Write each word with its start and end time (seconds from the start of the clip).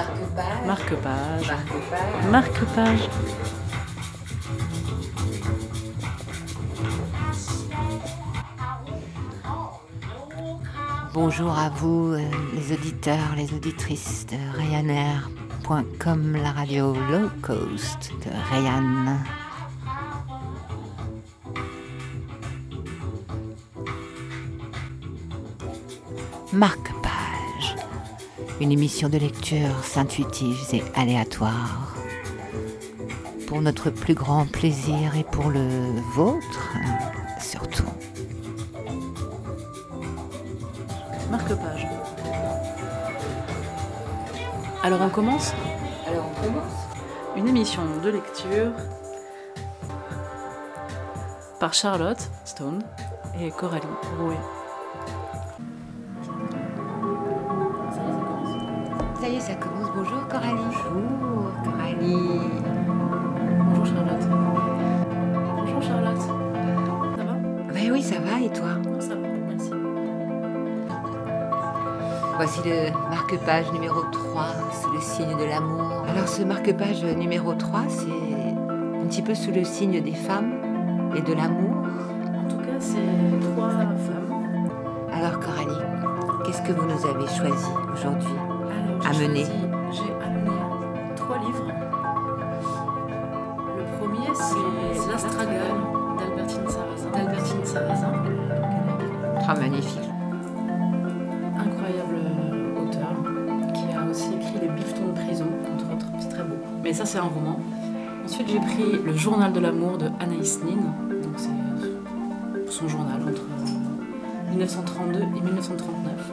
Marque-page. 0.00 0.66
Marque-page. 0.66 1.46
Marque-page. 1.50 2.30
Marque-page. 2.30 3.08
Bonjour 11.12 11.58
à 11.58 11.68
vous, 11.68 12.12
euh, 12.12 12.22
les 12.54 12.72
auditeurs, 12.72 13.34
les 13.36 13.52
auditrices 13.52 14.24
de 14.26 14.36
Ryanair.com, 14.56 16.36
la 16.36 16.52
radio 16.52 16.94
low 16.94 17.28
cost 17.42 18.12
de 18.24 18.30
Ryan. 18.50 19.18
Marque-page, 26.52 26.99
une 28.60 28.72
émission 28.72 29.08
de 29.08 29.16
lecture 29.16 29.74
intuitive 29.96 30.58
et 30.74 30.82
aléatoire. 30.94 31.94
Pour 33.46 33.62
notre 33.62 33.88
plus 33.88 34.14
grand 34.14 34.44
plaisir 34.44 35.16
et 35.16 35.24
pour 35.24 35.48
le 35.48 35.98
vôtre, 36.12 36.74
surtout. 37.40 37.88
Marque-page. 41.30 41.86
Alors 44.82 45.00
on 45.00 45.08
commence? 45.08 45.52
Alors 46.06 46.26
on 46.30 46.44
commence 46.44 46.72
une 47.36 47.48
émission 47.48 47.82
de 48.04 48.10
lecture 48.10 48.72
par 51.58 51.72
Charlotte 51.72 52.30
Stone 52.44 52.82
et 53.40 53.50
Coralie 53.50 53.86
Rouet. 54.18 54.59
Marque-page 73.30 73.72
numéro 73.72 74.02
3, 74.10 74.46
sous 74.82 74.90
le 74.90 75.00
signe 75.00 75.36
de 75.36 75.44
l'amour. 75.44 76.04
Alors 76.08 76.26
ce 76.26 76.42
marque-page 76.42 77.04
numéro 77.04 77.54
3, 77.54 77.82
c'est 77.88 78.10
un 78.10 79.06
petit 79.06 79.22
peu 79.22 79.36
sous 79.36 79.52
le 79.52 79.62
signe 79.62 80.00
des 80.00 80.14
femmes 80.14 80.52
et 81.16 81.20
de 81.20 81.32
l'amour. 81.32 81.76
En 81.76 82.48
tout 82.48 82.56
cas, 82.56 82.80
c'est 82.80 82.96
trois 83.52 83.70
femmes. 83.70 84.66
Alors 85.12 85.38
Coralie, 85.38 85.70
qu'est-ce 86.44 86.62
que 86.62 86.72
vous 86.72 86.86
nous 86.86 87.06
avez 87.06 87.28
choisi 87.28 87.70
aujourd'hui 87.94 88.34
Alors, 89.04 89.12
j'ai 89.12 89.28
c'est 107.10 107.18
un 107.18 107.22
roman. 107.22 107.58
Ensuite, 108.24 108.48
j'ai 108.48 108.60
pris 108.60 109.02
Le 109.04 109.16
Journal 109.16 109.52
de 109.52 109.58
l'amour 109.58 109.98
de 109.98 110.06
Anaïs 110.20 110.60
Nin. 110.62 110.76
Donc, 111.22 111.34
c'est 111.36 111.50
son 112.70 112.86
journal 112.86 113.20
entre 113.20 113.42
euh, 113.42 114.50
1932 114.50 115.18
et 115.18 115.40
1939. 115.40 116.32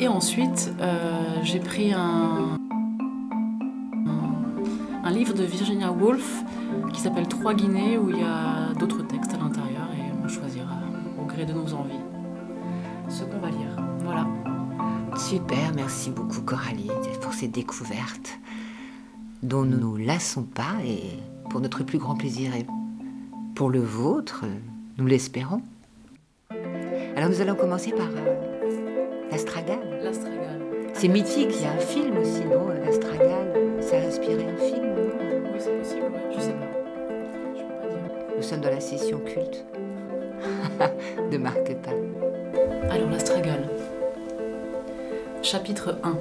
Et 0.00 0.08
ensuite, 0.08 0.70
euh, 0.82 1.36
j'ai 1.42 1.60
pris 1.60 1.94
un, 1.94 2.58
un, 4.06 5.02
un 5.02 5.10
livre 5.10 5.32
de 5.32 5.44
Virginia 5.44 5.90
Woolf 5.90 6.44
qui 6.92 7.00
s'appelle 7.00 7.26
Trois 7.26 7.54
Guinées, 7.54 7.96
où 7.96 8.10
il 8.10 8.18
y 8.18 8.22
a 8.22 8.74
d'autres 8.78 9.00
textes 9.00 9.32
à 9.32 9.38
l'intérieur 9.38 9.88
et 9.96 10.12
on 10.22 10.28
choisira 10.28 10.74
au 11.18 11.24
gré 11.24 11.46
de 11.46 11.54
nos 11.54 11.72
envies 11.72 12.04
ce 13.08 13.24
qu'on 13.24 13.38
va 13.38 13.48
lire. 13.48 13.76
Voilà. 14.04 14.26
Super, 15.16 15.72
merci 15.74 16.10
beaucoup 16.10 16.42
Coralie 16.42 16.90
pour 17.22 17.32
ces 17.32 17.48
découvertes 17.48 18.38
dont 19.42 19.62
nous 19.64 19.78
nous 19.78 19.96
lassons 19.96 20.42
pas 20.42 20.76
et 20.84 21.18
pour 21.50 21.60
notre 21.60 21.84
plus 21.84 21.98
grand 21.98 22.16
plaisir 22.16 22.54
et 22.54 22.66
pour 23.54 23.70
le 23.70 23.80
vôtre, 23.80 24.44
nous 24.98 25.06
l'espérons. 25.06 25.62
Alors 27.16 27.30
nous 27.30 27.40
allons 27.40 27.54
commencer 27.54 27.92
par 27.92 28.08
euh, 28.08 29.30
l'Astragale. 29.30 30.00
L'Astragale. 30.02 30.60
C'est 30.92 31.08
mythique, 31.08 31.50
il 31.56 31.62
y 31.62 31.66
a 31.66 31.72
un 31.72 31.78
film 31.78 32.18
aussi, 32.18 32.44
non 32.44 32.68
L'Astragale, 32.68 33.78
ça 33.80 33.96
a 33.96 34.06
inspiré 34.06 34.44
un 34.44 34.56
film, 34.56 34.94
Oui, 35.52 35.58
c'est 35.58 35.78
possible, 35.78 36.12
je 36.34 36.40
sais 36.40 36.52
pas. 36.52 36.68
Je 37.54 37.62
peux 37.62 37.68
pas 37.68 37.88
dire. 37.88 38.36
Nous 38.36 38.42
sommes 38.42 38.60
dans 38.60 38.70
la 38.70 38.80
session 38.80 39.20
culte 39.20 39.64
de 41.30 41.38
Marc 41.38 41.74
Pain. 41.82 41.96
Alors, 42.90 43.10
l'Astragale. 43.10 43.68
Chapitre 45.42 45.98
1 46.02 46.16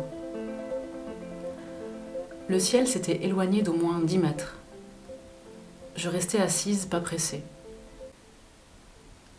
Le 2.48 2.60
ciel 2.60 2.88
s'était 2.88 3.26
éloigné 3.26 3.64
d'au 3.64 3.74
moins 3.74 4.00
10 4.00 4.20
mètres. 4.20 4.56
Je 5.96 6.10
restais 6.10 6.38
assise, 6.38 6.86
pas 6.86 7.00
pressée. 7.00 7.42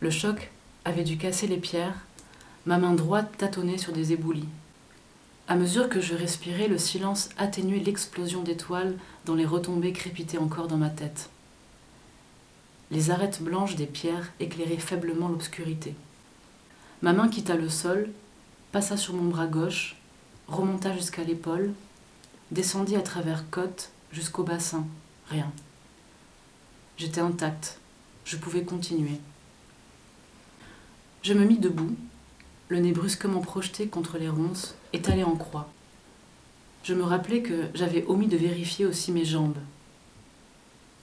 Le 0.01 0.11
choc 0.11 0.51
avait 0.85 1.05
dû 1.05 1.17
casser 1.17 1.47
les 1.47 1.57
pierres, 1.57 2.05
ma 2.65 2.79
main 2.79 2.95
droite 2.95 3.31
tâtonnait 3.39 3.79
sur 3.79 3.93
des 3.93 4.13
éboulis. 4.13 4.49
À 5.47 5.55
mesure 5.55 5.89
que 5.89 6.01
je 6.01 6.17
respirais, 6.17 6.67
le 6.67 6.79
silence 6.79 7.29
atténuait 7.39 7.79
l'explosion 7.79 8.43
d'étoiles 8.43 8.97
dont 9.25 9.37
les 9.37 9.47
retombées 9.47 9.93
crépitaient 9.93 10.39
encore 10.39 10.67
dans 10.67 10.77
ma 10.77 10.91
tête. 10.91 11.31
Les 12.91 13.13
arêtes 13.13 13.41
blanches 13.41 13.77
des 13.77 13.87
pierres 13.87 14.33
éclairaient 14.41 14.79
faiblement 14.79 15.29
l'obscurité. 15.29 15.95
Ma 17.03 17.13
main 17.13 17.29
quitta 17.29 17.55
le 17.55 17.69
sol, 17.69 18.11
passa 18.73 18.97
sur 18.97 19.15
mon 19.15 19.29
bras 19.29 19.47
gauche, 19.47 19.95
remonta 20.49 20.93
jusqu'à 20.93 21.23
l'épaule, 21.23 21.73
descendit 22.51 22.97
à 22.97 23.03
travers 23.03 23.49
côte 23.51 23.91
jusqu'au 24.13 24.43
bassin. 24.43 24.87
Rien. 25.29 25.51
J'étais 26.97 27.21
intacte. 27.21 27.79
Je 28.25 28.37
pouvais 28.37 28.63
continuer. 28.63 29.21
Je 31.23 31.33
me 31.33 31.45
mis 31.45 31.59
debout, 31.59 31.97
le 32.69 32.81
nez 32.81 32.93
brusquement 32.93 33.41
projeté 33.41 33.89
contre 33.89 34.19
les 34.19 34.29
ronces, 34.29 34.75
étalé 34.93 35.25
en 35.25 35.37
croix. 35.37 35.69
Je 36.83 36.95
me 36.95 37.03
rappelais 37.03 37.43
que 37.43 37.65
j'avais 37.75 38.05
omis 38.07 38.29
de 38.29 38.37
vérifier 38.37 38.87
aussi 38.87 39.11
mes 39.11 39.25
jambes. 39.25 39.59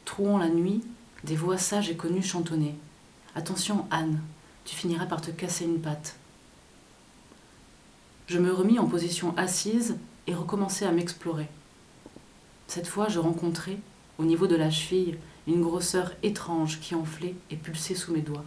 Trouant 0.05 0.37
la 0.37 0.49
nuit, 0.49 0.81
des 1.23 1.35
voix 1.35 1.57
sages 1.57 1.89
et 1.89 1.97
connues 1.97 2.23
chantonnaient. 2.23 2.75
Attention, 3.35 3.85
Anne, 3.91 4.21
tu 4.65 4.75
finiras 4.75 5.05
par 5.05 5.21
te 5.21 5.31
casser 5.31 5.65
une 5.65 5.81
patte. 5.81 6.15
Je 8.27 8.39
me 8.39 8.53
remis 8.53 8.79
en 8.79 8.85
position 8.85 9.35
assise 9.37 9.97
et 10.27 10.33
recommençai 10.33 10.85
à 10.85 10.91
m'explorer. 10.91 11.47
Cette 12.67 12.87
fois, 12.87 13.07
je 13.07 13.19
rencontrai, 13.19 13.77
au 14.17 14.25
niveau 14.25 14.47
de 14.47 14.55
la 14.55 14.71
cheville, 14.71 15.17
une 15.47 15.61
grosseur 15.61 16.11
étrange 16.23 16.79
qui 16.79 16.95
enflait 16.95 17.35
et 17.51 17.55
pulsait 17.55 17.95
sous 17.95 18.13
mes 18.13 18.21
doigts. 18.21 18.45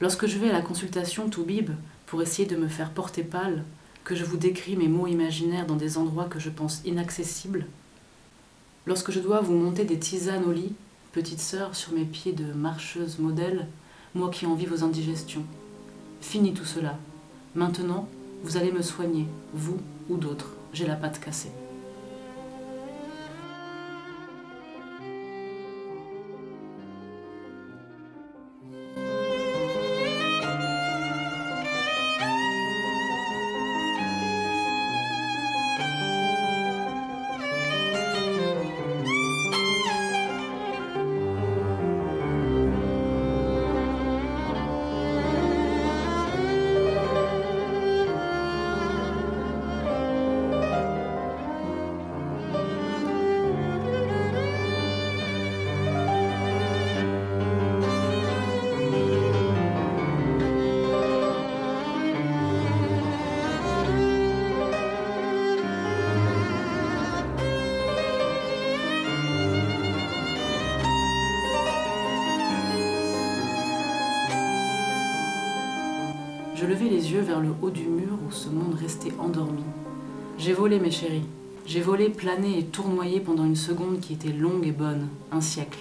Lorsque 0.00 0.26
je 0.26 0.38
vais 0.38 0.50
à 0.50 0.52
la 0.52 0.62
consultation 0.62 1.28
Toubib 1.28 1.70
pour 2.06 2.20
essayer 2.20 2.46
de 2.46 2.56
me 2.56 2.68
faire 2.68 2.90
porter 2.90 3.22
pâle, 3.22 3.64
que 4.04 4.14
je 4.14 4.24
vous 4.24 4.36
décris 4.36 4.76
mes 4.76 4.88
mots 4.88 5.06
imaginaires 5.06 5.66
dans 5.66 5.76
des 5.76 5.96
endroits 5.96 6.26
que 6.26 6.38
je 6.38 6.50
pense 6.50 6.82
inaccessibles, 6.84 7.66
lorsque 8.86 9.10
je 9.10 9.20
dois 9.20 9.40
vous 9.40 9.54
monter 9.54 9.84
des 9.84 9.98
tisanes 9.98 10.44
au 10.44 10.52
lit, 10.52 10.74
petite 11.12 11.40
sœur 11.40 11.74
sur 11.74 11.92
mes 11.92 12.04
pieds 12.04 12.32
de 12.32 12.52
marcheuse 12.52 13.18
modèle, 13.18 13.66
moi 14.14 14.30
qui 14.30 14.46
envie 14.46 14.66
vos 14.66 14.84
indigestions. 14.84 15.44
Fini 16.20 16.52
tout 16.52 16.64
cela. 16.66 16.98
Maintenant, 17.54 18.08
vous 18.42 18.56
allez 18.56 18.72
me 18.72 18.82
soigner, 18.82 19.26
vous 19.54 19.78
ou 20.08 20.16
d'autres. 20.16 20.54
J'ai 20.72 20.86
la 20.86 20.96
patte 20.96 21.20
cassée. 21.20 21.52
Vers 77.20 77.40
le 77.40 77.50
haut 77.62 77.70
du 77.70 77.86
mur 77.86 78.18
où 78.26 78.32
ce 78.32 78.48
monde 78.48 78.74
restait 78.74 79.12
endormi. 79.18 79.62
J'ai 80.38 80.52
volé, 80.52 80.78
mes 80.78 80.90
chéris. 80.90 81.26
J'ai 81.66 81.80
volé, 81.80 82.10
plané 82.10 82.58
et 82.58 82.64
tournoyé 82.64 83.20
pendant 83.20 83.44
une 83.44 83.56
seconde 83.56 84.00
qui 84.00 84.12
était 84.12 84.32
longue 84.32 84.66
et 84.66 84.72
bonne, 84.72 85.08
un 85.32 85.40
siècle. 85.40 85.78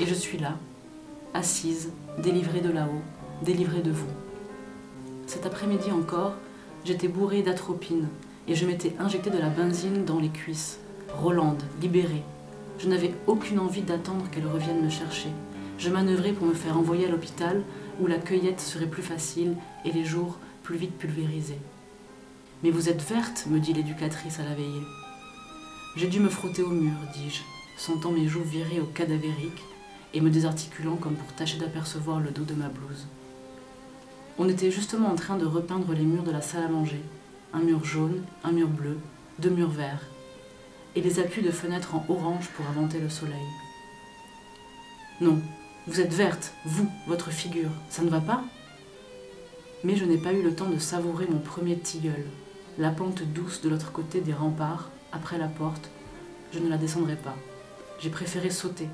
Et 0.00 0.06
je 0.06 0.14
suis 0.14 0.38
là, 0.38 0.56
assise, 1.34 1.90
délivrée 2.22 2.60
de 2.60 2.70
là-haut, 2.70 3.02
délivrée 3.42 3.80
de 3.80 3.90
vous. 3.90 4.08
Cet 5.26 5.46
après-midi 5.46 5.90
encore, 5.92 6.34
j'étais 6.84 7.08
bourrée 7.08 7.42
d'atropine 7.42 8.08
et 8.46 8.54
je 8.54 8.66
m'étais 8.66 8.94
injecté 8.98 9.30
de 9.30 9.38
la 9.38 9.48
benzine 9.48 10.04
dans 10.04 10.18
les 10.18 10.28
cuisses. 10.28 10.78
Rolande, 11.14 11.62
libérée. 11.80 12.22
Je 12.78 12.88
n'avais 12.88 13.14
aucune 13.26 13.58
envie 13.58 13.82
d'attendre 13.82 14.28
qu'elle 14.30 14.46
revienne 14.46 14.84
me 14.84 14.90
chercher. 14.90 15.28
Je 15.78 15.90
manœuvrais 15.90 16.32
pour 16.32 16.46
me 16.46 16.54
faire 16.54 16.76
envoyer 16.76 17.06
à 17.06 17.10
l'hôpital 17.10 17.62
où 18.00 18.06
la 18.06 18.18
cueillette 18.18 18.60
serait 18.60 18.86
plus 18.86 19.02
facile 19.02 19.54
et 19.84 19.92
les 19.92 20.04
jours 20.04 20.38
plus 20.68 20.76
vite 20.76 20.98
pulvérisés. 20.98 21.62
Mais 22.62 22.70
vous 22.70 22.90
êtes 22.90 23.00
verte, 23.00 23.46
me 23.46 23.58
dit 23.58 23.72
l'éducatrice 23.72 24.38
à 24.38 24.42
la 24.42 24.54
veillée. 24.54 24.82
J'ai 25.96 26.08
dû 26.08 26.20
me 26.20 26.28
frotter 26.28 26.60
au 26.60 26.68
mur, 26.68 26.92
dis-je, 27.14 27.40
sentant 27.78 28.10
mes 28.10 28.28
joues 28.28 28.42
virer 28.42 28.78
au 28.78 28.84
cadavérique 28.84 29.64
et 30.12 30.20
me 30.20 30.28
désarticulant 30.28 30.96
comme 30.96 31.14
pour 31.14 31.32
tâcher 31.32 31.56
d'apercevoir 31.56 32.20
le 32.20 32.32
dos 32.32 32.44
de 32.44 32.52
ma 32.52 32.68
blouse. 32.68 33.06
On 34.36 34.46
était 34.46 34.70
justement 34.70 35.08
en 35.08 35.14
train 35.14 35.38
de 35.38 35.46
repeindre 35.46 35.94
les 35.94 36.04
murs 36.04 36.22
de 36.22 36.32
la 36.32 36.42
salle 36.42 36.64
à 36.64 36.68
manger. 36.68 37.00
Un 37.54 37.60
mur 37.60 37.82
jaune, 37.82 38.22
un 38.44 38.52
mur 38.52 38.68
bleu, 38.68 38.98
deux 39.38 39.48
murs 39.48 39.70
verts, 39.70 40.04
et 40.94 41.00
les 41.00 41.18
appuis 41.18 41.40
de 41.40 41.50
fenêtres 41.50 41.94
en 41.94 42.04
orange 42.10 42.48
pour 42.48 42.66
inventer 42.66 43.00
le 43.00 43.08
soleil. 43.08 43.48
Non, 45.22 45.40
vous 45.86 46.02
êtes 46.02 46.12
verte, 46.12 46.52
vous, 46.66 46.90
votre 47.06 47.30
figure, 47.30 47.70
ça 47.88 48.02
ne 48.02 48.10
va 48.10 48.20
pas? 48.20 48.44
Mais 49.84 49.96
je 49.96 50.04
n'ai 50.04 50.18
pas 50.18 50.32
eu 50.32 50.42
le 50.42 50.54
temps 50.54 50.68
de 50.68 50.78
savourer 50.78 51.26
mon 51.30 51.38
premier 51.38 51.78
tilleul, 51.78 52.24
la 52.78 52.90
pente 52.90 53.22
douce 53.22 53.60
de 53.60 53.68
l'autre 53.68 53.92
côté 53.92 54.20
des 54.20 54.32
remparts, 54.32 54.90
après 55.12 55.38
la 55.38 55.48
porte. 55.48 55.90
Je 56.52 56.58
ne 56.58 56.68
la 56.68 56.78
descendrai 56.78 57.16
pas. 57.16 57.36
J'ai 58.00 58.10
préféré 58.10 58.50
sauter, 58.50 58.88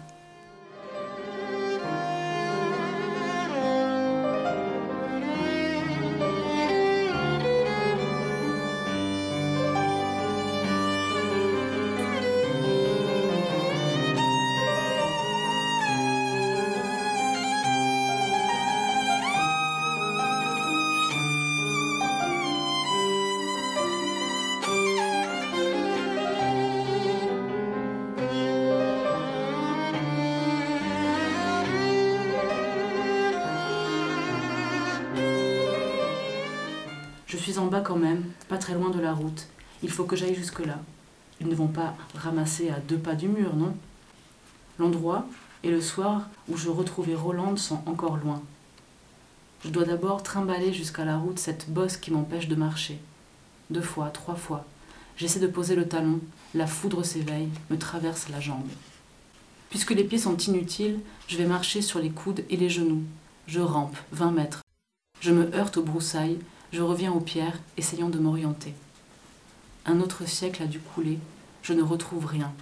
en 37.58 37.66
bas 37.66 37.80
quand 37.80 37.96
même, 37.96 38.24
pas 38.48 38.58
très 38.58 38.74
loin 38.74 38.90
de 38.90 39.00
la 39.00 39.12
route. 39.12 39.46
Il 39.82 39.90
faut 39.90 40.04
que 40.04 40.16
j'aille 40.16 40.34
jusque-là. 40.34 40.78
Ils 41.40 41.48
ne 41.48 41.54
vont 41.54 41.68
pas 41.68 41.94
ramasser 42.14 42.70
à 42.70 42.78
deux 42.80 42.98
pas 42.98 43.14
du 43.14 43.28
mur, 43.28 43.54
non? 43.56 43.74
L'endroit 44.78 45.26
et 45.62 45.70
le 45.70 45.80
soir 45.80 46.28
où 46.48 46.56
je 46.56 46.68
retrouvais 46.68 47.14
Rolande 47.14 47.58
sont 47.58 47.80
encore 47.86 48.16
loin. 48.16 48.42
Je 49.64 49.70
dois 49.70 49.84
d'abord 49.84 50.22
trimballer 50.22 50.72
jusqu'à 50.72 51.04
la 51.04 51.16
route 51.16 51.38
cette 51.38 51.70
bosse 51.70 51.96
qui 51.96 52.10
m'empêche 52.10 52.48
de 52.48 52.54
marcher. 52.54 52.98
Deux 53.70 53.80
fois, 53.80 54.10
trois 54.10 54.34
fois. 54.34 54.64
J'essaie 55.16 55.40
de 55.40 55.46
poser 55.46 55.74
le 55.74 55.88
talon, 55.88 56.20
la 56.54 56.66
foudre 56.66 57.02
s'éveille, 57.02 57.48
me 57.70 57.78
traverse 57.78 58.28
la 58.28 58.40
jambe. 58.40 58.68
Puisque 59.70 59.92
les 59.92 60.04
pieds 60.04 60.18
sont 60.18 60.36
inutiles, 60.36 61.00
je 61.28 61.36
vais 61.36 61.46
marcher 61.46 61.82
sur 61.82 61.98
les 61.98 62.10
coudes 62.10 62.44
et 62.50 62.56
les 62.56 62.68
genoux. 62.68 63.02
Je 63.46 63.60
rampe, 63.60 63.96
vingt 64.12 64.32
mètres. 64.32 64.60
Je 65.20 65.32
me 65.32 65.54
heurte 65.54 65.78
aux 65.78 65.82
broussailles, 65.82 66.38
je 66.74 66.82
reviens 66.82 67.12
aux 67.12 67.20
pierres, 67.20 67.60
essayant 67.76 68.08
de 68.08 68.18
m'orienter. 68.18 68.74
Un 69.86 70.00
autre 70.00 70.28
siècle 70.28 70.60
a 70.60 70.66
dû 70.66 70.80
couler, 70.80 71.20
je 71.62 71.72
ne 71.72 71.84
retrouve 71.84 72.26
rien. 72.26 72.52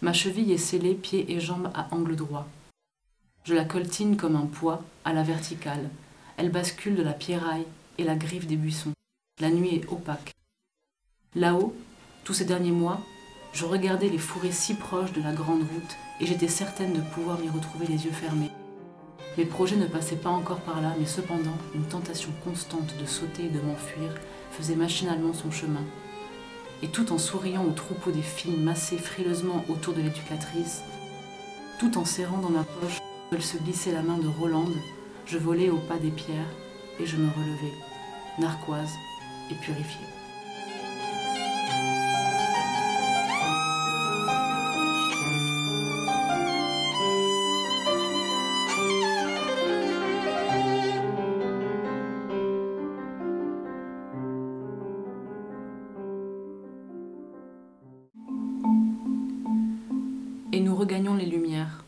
Ma 0.00 0.12
cheville 0.12 0.52
est 0.52 0.58
scellée 0.58 0.94
pieds 0.94 1.32
et 1.32 1.40
jambes 1.40 1.72
à 1.74 1.92
angle 1.92 2.14
droit. 2.14 2.46
Je 3.42 3.52
la 3.52 3.64
coltine 3.64 4.16
comme 4.16 4.36
un 4.36 4.46
poids 4.46 4.84
à 5.04 5.12
la 5.12 5.24
verticale. 5.24 5.90
Elle 6.36 6.52
bascule 6.52 6.94
de 6.94 7.02
la 7.02 7.14
pierraille 7.14 7.66
et 7.98 8.04
la 8.04 8.14
griffe 8.14 8.46
des 8.46 8.54
buissons. 8.54 8.92
La 9.40 9.50
nuit 9.50 9.74
est 9.74 9.88
opaque. 9.88 10.30
Là-haut, 11.34 11.74
tous 12.22 12.34
ces 12.34 12.44
derniers 12.44 12.70
mois, 12.70 13.00
je 13.52 13.64
regardais 13.64 14.08
les 14.08 14.18
fourrés 14.18 14.52
si 14.52 14.74
proches 14.74 15.12
de 15.12 15.20
la 15.20 15.32
grande 15.32 15.62
route 15.62 15.96
et 16.20 16.26
j'étais 16.26 16.46
certaine 16.46 16.92
de 16.92 17.00
pouvoir 17.00 17.40
m'y 17.40 17.48
retrouver 17.48 17.88
les 17.88 18.04
yeux 18.04 18.12
fermés. 18.12 18.52
Mes 19.36 19.44
projets 19.44 19.76
ne 19.76 19.86
passaient 19.86 20.16
pas 20.16 20.30
encore 20.30 20.60
par 20.60 20.80
là, 20.80 20.94
mais 20.98 21.06
cependant, 21.06 21.56
une 21.74 21.86
tentation 21.86 22.30
constante 22.44 22.94
de 23.00 23.06
sauter 23.06 23.46
et 23.46 23.48
de 23.48 23.60
m'enfuir 23.60 24.14
faisait 24.52 24.76
machinalement 24.76 25.32
son 25.32 25.50
chemin. 25.50 25.82
Et 26.82 26.88
tout 26.88 27.12
en 27.12 27.18
souriant 27.18 27.64
au 27.64 27.72
troupeau 27.72 28.12
des 28.12 28.22
filles 28.22 28.56
massées 28.56 28.98
frileusement 28.98 29.64
autour 29.68 29.94
de 29.94 30.02
l'éducatrice, 30.02 30.82
tout 31.80 31.98
en 31.98 32.04
serrant 32.04 32.38
dans 32.38 32.50
ma 32.50 32.64
poche 32.64 32.98
elle 33.32 33.42
se 33.42 33.56
glissait 33.56 33.92
la 33.92 34.02
main 34.02 34.18
de 34.18 34.28
Rolande, 34.28 34.76
je 35.26 35.38
volais 35.38 35.70
au 35.70 35.78
pas 35.78 35.96
des 35.96 36.10
pierres 36.10 36.54
et 37.00 37.06
je 37.06 37.16
me 37.16 37.28
relevais, 37.28 37.74
narquoise 38.38 38.92
et 39.50 39.54
purifiée. 39.54 40.13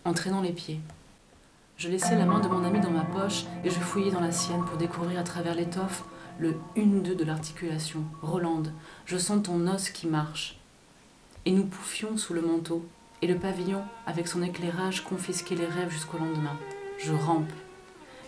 Lumières, 0.07 0.11
entraînant 0.11 0.43
les 0.43 0.53
pieds. 0.53 0.81
Je 1.77 1.89
laissais 1.89 2.17
la 2.17 2.25
main 2.25 2.41
de 2.41 2.49
mon 2.49 2.65
ami 2.65 2.81
dans 2.81 2.91
ma 2.91 3.05
poche 3.05 3.45
et 3.65 3.71
je 3.71 3.81
fouillais 3.81 4.11
dans 4.11 4.21
la 4.21 4.33
sienne 4.33 4.65
pour 4.65 4.79
découvrir 4.79 5.19
à 5.21 5.25
travers 5.25 5.55
l'étoffe 5.55 6.05
le 6.39 6.55
une-deux 6.75 7.15
de 7.15 7.25
l'articulation. 7.25 8.03
Rolande, 8.23 8.73
je 9.05 9.19
sens 9.19 9.43
ton 9.43 9.67
os 9.67 9.91
qui 9.91 10.07
marche. 10.07 10.59
Et 11.45 11.53
nous 11.53 11.67
pouffions 11.67 12.17
sous 12.17 12.35
le 12.35 12.43
manteau, 12.43 12.85
et 13.23 13.27
le 13.27 13.37
pavillon, 13.37 13.83
avec 14.07 14.27
son 14.27 14.43
éclairage, 14.43 15.05
confisquait 15.05 15.55
les 15.55 15.67
rêves 15.67 15.91
jusqu'au 15.91 16.19
lendemain. 16.19 16.59
Je 16.99 17.13
rampe. 17.13 17.53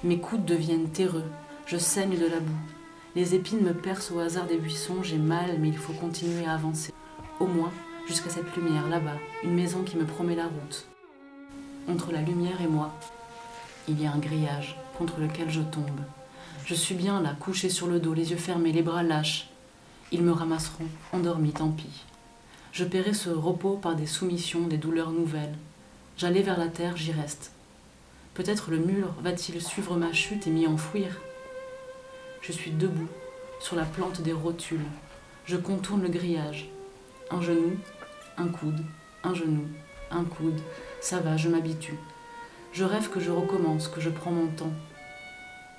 Mes 0.04 0.18
coudes 0.18 0.44
deviennent 0.44 0.90
terreux. 0.90 1.24
Je 1.66 1.76
saigne 1.76 2.16
de 2.16 2.26
la 2.26 2.40
boue. 2.40 2.62
Les 3.14 3.34
épines 3.34 3.62
me 3.62 3.74
percent 3.74 4.14
au 4.14 4.20
hasard 4.20 4.46
des 4.46 4.56
buissons. 4.56 5.02
J'ai 5.02 5.18
mal, 5.18 5.58
mais 5.58 5.68
il 5.68 5.76
faut 5.76 5.92
continuer 5.92 6.46
à 6.46 6.54
avancer. 6.54 6.92
Au 7.40 7.46
moins, 7.46 7.72
jusqu'à 8.06 8.30
cette 8.30 8.56
lumière 8.56 8.88
là-bas, 8.88 9.18
une 9.42 9.54
maison 9.54 9.82
qui 9.82 9.96
me 9.96 10.06
promet 10.06 10.36
la 10.36 10.46
route. 10.46 10.87
Entre 11.88 12.12
la 12.12 12.20
lumière 12.20 12.60
et 12.60 12.66
moi, 12.66 12.92
il 13.88 14.00
y 14.02 14.06
a 14.06 14.12
un 14.12 14.18
grillage 14.18 14.76
contre 14.98 15.20
lequel 15.20 15.48
je 15.48 15.62
tombe. 15.62 16.00
Je 16.66 16.74
suis 16.74 16.94
bien 16.94 17.22
là, 17.22 17.34
couché 17.40 17.70
sur 17.70 17.86
le 17.86 17.98
dos, 17.98 18.12
les 18.12 18.30
yeux 18.30 18.36
fermés, 18.36 18.72
les 18.72 18.82
bras 18.82 19.02
lâches. 19.02 19.48
Ils 20.12 20.22
me 20.22 20.32
ramasseront, 20.32 20.88
endormi, 21.14 21.52
tant 21.52 21.70
pis. 21.70 22.04
Je 22.72 22.84
paierai 22.84 23.14
ce 23.14 23.30
repos 23.30 23.76
par 23.76 23.96
des 23.96 24.06
soumissions, 24.06 24.66
des 24.66 24.76
douleurs 24.76 25.12
nouvelles. 25.12 25.56
J'allais 26.18 26.42
vers 26.42 26.58
la 26.58 26.68
terre, 26.68 26.98
j'y 26.98 27.12
reste. 27.12 27.52
Peut-être 28.34 28.70
le 28.70 28.78
mur 28.78 29.14
va-t-il 29.22 29.62
suivre 29.62 29.96
ma 29.96 30.12
chute 30.12 30.46
et 30.46 30.50
m'y 30.50 30.66
enfouir 30.66 31.16
Je 32.42 32.52
suis 32.52 32.70
debout, 32.70 33.08
sur 33.60 33.76
la 33.76 33.86
plante 33.86 34.20
des 34.20 34.34
rotules. 34.34 34.84
Je 35.46 35.56
contourne 35.56 36.02
le 36.02 36.08
grillage. 36.10 36.68
Un 37.30 37.40
genou, 37.40 37.78
un 38.36 38.48
coude, 38.48 38.84
un 39.24 39.34
genou, 39.34 39.66
un 40.10 40.24
coude. 40.24 40.60
Ça 41.00 41.20
va, 41.20 41.36
je 41.36 41.48
m'habitue. 41.48 41.98
Je 42.72 42.84
rêve 42.84 43.08
que 43.08 43.20
je 43.20 43.30
recommence, 43.30 43.88
que 43.88 44.00
je 44.00 44.10
prends 44.10 44.30
mon 44.30 44.48
temps. 44.48 44.72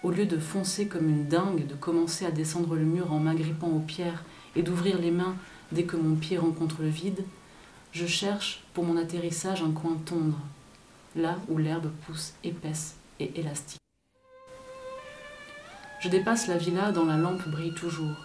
Au 0.01 0.12
lieu 0.12 0.25
de 0.25 0.38
foncer 0.38 0.88
comme 0.88 1.09
une 1.09 1.27
dingue, 1.27 1.67
de 1.67 1.75
commencer 1.75 2.25
à 2.25 2.31
descendre 2.31 2.75
le 2.75 2.86
mur 2.86 3.12
en 3.12 3.19
m'agrippant 3.19 3.67
aux 3.67 3.79
pierres 3.79 4.24
et 4.55 4.63
d'ouvrir 4.63 5.00
les 5.00 5.12
mains 5.12 5.36
dès 5.71 5.83
que 5.83 5.98
mon 5.98 6.15
pied 6.15 6.38
rencontre 6.38 6.81
le 6.81 6.88
vide, 6.88 7.24
je 7.91 8.05
cherche 8.05 8.63
pour 8.74 8.86
mon 8.86 8.98
atterrissage 8.98 9.62
un 9.62 9.71
coin 9.71 9.98
tendre, 10.05 10.39
là 11.15 11.38
où 11.50 11.57
l'herbe 11.57 11.89
pousse 12.05 12.33
épaisse 12.43 12.95
et 13.19 13.39
élastique. 13.39 13.79
Je 16.00 16.07
dépasse 16.07 16.48
la 16.48 16.57
villa 16.57 16.91
dont 16.91 17.05
la 17.05 17.17
lampe 17.17 17.48
brille 17.50 17.74
toujours. 17.74 18.15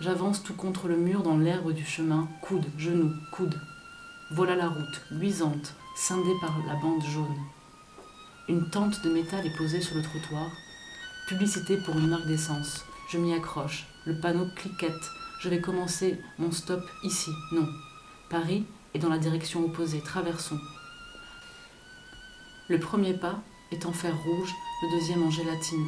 J'avance 0.00 0.42
tout 0.42 0.54
contre 0.54 0.86
le 0.86 0.96
mur 0.96 1.22
dans 1.22 1.36
l'herbe 1.36 1.72
du 1.72 1.84
chemin, 1.84 2.28
coude, 2.42 2.66
genou, 2.78 3.10
coude, 3.32 3.58
voilà 4.30 4.56
la 4.56 4.68
route, 4.68 5.02
luisante, 5.10 5.74
scindée 5.96 6.34
par 6.40 6.56
la 6.66 6.74
bande 6.76 7.04
jaune. 7.04 7.36
Une 8.48 8.70
tente 8.70 9.02
de 9.04 9.10
métal 9.10 9.46
est 9.46 9.56
posée 9.56 9.82
sur 9.82 9.96
le 9.96 10.02
trottoir. 10.02 10.50
Publicité 11.28 11.76
pour 11.76 11.96
une 11.98 12.08
marque 12.08 12.26
d'essence. 12.26 12.84
Je 13.10 13.18
m'y 13.18 13.34
accroche. 13.34 13.86
Le 14.06 14.18
panneau 14.18 14.46
cliquette. 14.56 15.10
Je 15.40 15.50
vais 15.50 15.60
commencer 15.60 16.18
mon 16.38 16.50
stop 16.52 16.82
ici. 17.02 17.30
Non. 17.52 17.68
Paris 18.30 18.64
est 18.94 18.98
dans 18.98 19.10
la 19.10 19.18
direction 19.18 19.62
opposée. 19.62 20.00
Traversons. 20.00 20.60
Le 22.68 22.80
premier 22.80 23.12
pas 23.12 23.40
est 23.72 23.84
en 23.84 23.92
fer 23.92 24.16
rouge, 24.24 24.54
le 24.82 24.98
deuxième 24.98 25.22
en 25.22 25.30
gélatine. 25.30 25.86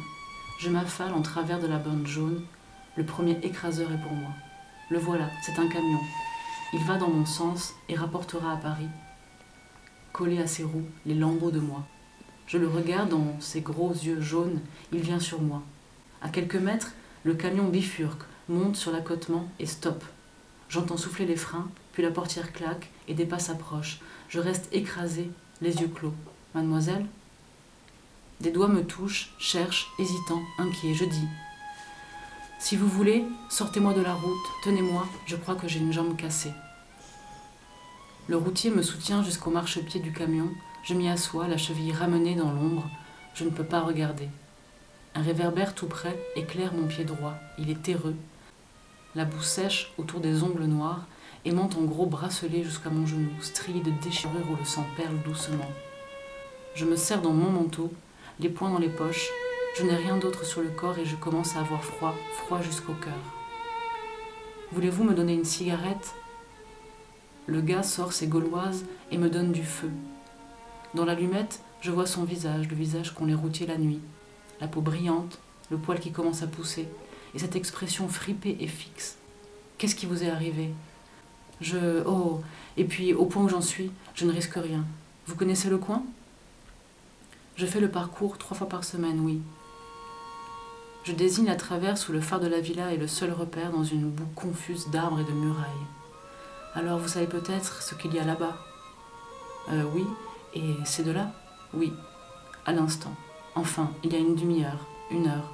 Je 0.59 0.69
m'affale 0.69 1.13
en 1.13 1.23
travers 1.23 1.59
de 1.59 1.67
la 1.67 1.79
bande 1.79 2.05
jaune. 2.05 2.43
Le 2.95 3.03
premier 3.03 3.39
écraseur 3.41 3.91
est 3.91 4.01
pour 4.01 4.13
moi. 4.13 4.29
Le 4.91 4.99
voilà, 4.99 5.27
c'est 5.41 5.59
un 5.59 5.67
camion. 5.67 5.99
Il 6.73 6.83
va 6.83 6.97
dans 6.97 7.09
mon 7.09 7.25
sens 7.25 7.75
et 7.87 7.95
rapportera 7.95 8.51
à 8.51 8.57
Paris, 8.57 8.89
collé 10.11 10.41
à 10.41 10.47
ses 10.47 10.63
roues, 10.63 10.87
les 11.05 11.15
lambeaux 11.15 11.51
de 11.51 11.61
moi. 11.61 11.85
Je 12.45 12.57
le 12.57 12.67
regarde 12.67 13.09
dans 13.09 13.39
ses 13.39 13.61
gros 13.61 13.91
yeux 13.91 14.19
jaunes, 14.19 14.59
il 14.91 14.99
vient 14.99 15.19
sur 15.19 15.41
moi. 15.41 15.63
À 16.21 16.27
quelques 16.27 16.55
mètres, 16.55 16.91
le 17.23 17.35
camion 17.35 17.69
bifurque, 17.69 18.23
monte 18.49 18.75
sur 18.75 18.91
l'accotement 18.91 19.47
et 19.59 19.65
stoppe. 19.65 20.03
J'entends 20.67 20.97
souffler 20.97 21.25
les 21.25 21.37
freins, 21.37 21.69
puis 21.93 22.03
la 22.03 22.11
portière 22.11 22.51
claque 22.51 22.89
et 23.07 23.13
des 23.13 23.25
pas 23.25 23.39
s'approchent. 23.39 23.99
Je 24.27 24.39
reste 24.39 24.67
écrasé, 24.73 25.31
les 25.61 25.77
yeux 25.77 25.87
clos. 25.87 26.13
Mademoiselle? 26.53 27.05
Des 28.41 28.51
doigts 28.51 28.67
me 28.67 28.83
touchent, 28.83 29.33
cherchent, 29.39 29.87
hésitant, 29.99 30.41
inquiet. 30.59 30.93
Je 30.93 31.05
dis 31.05 31.27
si 32.59 32.75
vous 32.75 32.87
voulez, 32.87 33.25
sortez-moi 33.49 33.93
de 33.93 34.01
la 34.01 34.13
route, 34.13 34.45
tenez-moi, 34.63 35.05
je 35.25 35.35
crois 35.35 35.55
que 35.55 35.67
j'ai 35.67 35.79
une 35.79 35.93
jambe 35.93 36.15
cassée. 36.15 36.53
Le 38.27 38.35
routier 38.35 38.71
me 38.71 38.81
soutient 38.81 39.23
jusqu'au 39.23 39.51
marchepied 39.51 39.99
du 39.99 40.11
camion, 40.11 40.49
je 40.83 40.93
m'y 40.93 41.07
assois, 41.07 41.47
la 41.47 41.57
cheville 41.57 41.93
ramenée 41.93 42.35
dans 42.35 42.51
l'ombre, 42.51 42.89
je 43.35 43.43
ne 43.43 43.49
peux 43.49 43.63
pas 43.63 43.81
regarder. 43.81 44.27
Un 45.15 45.21
réverbère 45.21 45.75
tout 45.75 45.87
près 45.87 46.17
éclaire 46.35 46.73
mon 46.73 46.87
pied 46.87 47.05
droit, 47.05 47.35
il 47.57 47.69
est 47.69 47.81
terreux, 47.81 48.15
la 49.15 49.25
boue 49.25 49.41
sèche 49.41 49.93
autour 49.97 50.19
des 50.19 50.43
ongles 50.43 50.65
noirs 50.65 51.05
et 51.45 51.51
monte 51.51 51.77
en 51.77 51.83
gros 51.83 52.05
bracelet 52.05 52.63
jusqu'à 52.63 52.89
mon 52.89 53.05
genou, 53.05 53.29
strié 53.41 53.81
de 53.81 53.91
déchirures 54.03 54.51
où 54.51 54.55
le 54.55 54.65
sang 54.65 54.85
perle 54.95 55.21
doucement. 55.23 55.71
Je 56.75 56.85
me 56.85 56.95
serre 56.95 57.21
dans 57.21 57.33
mon 57.33 57.49
manteau, 57.49 57.91
les 58.39 58.49
poings 58.49 58.69
dans 58.69 58.77
les 58.77 58.89
poches, 58.89 59.29
je 59.75 59.83
n'ai 59.83 59.95
rien 59.95 60.17
d'autre 60.17 60.45
sur 60.45 60.61
le 60.61 60.69
corps 60.69 60.97
et 60.97 61.05
je 61.05 61.15
commence 61.15 61.55
à 61.55 61.59
avoir 61.59 61.83
froid, 61.83 62.15
froid 62.33 62.61
jusqu'au 62.61 62.93
cœur. 62.93 63.13
Voulez-vous 64.71 65.03
me 65.03 65.13
donner 65.13 65.33
une 65.33 65.45
cigarette? 65.45 66.13
Le 67.45 67.61
gars 67.61 67.83
sort 67.83 68.13
ses 68.13 68.27
gauloises 68.27 68.85
et 69.11 69.17
me 69.17 69.29
donne 69.29 69.51
du 69.51 69.63
feu. 69.63 69.91
Dans 70.93 71.05
l'allumette, 71.05 71.61
je 71.81 71.91
vois 71.91 72.07
son 72.07 72.23
visage, 72.23 72.67
le 72.67 72.75
visage 72.75 73.13
qu'ont 73.13 73.25
les 73.25 73.35
routiers 73.35 73.67
la 73.67 73.77
nuit. 73.77 74.01
La 74.59 74.67
peau 74.67 74.81
brillante, 74.81 75.39
le 75.69 75.77
poil 75.77 75.99
qui 75.99 76.11
commence 76.11 76.41
à 76.41 76.47
pousser, 76.47 76.87
et 77.35 77.39
cette 77.39 77.55
expression 77.55 78.07
fripée 78.07 78.57
et 78.59 78.67
fixe. 78.67 79.17
Qu'est-ce 79.77 79.95
qui 79.95 80.07
vous 80.07 80.23
est 80.23 80.29
arrivé? 80.29 80.71
Je. 81.61 82.03
Oh 82.05 82.41
Et 82.77 82.83
puis, 82.83 83.13
au 83.13 83.25
point 83.25 83.43
où 83.43 83.49
j'en 83.49 83.61
suis, 83.61 83.91
je 84.15 84.25
ne 84.25 84.31
risque 84.31 84.55
rien. 84.55 84.85
Vous 85.27 85.35
connaissez 85.35 85.69
le 85.69 85.77
coin? 85.77 86.03
Je 87.55 87.65
fais 87.65 87.79
le 87.79 87.89
parcours 87.89 88.37
trois 88.37 88.57
fois 88.57 88.69
par 88.69 88.83
semaine, 88.83 89.19
oui. 89.19 89.41
Je 91.07 91.13
désigne 91.13 91.49
à 91.49 91.55
travers 91.55 91.97
sous 91.97 92.11
le 92.11 92.19
phare 92.19 92.41
de 92.41 92.47
la 92.47 92.59
villa 92.59 92.91
et 92.91 92.97
le 92.97 93.07
seul 93.07 93.31
repère 93.31 93.71
dans 93.71 93.85
une 93.85 94.09
boue 94.09 94.27
confuse 94.35 94.89
d'arbres 94.89 95.21
et 95.21 95.23
de 95.23 95.31
murailles. 95.31 95.63
Alors 96.75 96.99
vous 96.99 97.07
savez 97.07 97.27
peut-être 97.27 97.81
ce 97.81 97.95
qu'il 97.95 98.13
y 98.13 98.19
a 98.19 98.25
là-bas? 98.25 98.57
Euh, 99.71 99.83
Oui, 99.95 100.03
et 100.53 100.75
c'est 100.83 101.03
de 101.03 101.11
là? 101.11 101.31
Oui, 101.73 101.93
à 102.65 102.73
l'instant. 102.73 103.13
Enfin, 103.55 103.89
il 104.03 104.11
y 104.11 104.17
a 104.17 104.19
une 104.19 104.35
demi-heure, 104.35 104.85
une 105.09 105.27
heure. 105.27 105.49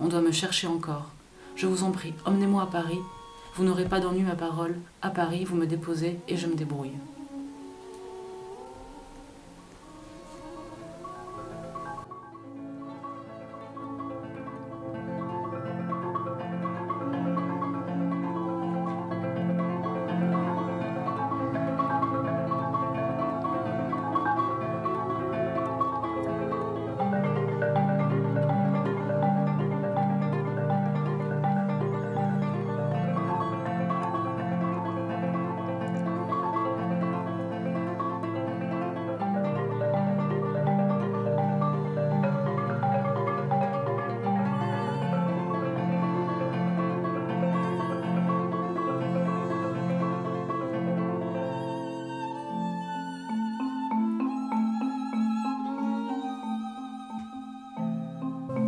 On 0.00 0.08
doit 0.08 0.22
me 0.22 0.32
chercher 0.32 0.66
encore. 0.66 1.06
Je 1.54 1.68
vous 1.68 1.84
en 1.84 1.92
prie, 1.92 2.14
emmenez-moi 2.24 2.64
à 2.64 2.66
Paris. 2.66 2.98
Vous 3.54 3.62
n'aurez 3.62 3.84
pas 3.84 4.00
d'ennui 4.00 4.24
ma 4.24 4.34
parole. 4.34 4.76
À 5.02 5.10
Paris, 5.10 5.44
vous 5.44 5.54
me 5.54 5.66
déposez 5.66 6.18
et 6.26 6.36
je 6.36 6.48
me 6.48 6.56
débrouille. 6.56 6.98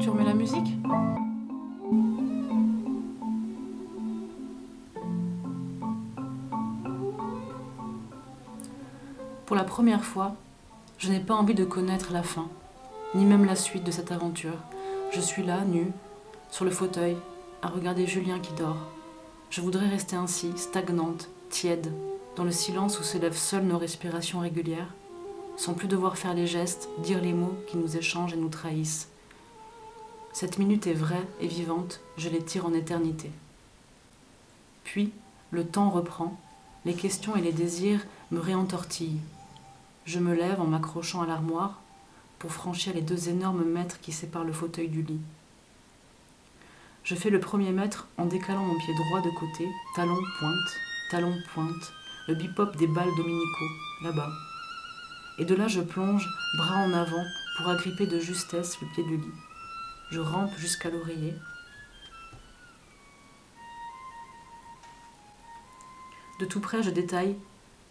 Tu 0.03 0.11
remets 0.11 0.25
la 0.25 0.35
musique 0.35 0.67
Pour 9.47 9.55
la 9.55 9.63
première 9.63 10.05
fois, 10.05 10.35
je 10.99 11.09
n'ai 11.09 11.21
pas 11.21 11.35
envie 11.35 11.55
de 11.55 11.65
connaître 11.65 12.13
la 12.13 12.25
fin, 12.25 12.49
ni 13.15 13.25
même 13.25 13.45
la 13.45 13.55
suite 13.55 13.85
de 13.85 13.93
cette 13.93 14.11
aventure. 14.11 14.59
Je 15.13 15.21
suis 15.21 15.45
là, 15.45 15.61
nue, 15.65 15.93
sur 16.51 16.65
le 16.65 16.73
fauteuil, 16.73 17.17
à 17.63 17.69
regarder 17.69 18.05
Julien 18.05 18.41
qui 18.41 18.55
dort. 18.55 18.89
Je 19.51 19.61
voudrais 19.61 19.87
rester 19.87 20.17
ainsi, 20.17 20.51
stagnante, 20.57 21.29
tiède, 21.49 21.93
dans 22.35 22.43
le 22.43 22.51
silence 22.51 22.99
où 22.99 23.05
s'élèvent 23.05 23.39
seules 23.39 23.67
nos 23.67 23.79
respirations 23.79 24.41
régulières, 24.41 24.93
sans 25.57 25.75
plus 25.75 25.87
devoir 25.87 26.19
faire 26.19 26.35
les 26.35 26.49
gestes, 26.49 26.89
dire 27.05 27.23
les 27.23 27.35
mots 27.35 27.55
qui 27.69 27.77
nous 27.77 27.97
échangent 27.97 28.33
et 28.33 28.37
nous 28.37 28.49
trahissent. 28.49 29.12
Cette 30.33 30.59
minute 30.59 30.87
est 30.87 30.95
vraie 30.95 31.27
et 31.41 31.47
vivante, 31.47 32.01
je 32.17 32.31
les 32.31 32.43
tire 32.43 32.65
en 32.65 32.73
éternité. 32.73 33.31
Puis, 34.83 35.13
le 35.51 35.67
temps 35.67 35.91
reprend, 35.91 36.41
les 36.87 36.95
questions 36.95 37.37
et 37.37 37.43
les 37.43 37.53
désirs 37.53 38.01
me 38.31 38.41
réentortillent. 38.41 39.21
Je 40.07 40.19
me 40.19 40.35
lève 40.35 40.61
en 40.61 40.67
m'accrochant 40.67 41.21
à 41.21 41.27
l'armoire 41.27 41.81
pour 42.39 42.51
franchir 42.51 42.95
les 42.95 43.03
deux 43.03 43.29
énormes 43.29 43.65
mètres 43.65 44.01
qui 44.01 44.11
séparent 44.11 44.45
le 44.45 44.55
fauteuil 44.55 44.89
du 44.89 45.03
lit. 45.03 45.21
Je 47.05 47.15
fais 47.15 47.31
le 47.31 47.39
premier 47.39 47.71
mètre 47.71 48.09
en 48.17 48.25
décalant 48.25 48.65
mon 48.65 48.79
pied 48.79 48.95
droit 48.95 49.21
de 49.21 49.31
côté, 49.39 49.69
talon 49.95 50.19
pointe, 50.39 50.77
talon 51.11 51.37
pointe, 51.53 51.93
le 52.27 52.35
bipop 52.35 52.77
des 52.77 52.87
balles 52.87 53.15
dominicaux, 53.17 53.71
là-bas. 54.03 54.31
Et 55.39 55.45
de 55.45 55.55
là 55.55 55.69
je 55.69 55.81
plonge, 55.81 56.27
bras 56.57 56.79
en 56.79 56.93
avant, 56.95 57.25
pour 57.57 57.69
agripper 57.69 58.07
de 58.07 58.19
justesse 58.19 58.81
le 58.81 58.87
pied 58.89 59.05
du 59.05 59.19
lit. 59.19 59.52
Je 60.13 60.21
rampe 60.21 60.59
jusqu'à 60.59 60.91
l'oreiller. 60.91 61.33
De 66.39 66.45
tout 66.45 66.61
près, 66.61 66.83
je 66.83 66.91
détaille, 66.91 67.35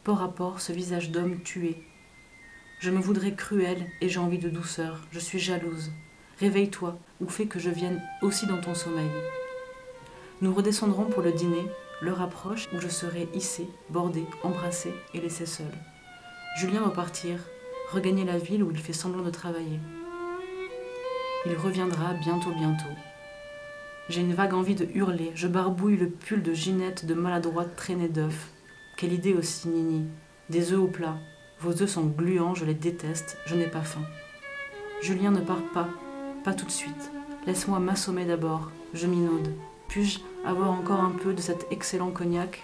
port 0.04 0.22
à 0.22 0.28
port, 0.28 0.62
ce 0.62 0.72
visage 0.72 1.10
d'homme 1.10 1.42
tué. 1.42 1.82
Je 2.80 2.92
me 2.92 3.00
voudrais 3.00 3.34
cruel 3.34 3.88
et 4.01 4.10
j'ai 4.10 4.20
envie 4.20 4.38
de 4.38 4.50
douceur. 4.50 5.01
Je 5.12 5.18
suis 5.18 5.40
jalouse. 5.40 5.90
Réveille-toi 6.40 6.96
ou 7.22 7.28
fais 7.28 7.48
que 7.48 7.58
je 7.58 7.72
vienne 7.72 8.00
aussi 8.22 8.46
dans 8.46 8.62
ton 8.62 8.75
sommeil. 8.75 9.10
Nous 10.42 10.54
redescendrons 10.54 11.06
pour 11.06 11.24
le 11.24 11.32
dîner. 11.32 11.66
L'heure 12.04 12.22
approche 12.22 12.70
où 12.72 12.80
je 12.80 12.88
serai 12.88 13.30
hissée, 13.34 13.68
bordée, 13.90 14.28
embrassée 14.44 14.94
et 15.16 15.22
laissée 15.22 15.48
seule. 15.48 15.74
Julien 16.56 16.82
va 16.82 16.92
partir, 16.92 17.40
regagner 17.92 18.25
la 18.25 18.38
ville 18.38 18.62
où 18.62 18.70
il 18.70 18.78
fait 18.78 18.94
semblant 18.94 19.24
de 19.24 19.32
travailler. 19.32 19.80
Il 21.45 21.55
reviendra 21.55 22.13
bientôt, 22.13 22.51
bientôt. 22.51 22.93
J'ai 24.10 24.21
une 24.21 24.36
vague 24.36 24.53
envie 24.53 24.75
de 24.75 24.88
hurler. 24.93 25.31
Je 25.33 25.48
barbouille 25.48 25.98
le 25.98 26.07
pull 26.07 26.43
de 26.43 26.53
Ginette 26.53 27.05
de 27.05 27.15
maladroite 27.15 27.75
traînée 27.75 28.10
d'œufs. 28.10 28.51
Quelle 28.95 29.13
idée 29.13 29.33
aussi, 29.33 29.67
Nini. 29.67 30.05
Des 30.50 30.71
œufs 30.71 30.79
au 30.79 30.88
plat. 30.88 31.17
Vos 31.60 31.81
œufs 31.81 31.89
sont 31.89 32.05
gluants, 32.05 32.53
je 32.53 32.65
les 32.65 32.75
déteste, 32.75 33.38
je 33.45 33.55
n'ai 33.55 33.67
pas 33.67 33.81
faim. 33.81 34.03
Julien 35.01 35.31
ne 35.31 35.41
part 35.41 35.63
pas, 35.74 35.88
pas 36.43 36.53
tout 36.53 36.65
de 36.65 36.71
suite. 36.71 37.12
Laisse-moi 37.48 37.79
m'assommer 37.79 38.25
d'abord, 38.25 38.69
je 38.93 39.07
minaude. 39.07 39.51
Puis-je 39.88 40.19
avoir 40.45 40.71
encore 40.71 41.00
un 41.00 41.12
peu 41.12 41.33
de 41.33 41.41
cet 41.41 41.65
excellent 41.71 42.12
cognac? 42.12 42.63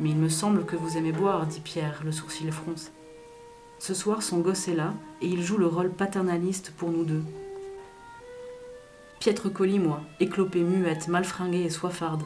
Mais 0.00 0.10
il 0.10 0.16
me 0.16 0.28
semble 0.28 0.64
que 0.64 0.74
vous 0.74 0.96
aimez 0.96 1.12
boire, 1.12 1.46
dit 1.46 1.60
Pierre, 1.60 2.02
le 2.04 2.10
sourcil 2.10 2.50
froncé. 2.50 2.90
Ce 3.78 3.94
soir, 3.94 4.22
son 4.22 4.38
gosse 4.38 4.66
est 4.66 4.74
là, 4.74 4.94
et 5.20 5.26
il 5.26 5.42
joue 5.42 5.58
le 5.58 5.66
rôle 5.66 5.90
paternaliste 5.90 6.72
pour 6.76 6.90
nous 6.90 7.04
deux. 7.04 7.22
Piètre 9.24 9.50
colis, 9.50 9.78
moi, 9.78 10.02
éclopée, 10.20 10.62
muette, 10.62 11.08
mal 11.08 11.24
fringuée 11.24 11.62
et 11.62 11.70
soifarde. 11.70 12.24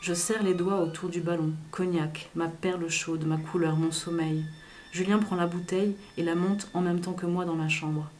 Je 0.00 0.14
serre 0.14 0.42
les 0.42 0.54
doigts 0.54 0.80
autour 0.80 1.10
du 1.10 1.20
ballon. 1.20 1.52
Cognac, 1.70 2.30
ma 2.34 2.48
perle 2.48 2.88
chaude, 2.88 3.26
ma 3.26 3.36
couleur, 3.36 3.76
mon 3.76 3.90
sommeil. 3.90 4.42
Julien 4.90 5.18
prend 5.18 5.36
la 5.36 5.46
bouteille 5.46 5.94
et 6.16 6.22
la 6.22 6.34
monte 6.34 6.70
en 6.72 6.80
même 6.80 7.00
temps 7.00 7.12
que 7.12 7.26
moi 7.26 7.44
dans 7.44 7.56
ma 7.56 7.68
chambre. 7.68 8.10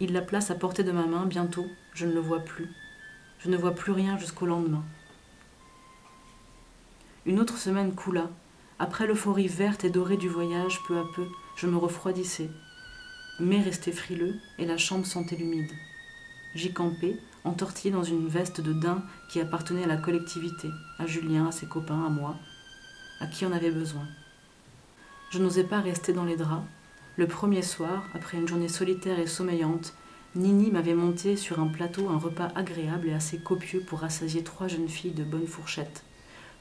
Il 0.00 0.12
la 0.12 0.20
place 0.20 0.50
à 0.50 0.54
portée 0.54 0.84
de 0.84 0.92
ma 0.92 1.06
main, 1.06 1.24
bientôt, 1.24 1.64
je 1.94 2.04
ne 2.04 2.12
le 2.12 2.20
vois 2.20 2.40
plus. 2.40 2.68
Je 3.38 3.48
ne 3.48 3.56
vois 3.56 3.74
plus 3.74 3.92
rien 3.92 4.18
jusqu'au 4.18 4.44
lendemain. 4.44 4.84
Une 7.24 7.40
autre 7.40 7.56
semaine 7.56 7.94
coula. 7.94 8.28
Après 8.78 9.06
l'euphorie 9.06 9.48
verte 9.48 9.82
et 9.82 9.88
dorée 9.88 10.18
du 10.18 10.28
voyage, 10.28 10.78
peu 10.86 10.98
à 10.98 11.04
peu, 11.16 11.24
je 11.56 11.68
me 11.68 11.78
refroidissais. 11.78 12.50
Mais 13.40 13.62
restait 13.62 13.92
frileux 13.92 14.34
et 14.58 14.66
la 14.66 14.76
chambre 14.76 15.06
sentait 15.06 15.36
l'humide. 15.36 15.72
J'y 16.58 16.72
campais, 16.72 17.16
entortillé 17.44 17.92
dans 17.92 18.02
une 18.02 18.26
veste 18.26 18.60
de 18.60 18.72
daim 18.72 19.04
qui 19.28 19.38
appartenait 19.38 19.84
à 19.84 19.86
la 19.86 19.96
collectivité, 19.96 20.68
à 20.98 21.06
Julien, 21.06 21.46
à 21.46 21.52
ses 21.52 21.66
copains, 21.66 22.04
à 22.04 22.08
moi, 22.08 22.34
à 23.20 23.28
qui 23.28 23.46
on 23.46 23.52
avait 23.52 23.70
besoin. 23.70 24.02
Je 25.30 25.38
n'osais 25.38 25.62
pas 25.62 25.80
rester 25.80 26.12
dans 26.12 26.24
les 26.24 26.34
draps. 26.34 26.66
Le 27.16 27.28
premier 27.28 27.62
soir, 27.62 28.02
après 28.12 28.38
une 28.38 28.48
journée 28.48 28.66
solitaire 28.66 29.20
et 29.20 29.28
sommeillante, 29.28 29.94
Nini 30.34 30.72
m'avait 30.72 30.96
monté 30.96 31.36
sur 31.36 31.60
un 31.60 31.68
plateau 31.68 32.08
un 32.08 32.18
repas 32.18 32.48
agréable 32.56 33.06
et 33.06 33.14
assez 33.14 33.38
copieux 33.38 33.84
pour 33.86 34.00
rassasier 34.00 34.42
trois 34.42 34.66
jeunes 34.66 34.88
filles 34.88 35.12
de 35.12 35.22
bonne 35.22 35.46
fourchette. 35.46 36.02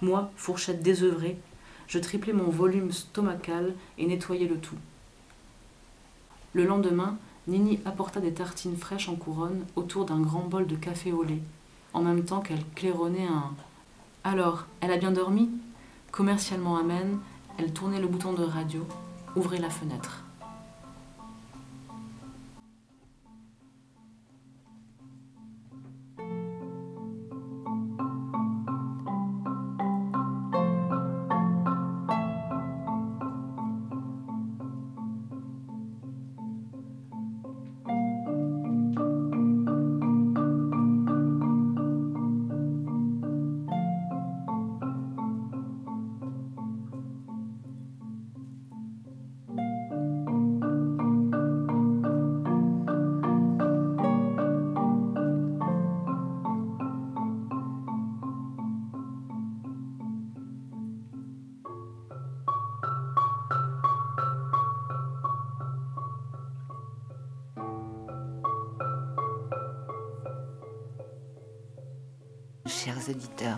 Moi, 0.03 0.31
fourchette 0.35 0.83
désœuvrée, 0.83 1.39
je 1.87 1.97
triplais 1.97 2.33
mon 2.33 2.51
volume 2.51 2.91
stomacal 2.91 3.73
et 3.97 4.05
nettoyais 4.05 4.47
le 4.47 4.59
tout. 4.59 4.77
Le 6.53 6.67
lendemain, 6.67 7.17
Nini 7.47 7.79
apporta 7.85 8.19
des 8.19 8.33
tartines 8.33 8.75
fraîches 8.75 9.07
en 9.07 9.15
couronne 9.15 9.65
autour 9.77 10.05
d'un 10.05 10.19
grand 10.19 10.41
bol 10.41 10.67
de 10.67 10.75
café 10.75 11.13
au 11.13 11.23
lait, 11.23 11.41
en 11.93 12.01
même 12.01 12.25
temps 12.25 12.41
qu'elle 12.41 12.65
claironnait 12.75 13.25
un 13.25 13.53
Alors, 14.25 14.65
elle 14.81 14.91
a 14.91 14.97
bien 14.97 15.11
dormi? 15.11 15.49
Commercialement 16.11 16.75
amène, 16.75 17.19
elle 17.57 17.71
tournait 17.71 18.01
le 18.01 18.07
bouton 18.07 18.33
de 18.33 18.43
radio, 18.43 18.85
ouvrait 19.37 19.59
la 19.59 19.69
fenêtre. 19.69 20.26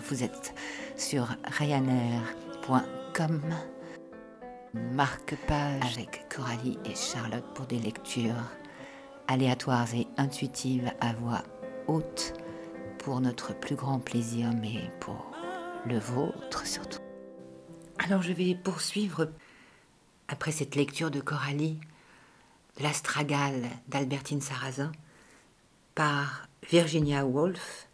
Vous 0.08 0.22
êtes 0.22 0.54
sur 0.96 1.26
ryanair.com. 1.44 3.40
Marque-page 4.74 5.96
avec 5.96 6.26
Coralie 6.34 6.78
et 6.84 6.94
Charlotte 6.94 7.44
pour 7.54 7.66
des 7.66 7.78
lectures 7.78 8.44
aléatoires 9.26 9.92
et 9.94 10.06
intuitives 10.16 10.92
à 11.00 11.12
voix 11.14 11.42
haute 11.88 12.34
pour 12.98 13.20
notre 13.20 13.58
plus 13.58 13.74
grand 13.74 13.98
plaisir, 13.98 14.52
mais 14.60 14.90
pour 15.00 15.32
le 15.86 15.98
vôtre 15.98 16.66
surtout. 16.66 17.00
Alors 17.98 18.22
je 18.22 18.32
vais 18.32 18.54
poursuivre, 18.54 19.28
après 20.28 20.52
cette 20.52 20.76
lecture 20.76 21.10
de 21.10 21.20
Coralie, 21.20 21.80
l'Astragale 22.80 23.64
d'Albertine 23.88 24.40
Sarrazin 24.40 24.92
par 25.94 26.48
Virginia 26.70 27.26
Woolf 27.26 27.89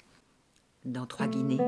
dans 0.87 1.07
Trois 1.07 1.27
Guinées. 1.27 1.61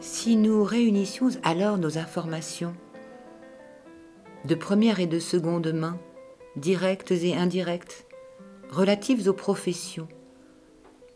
Si 0.00 0.36
nous 0.36 0.64
réunissions 0.64 1.28
alors 1.44 1.78
nos 1.78 1.98
informations 1.98 2.74
de 4.44 4.54
première 4.54 4.98
et 4.98 5.06
de 5.06 5.20
seconde 5.20 5.72
main, 5.72 5.98
directes 6.56 7.12
et 7.12 7.36
indirectes, 7.36 8.06
relatives 8.70 9.28
aux 9.28 9.32
professions, 9.32 10.08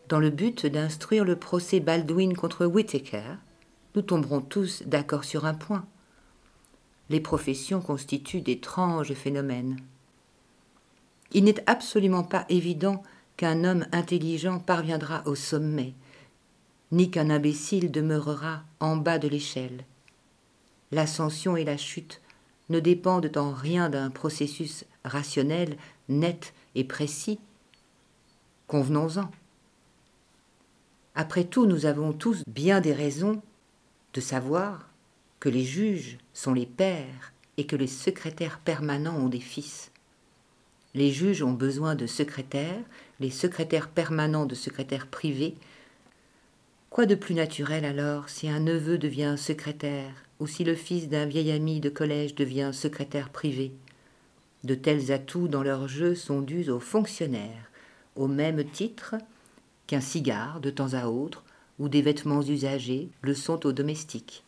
dans 0.09 0.19
le 0.19 0.29
but 0.29 0.65
d'instruire 0.65 1.25
le 1.25 1.35
procès 1.35 1.79
Baldwin 1.79 2.35
contre 2.35 2.65
Whittaker, 2.65 3.35
nous 3.95 4.01
tomberons 4.01 4.41
tous 4.41 4.83
d'accord 4.85 5.23
sur 5.23 5.45
un 5.45 5.53
point. 5.53 5.85
Les 7.09 7.19
professions 7.19 7.81
constituent 7.81 8.41
d'étranges 8.41 9.13
phénomènes. 9.13 9.77
Il 11.33 11.43
n'est 11.43 11.69
absolument 11.69 12.23
pas 12.23 12.45
évident 12.49 13.03
qu'un 13.35 13.63
homme 13.63 13.85
intelligent 13.91 14.59
parviendra 14.59 15.23
au 15.25 15.35
sommet, 15.35 15.93
ni 16.91 17.11
qu'un 17.11 17.29
imbécile 17.29 17.91
demeurera 17.91 18.63
en 18.79 18.95
bas 18.95 19.19
de 19.19 19.27
l'échelle. 19.27 19.83
L'ascension 20.91 21.57
et 21.57 21.65
la 21.65 21.77
chute 21.77 22.21
ne 22.69 22.79
dépendent 22.79 23.35
en 23.35 23.51
rien 23.51 23.89
d'un 23.89 24.09
processus 24.09 24.85
rationnel, 25.03 25.77
net 26.07 26.53
et 26.75 26.83
précis. 26.83 27.39
Convenons-en. 28.67 29.29
Après 31.19 31.45
tout, 31.45 31.65
nous 31.65 31.87
avons 31.87 32.13
tous 32.13 32.43
bien 32.45 32.79
des 32.79 32.93
raisons 32.93 33.41
de 34.13 34.21
savoir 34.21 34.87
que 35.39 35.49
les 35.49 35.63
juges 35.63 36.19
sont 36.35 36.53
les 36.53 36.67
pères 36.67 37.33
et 37.57 37.65
que 37.65 37.75
les 37.75 37.87
secrétaires 37.87 38.59
permanents 38.59 39.17
ont 39.17 39.27
des 39.27 39.39
fils. 39.39 39.89
Les 40.93 41.09
juges 41.09 41.41
ont 41.41 41.53
besoin 41.53 41.95
de 41.95 42.05
secrétaires, 42.05 42.83
les 43.19 43.31
secrétaires 43.31 43.89
permanents 43.89 44.45
de 44.45 44.53
secrétaires 44.53 45.07
privés. 45.07 45.55
Quoi 46.91 47.07
de 47.07 47.15
plus 47.15 47.33
naturel 47.33 47.83
alors 47.83 48.29
si 48.29 48.47
un 48.47 48.59
neveu 48.59 48.99
devient 48.99 49.37
secrétaire 49.39 50.13
ou 50.39 50.45
si 50.45 50.63
le 50.63 50.75
fils 50.75 51.09
d'un 51.09 51.25
vieil 51.25 51.49
ami 51.49 51.79
de 51.79 51.89
collège 51.89 52.35
devient 52.35 52.69
secrétaire 52.73 53.29
privé? 53.29 53.71
De 54.63 54.75
tels 54.75 55.11
atouts 55.11 55.47
dans 55.47 55.63
leur 55.63 55.87
jeu 55.87 56.13
sont 56.13 56.41
dus 56.41 56.69
aux 56.69 56.79
fonctionnaires, 56.79 57.71
au 58.15 58.27
même 58.27 58.63
titre 58.63 59.15
qu'un 59.87 60.01
cigare 60.01 60.59
de 60.59 60.69
temps 60.69 60.93
à 60.93 61.07
autre 61.07 61.43
ou 61.79 61.89
des 61.89 62.01
vêtements 62.01 62.41
usagés 62.41 63.09
le 63.21 63.33
sont 63.33 63.65
aux 63.65 63.71
domestiques. 63.71 64.43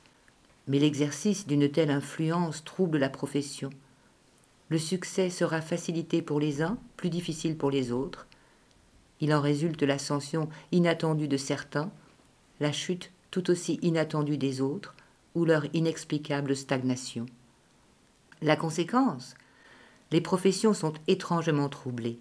Mais 0.68 0.80
l'exercice 0.80 1.48
d'une 1.48 1.70
telle 1.70 1.90
influence 1.90 2.64
trouble 2.64 2.98
la 2.98 3.10
profession. 3.10 3.70
Le 4.68 4.78
succès 4.78 5.30
sera 5.30 5.62
facilité 5.62 6.22
pour 6.22 6.40
les 6.40 6.62
uns, 6.62 6.78
plus 6.98 7.10
difficile 7.10 7.58
pour 7.58 7.72
les 7.72 7.92
autres. 7.92 8.28
Il 9.20 9.34
en 9.34 9.42
résulte 9.42 9.82
l'ascension 9.82 10.50
inattendue 10.72 11.28
de 11.28 11.38
certains, 11.38 11.90
la 12.60 12.72
chute 12.72 13.12
tout 13.32 13.50
aussi 13.50 13.80
inattendue 13.82 14.38
des 14.38 14.62
autres, 14.62 14.96
ou 15.36 15.46
leur 15.46 15.64
inexplicable 15.74 16.56
stagnation. 16.56 17.26
La 18.42 18.56
conséquence 18.56 19.36
Les 20.12 20.22
professions 20.22 20.74
sont 20.74 20.94
étrangement 21.08 21.70
troublées. 21.70 22.20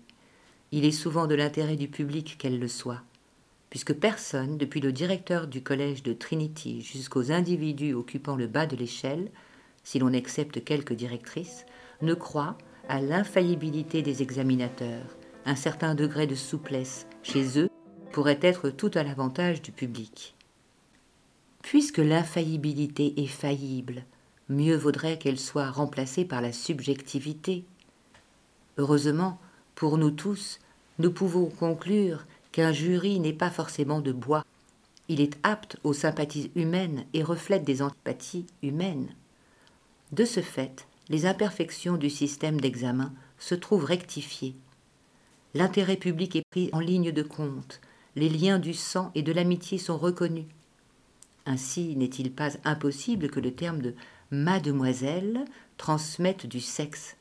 Il 0.73 0.85
est 0.85 0.93
souvent 0.93 1.27
de 1.27 1.35
l'intérêt 1.35 1.77
du 1.77 1.89
public 1.89 2.37
qu'elles 2.39 2.59
le 2.59 2.69
soient 2.69 3.03
puisque 3.71 3.95
personne, 3.95 4.57
depuis 4.57 4.81
le 4.81 4.93
directeur 4.93 5.47
du 5.47 5.63
collège 5.63 6.03
de 6.03 6.13
Trinity 6.13 6.81
jusqu'aux 6.81 7.33
individus 7.33 7.95
occupant 7.95 8.37
le 8.37 8.47
bas 8.47 8.67
de 8.67 8.77
l'échelle, 8.77 9.31
si 9.85 9.99
l'on 9.99 10.15
accepte 10.15 10.65
quelques 10.65 10.95
directrices, 10.95 11.67
ne 12.03 12.15
croit 12.15 12.57
à 12.89 13.01
l'infaillibilité 13.01 14.03
des 14.03 14.23
examinateurs. 14.23 15.17
Un 15.45 15.57
certain 15.57 15.95
degré 15.95 16.27
de 16.27 16.35
souplesse 16.35 17.07
chez 17.23 17.59
eux 17.59 17.69
pourrait 18.13 18.41
être 18.43 18.71
tout 18.71 18.91
à 18.95 19.03
l'avantage 19.03 19.63
du 19.63 19.73
public. 19.73 20.35
Puisque 21.63 21.99
l'infaillibilité 21.99 23.21
est 23.23 23.27
faillible, 23.27 24.05
mieux 24.49 24.77
vaudrait 24.77 25.19
qu'elle 25.19 25.39
soit 25.39 25.71
remplacée 25.71 26.25
par 26.25 26.41
la 26.41 26.53
subjectivité. 26.53 27.65
Heureusement, 28.79 29.39
pour 29.75 29.99
nous 29.99 30.11
tous, 30.11 30.59
nous 30.99 31.13
pouvons 31.13 31.47
conclure 31.47 32.27
qu'un 32.59 32.73
jury 32.73 33.21
n'est 33.21 33.33
pas 33.33 33.51
forcément 33.51 34.01
de 34.01 34.11
bois. 34.11 34.45
Il 35.07 35.21
est 35.21 35.39
apte 35.45 35.77
aux 35.85 35.93
sympathies 35.93 36.51
humaines 36.57 37.05
et 37.15 37.23
reflète 37.23 37.63
des 37.63 37.83
antipathies 37.83 38.47
humaines. 38.65 39.15
De 40.11 40.25
ce 40.25 40.41
fait, 40.41 40.89
les 41.09 41.25
imperfections 41.25 41.97
du 41.97 42.11
système 42.11 42.61
d'examen 42.61 43.13
se 43.39 43.55
trouvent 43.55 43.85
rectifiées. 43.85 44.57
L'intérêt 45.55 45.99
public 45.99 46.35
est 46.35 46.43
pris 46.51 46.69
en 46.73 46.81
ligne 46.81 47.13
de 47.13 47.23
compte, 47.23 47.81
les 48.17 48.29
liens 48.29 48.59
du 48.59 48.75
sang 48.75 49.13
et 49.15 49.23
de 49.23 49.31
l'amitié 49.31 49.79
sont 49.79 49.97
reconnus. 49.97 50.47
Ainsi 51.47 51.95
n'est-il 51.95 52.33
pas 52.33 52.57
impossible 52.65 53.31
que 53.31 53.39
le 53.39 53.55
terme 53.55 53.83
de 53.83 53.95
mademoiselle 54.33 55.45
transmette 55.77 56.47
du 56.47 56.61
sexe, 56.61 57.17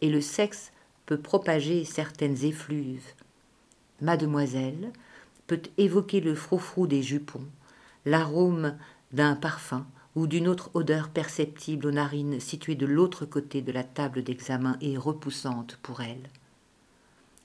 et 0.00 0.10
le 0.10 0.20
sexe 0.20 0.70
peut 1.06 1.18
propager 1.18 1.84
certaines 1.84 2.44
effluves. 2.44 3.14
Mademoiselle 4.00 4.92
peut 5.46 5.62
évoquer 5.78 6.20
le 6.20 6.34
froufrou 6.34 6.86
des 6.86 7.02
jupons, 7.02 7.46
l'arôme 8.04 8.76
d'un 9.12 9.36
parfum 9.36 9.86
ou 10.14 10.26
d'une 10.26 10.48
autre 10.48 10.70
odeur 10.74 11.08
perceptible 11.08 11.86
aux 11.86 11.92
narines 11.92 12.40
situées 12.40 12.74
de 12.74 12.86
l'autre 12.86 13.26
côté 13.26 13.62
de 13.62 13.72
la 13.72 13.84
table 13.84 14.22
d'examen 14.22 14.76
et 14.80 14.96
repoussante 14.96 15.78
pour 15.82 16.00
elle. 16.00 16.30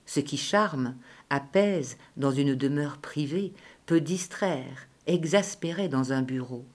Ce 0.05 0.19
qui 0.19 0.37
charme, 0.37 0.95
apaise 1.29 1.97
dans 2.17 2.31
une 2.31 2.55
demeure 2.55 2.97
privée, 2.97 3.53
peut 3.85 4.01
distraire, 4.01 4.87
exaspérer 5.07 5.89
dans 5.89 6.11
un 6.13 6.21
bureau, 6.21 6.65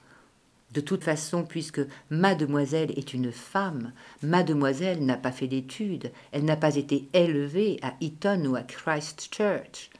de 0.72 0.80
toute 0.80 1.04
façon, 1.04 1.44
puisque 1.44 1.80
mademoiselle 2.10 2.92
est 2.98 3.14
une 3.14 3.32
femme, 3.32 3.92
mademoiselle 4.22 5.04
n'a 5.04 5.16
pas 5.16 5.32
fait 5.32 5.46
d'études, 5.46 6.10
elle 6.32 6.44
n'a 6.44 6.56
pas 6.56 6.76
été 6.76 7.08
élevée 7.12 7.78
à 7.82 7.94
Eton 8.00 8.44
ou 8.46 8.56
à 8.56 8.62
Christchurch. 8.62 9.90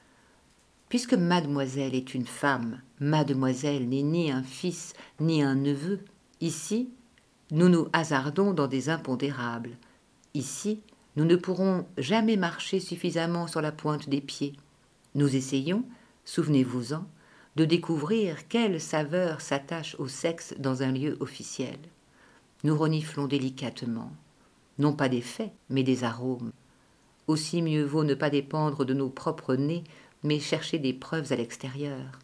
Puisque 0.89 1.15
mademoiselle 1.15 1.95
est 1.95 2.15
une 2.15 2.27
femme, 2.27 2.81
mademoiselle 3.01 3.89
n'est 3.89 4.03
ni 4.03 4.31
un 4.31 4.43
fils 4.43 4.93
ni 5.21 5.43
un 5.43 5.55
neveu. 5.55 6.01
Ici, 6.41 6.91
nous 7.51 7.69
nous 7.69 7.89
hasardons 7.93 8.53
dans 8.53 8.67
des 8.67 8.89
impondérables. 8.89 9.77
Ici, 10.35 10.81
nous 11.17 11.25
ne 11.25 11.37
pourrons 11.37 11.87
jamais 11.97 12.37
marcher 12.37 12.81
suffisamment 12.81 13.47
sur 13.47 13.63
la 13.63 13.73
pointe 13.73 14.09
des 14.09 14.21
pieds. 14.21 14.55
Nous 15.15 15.35
essayons, 15.35 15.85
souvenez-vous-en, 16.25 17.07
de 17.57 17.65
découvrir 17.65 18.49
quelle 18.49 18.81
saveur 18.81 19.41
s'attache 19.41 19.97
au 19.99 20.09
sexe 20.09 20.55
dans 20.59 20.83
un 20.83 20.93
lieu 20.93 21.17
officiel. 21.21 21.79
Nous 22.65 22.77
reniflons 22.77 23.27
délicatement, 23.27 24.13
non 24.79 24.93
pas 24.93 25.09
des 25.09 25.23
faits, 25.23 25.53
mais 25.71 25.83
des 25.83 26.05
arômes. 26.05 26.53
Aussi 27.27 27.63
mieux 27.63 27.85
vaut 27.85 28.05
ne 28.05 28.15
pas 28.15 28.31
dépendre 28.31 28.85
de 28.85 28.95
nos 28.95 29.09
propres 29.09 29.55
nez, 29.55 29.85
mais 30.23 30.39
chercher 30.39 30.79
des 30.79 30.93
preuves 30.93 31.33
à 31.33 31.37
l'extérieur. 31.37 32.19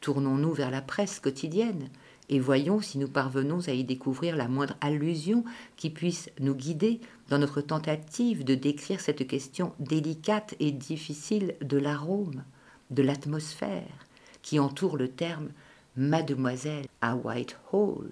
Tournons-nous 0.00 0.52
vers 0.52 0.70
la 0.70 0.82
presse 0.82 1.20
quotidienne 1.20 1.88
et 2.28 2.40
voyons 2.40 2.80
si 2.80 2.98
nous 2.98 3.08
parvenons 3.08 3.66
à 3.68 3.72
y 3.72 3.84
découvrir 3.84 4.36
la 4.36 4.48
moindre 4.48 4.76
allusion 4.80 5.44
qui 5.76 5.88
puisse 5.88 6.30
nous 6.40 6.54
guider 6.54 7.00
dans 7.28 7.38
notre 7.38 7.60
tentative 7.60 8.44
de 8.44 8.54
décrire 8.54 9.00
cette 9.00 9.26
question 9.26 9.72
délicate 9.78 10.54
et 10.60 10.72
difficile 10.72 11.54
de 11.62 11.78
l'arôme, 11.78 12.44
de 12.90 13.02
l'atmosphère, 13.02 14.07
qui 14.42 14.58
entoure 14.58 14.96
le 14.96 15.08
terme 15.08 15.48
Mademoiselle 15.96 16.86
à 17.00 17.16
Whitehall. 17.16 18.10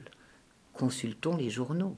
Consultons 0.72 1.36
les 1.36 1.50
journaux. 1.50 1.96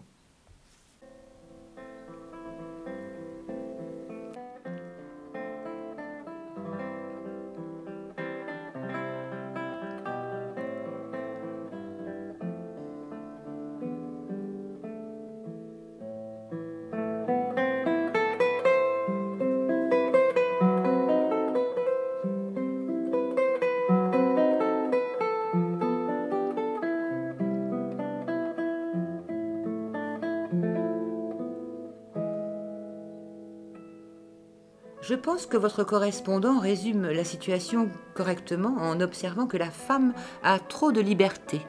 Je 35.08 35.14
pense 35.14 35.46
que 35.46 35.56
votre 35.56 35.84
correspondant 35.84 36.58
résume 36.58 37.08
la 37.08 37.24
situation 37.24 37.88
correctement 38.12 38.76
en 38.76 39.00
observant 39.00 39.46
que 39.46 39.56
la 39.56 39.70
femme 39.70 40.12
a 40.42 40.58
trop 40.58 40.92
de 40.92 41.00
liberté. 41.00 41.62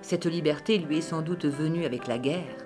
Cette 0.00 0.26
liberté 0.26 0.78
lui 0.78 0.98
est 0.98 1.00
sans 1.00 1.20
doute 1.20 1.46
venue 1.46 1.84
avec 1.84 2.06
la 2.06 2.18
guerre. 2.18 2.56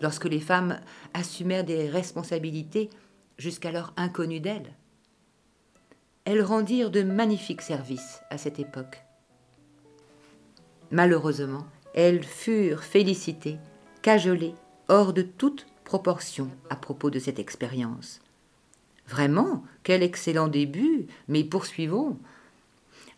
Lorsque 0.00 0.26
les 0.26 0.38
femmes 0.38 0.78
assumèrent 1.12 1.64
des 1.64 1.88
responsabilités 1.88 2.88
jusqu'alors 3.36 3.92
inconnues 3.96 4.38
d'elles, 4.38 4.76
elles 6.24 6.44
rendirent 6.44 6.92
de 6.92 7.02
magnifiques 7.02 7.62
services 7.62 8.22
à 8.30 8.38
cette 8.38 8.60
époque. 8.60 9.02
Malheureusement, 10.92 11.66
elles 11.96 12.22
furent 12.22 12.84
félicitées, 12.84 13.58
cajolées, 14.02 14.54
hors 14.88 15.12
de 15.12 15.22
toute 15.22 15.66
proportion 15.84 16.50
à 16.70 16.76
propos 16.76 17.10
de 17.10 17.18
cette 17.18 17.38
expérience. 17.38 18.20
Vraiment, 19.08 19.64
quel 19.82 20.02
excellent 20.02 20.48
début, 20.48 21.06
mais 21.28 21.44
poursuivons. 21.44 22.16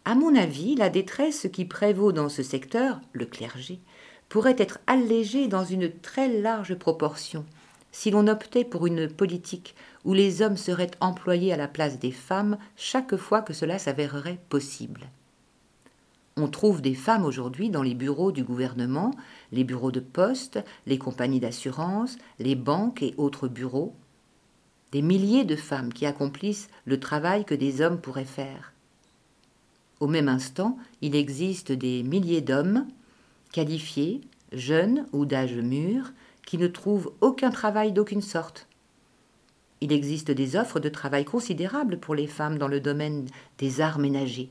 À 0.05 0.15
mon 0.15 0.35
avis, 0.35 0.75
la 0.75 0.91
détresse 0.91 1.49
qui 1.53 1.65
prévaut 1.65 2.13
dans 2.13 2.29
ce 2.29 2.43
secteur, 2.43 3.01
le 3.13 3.27
clergé, 3.27 3.79
pourrait 4.29 4.57
être 4.59 4.79
allégée 4.87 5.49
dans 5.49 5.65
une 5.65 5.91
très 5.91 6.29
large 6.29 6.75
proportion 6.75 7.45
si 7.93 8.11
l'on 8.11 8.27
optait 8.27 8.65
pour 8.65 8.89
une 8.89 9.09
politique 9.09 9.77
où 10.05 10.15
les 10.15 10.43
hommes 10.43 10.57
seraient 10.57 10.91
employés 11.01 11.53
à 11.53 11.57
la 11.57 11.69
place 11.69 12.01
des 12.01 12.11
femmes 12.11 12.59
chaque 12.77 13.15
fois 13.15 13.41
que 13.41 13.53
cela 13.53 13.79
s'avérerait 13.79 14.41
possible. 14.49 15.09
On 16.37 16.49
trouve 16.49 16.83
des 16.83 16.95
femmes 16.95 17.25
aujourd'hui 17.25 17.71
dans 17.71 17.83
les 17.83 17.95
bureaux 17.95 18.33
du 18.33 18.43
gouvernement, 18.43 19.13
les 19.53 19.63
bureaux 19.63 19.93
de 19.93 20.01
poste, 20.01 20.59
les 20.85 20.99
compagnies 20.99 21.39
d'assurance, 21.39 22.17
les 22.41 22.57
banques 22.57 23.05
et 23.05 23.15
autres 23.19 23.47
bureaux. 23.47 23.95
Des 24.91 25.03
milliers 25.03 25.45
de 25.45 25.55
femmes 25.55 25.93
qui 25.93 26.07
accomplissent 26.07 26.69
le 26.87 26.99
travail 26.99 27.45
que 27.45 27.55
des 27.55 27.81
hommes 27.81 28.01
pourraient 28.01 28.25
faire. 28.25 28.73
Au 30.01 30.09
même 30.09 30.29
instant, 30.29 30.77
il 31.03 31.15
existe 31.15 31.71
des 31.71 32.03
milliers 32.03 32.41
d'hommes 32.41 32.89
qualifiés, 33.53 34.21
jeunes 34.53 35.07
ou 35.13 35.27
d'âge 35.27 35.55
mûr, 35.55 36.13
qui 36.45 36.59
ne 36.59 36.67
trouvent 36.67 37.13
aucun 37.21 37.51
travail 37.51 37.93
d'aucune 37.93 38.23
sorte. 38.23 38.67
Il 39.81 39.93
existe 39.93 40.33
des 40.33 40.57
offres 40.57 40.81
de 40.81 40.89
travail 40.89 41.25
considérables 41.25 41.99
pour 41.99 42.17
les 42.17 42.27
femmes 42.27 42.59
dans 42.59 42.69
le 42.69 42.81
domaine 42.81 43.27
des 43.59 43.81
arts 43.81 44.01
ménagers 44.01 44.51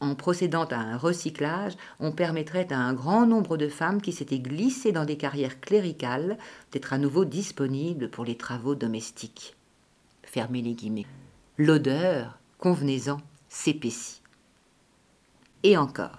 en 0.00 0.14
procédant 0.14 0.64
à 0.64 0.76
un 0.76 0.96
recyclage, 0.96 1.74
on 2.00 2.12
permettrait 2.12 2.72
à 2.72 2.78
un 2.78 2.92
grand 2.92 3.26
nombre 3.26 3.56
de 3.56 3.68
femmes 3.68 4.02
qui 4.02 4.12
s'étaient 4.12 4.38
glissées 4.38 4.92
dans 4.92 5.04
des 5.04 5.16
carrières 5.16 5.60
cléricales 5.60 6.38
d'être 6.72 6.92
à 6.92 6.98
nouveau 6.98 7.24
disponibles 7.24 8.10
pour 8.10 8.24
les 8.24 8.36
travaux 8.36 8.74
domestiques. 8.74 9.56
Fermez 10.22 10.62
les 10.62 10.74
guillemets. 10.74 11.06
L'odeur, 11.56 12.38
convenez-en, 12.58 13.20
s'épaissit. 13.48 14.22
Et 15.62 15.76
encore, 15.76 16.18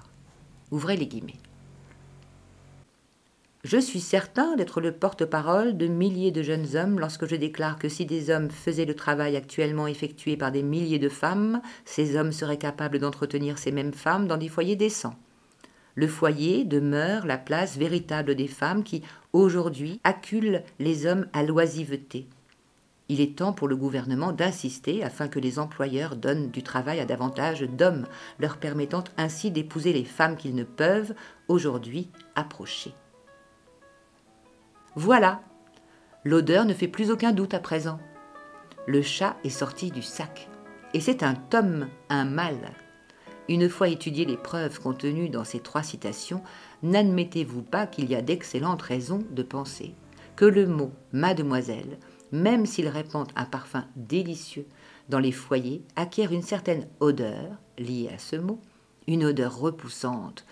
ouvrez 0.72 0.98
les 0.98 1.08
guillemets. 1.08 1.40
Je 3.66 3.80
suis 3.80 4.00
certain 4.00 4.56
d'être 4.56 4.80
le 4.80 4.92
porte-parole 4.92 5.76
de 5.76 5.88
milliers 5.88 6.30
de 6.30 6.44
jeunes 6.44 6.76
hommes 6.76 7.00
lorsque 7.00 7.26
je 7.26 7.36
déclare 7.36 7.80
que 7.80 7.90
si 7.90 8.06
des 8.06 8.30
hommes 8.30 8.52
faisaient 8.52 8.86
le 8.86 8.94
travail 8.94 9.36
actuellement 9.36 9.88
effectué 9.88 10.38
par 10.38 10.52
des 10.52 10.62
milliers 10.62 11.00
de 11.00 11.10
femmes, 11.10 11.62
ces 11.84 12.16
hommes 12.16 12.32
seraient 12.32 12.60
capables 12.60 13.00
d'entretenir 13.00 13.58
ces 13.58 13.72
mêmes 13.72 13.92
femmes 13.92 14.28
dans 14.28 14.38
des 14.38 14.50
foyers 14.50 14.76
décents. 14.76 15.16
Le 15.96 16.08
foyer 16.08 16.64
demeure 16.64 17.26
la 17.26 17.40
place 17.40 17.76
véritable 17.76 18.36
des 18.36 18.46
femmes 18.46 18.84
qui, 18.84 19.02
aujourd'hui, 19.34 20.00
acculent 20.04 20.62
les 20.78 21.08
hommes 21.08 21.26
à 21.34 21.42
l'oisiveté. 21.42 22.28
Il 23.10 23.20
est 23.20 23.36
temps 23.36 23.54
pour 23.54 23.68
le 23.68 23.76
gouvernement 23.76 24.32
d'insister 24.32 25.04
afin 25.04 25.28
que 25.28 25.40
les 25.40 25.58
employeurs 25.58 26.18
donnent 26.18 26.52
du 26.52 26.62
travail 26.62 27.00
à 27.00 27.06
davantage 27.06 27.62
d'hommes, 27.62 28.06
leur 28.38 28.58
permettant 28.58 29.06
ainsi 29.18 29.50
d'épouser 29.50 29.92
les 29.92 30.06
femmes 30.06 30.38
qu'ils 30.38 30.54
ne 30.54 30.64
peuvent 30.64 31.16
aujourd'hui 31.48 32.12
approcher. 32.36 32.94
Voilà. 34.96 35.42
L'odeur 36.24 36.66
ne 36.66 36.74
fait 36.74 36.88
plus 36.88 37.12
aucun 37.12 37.32
doute 37.32 37.54
à 37.54 37.60
présent. 37.60 38.00
Le 38.88 39.02
chat 39.02 39.38
est 39.44 39.50
sorti 39.50 39.92
du 39.92 40.02
sac. 40.02 40.50
Et 40.94 41.00
c'est 41.00 41.24
un 41.24 41.36
tome, 41.36 41.88
un 42.10 42.26
mâle. 42.26 42.72
Une 43.48 43.70
fois 43.70 43.90
étudiées 43.90 44.26
les 44.26 44.38
preuves 44.38 44.80
contenues 44.80 45.30
dans 45.30 45.44
ces 45.44 45.60
trois 45.60 45.84
citations, 45.84 46.42
n'admettez-vous 46.82 47.62
pas 47.62 47.86
qu'il 47.86 48.10
y 48.10 48.16
a 48.16 48.22
d'excellentes 48.22 48.82
raisons 48.82 49.24
de 49.30 49.44
penser 49.44 49.94
que 50.36 50.46
le 50.46 50.66
mot 50.66 50.92
mademoiselle 51.14 51.98
même 52.32 52.66
s'ils 52.66 52.88
répandent 52.88 53.32
un 53.36 53.46
parfum 53.46 53.86
délicieux 53.96 54.68
dans 55.10 55.20
les 55.20 55.32
foyers, 55.32 55.84
acquièrent 55.96 56.34
une 56.34 56.42
certaine 56.42 56.88
odeur 57.00 57.52
liée 57.78 58.10
à 58.14 58.18
ce 58.18 58.36
mot, 58.36 58.60
une 59.08 59.26
odeur 59.26 59.58
repoussante 59.58 60.46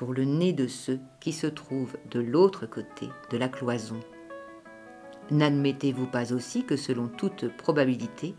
pour 0.00 0.14
le 0.14 0.24
nez 0.24 0.54
de 0.54 0.66
ceux 0.66 0.98
qui 1.20 1.30
se 1.30 1.46
trouvent 1.46 1.98
de 2.10 2.20
l'autre 2.20 2.64
côté 2.64 3.10
de 3.30 3.36
la 3.36 3.50
cloison. 3.50 4.00
N'admettez-vous 5.30 6.06
pas 6.06 6.32
aussi 6.32 6.64
que 6.64 6.78
selon 6.78 7.06
toute 7.06 7.54
probabilité, 7.58 8.34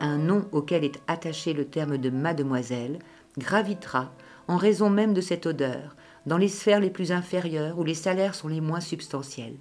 un 0.00 0.16
nom 0.16 0.48
auquel 0.50 0.82
est 0.82 1.02
attaché 1.06 1.52
le 1.52 1.66
terme 1.66 1.98
de 1.98 2.08
mademoiselle 2.08 3.00
gravitera, 3.36 4.14
en 4.48 4.56
raison 4.56 4.88
même 4.88 5.12
de 5.12 5.20
cette 5.20 5.44
odeur, 5.44 5.94
dans 6.24 6.38
les 6.38 6.48
sphères 6.48 6.80
les 6.80 6.88
plus 6.88 7.12
inférieures 7.12 7.78
où 7.78 7.84
les 7.84 7.92
salaires 7.92 8.34
sont 8.34 8.48
les 8.48 8.62
moins 8.62 8.80
substantiels. 8.80 9.58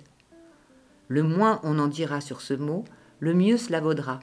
Le 1.09 1.23
moins 1.23 1.59
on 1.63 1.77
en 1.77 1.87
dira 1.87 2.21
sur 2.21 2.39
ce 2.39 2.53
mot, 2.53 2.85
le 3.19 3.33
mieux 3.33 3.57
cela 3.57 3.81
vaudra. 3.81 4.21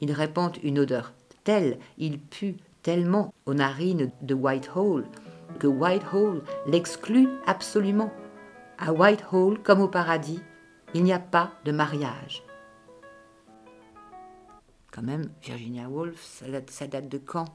Il 0.00 0.12
répand 0.12 0.52
une 0.62 0.78
odeur 0.78 1.12
telle, 1.42 1.80
il 1.98 2.20
pue 2.20 2.54
tellement 2.84 3.34
aux 3.46 3.54
narines 3.54 4.12
de 4.22 4.34
Whitehall 4.34 5.06
que 5.56 5.66
Whitehall 5.66 6.42
l'exclut 6.66 7.28
absolument. 7.46 8.12
À 8.78 8.92
Whitehall, 8.92 9.58
comme 9.62 9.80
au 9.80 9.88
paradis, 9.88 10.42
il 10.94 11.02
n'y 11.02 11.12
a 11.12 11.18
pas 11.18 11.52
de 11.64 11.72
mariage. 11.72 12.42
Quand 14.92 15.02
même, 15.02 15.30
Virginia 15.42 15.88
Woolf, 15.88 16.22
ça 16.22 16.46
date, 16.48 16.72
date 16.90 17.08
de 17.08 17.18
quand? 17.18 17.46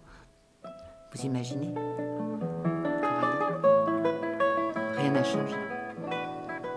Vous 1.13 1.25
imaginez? 1.25 1.73
Rien 4.97 5.11
n'a 5.11 5.23
changé. 5.23 5.55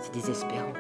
C'est 0.01 0.13
désespérant. 0.13 0.73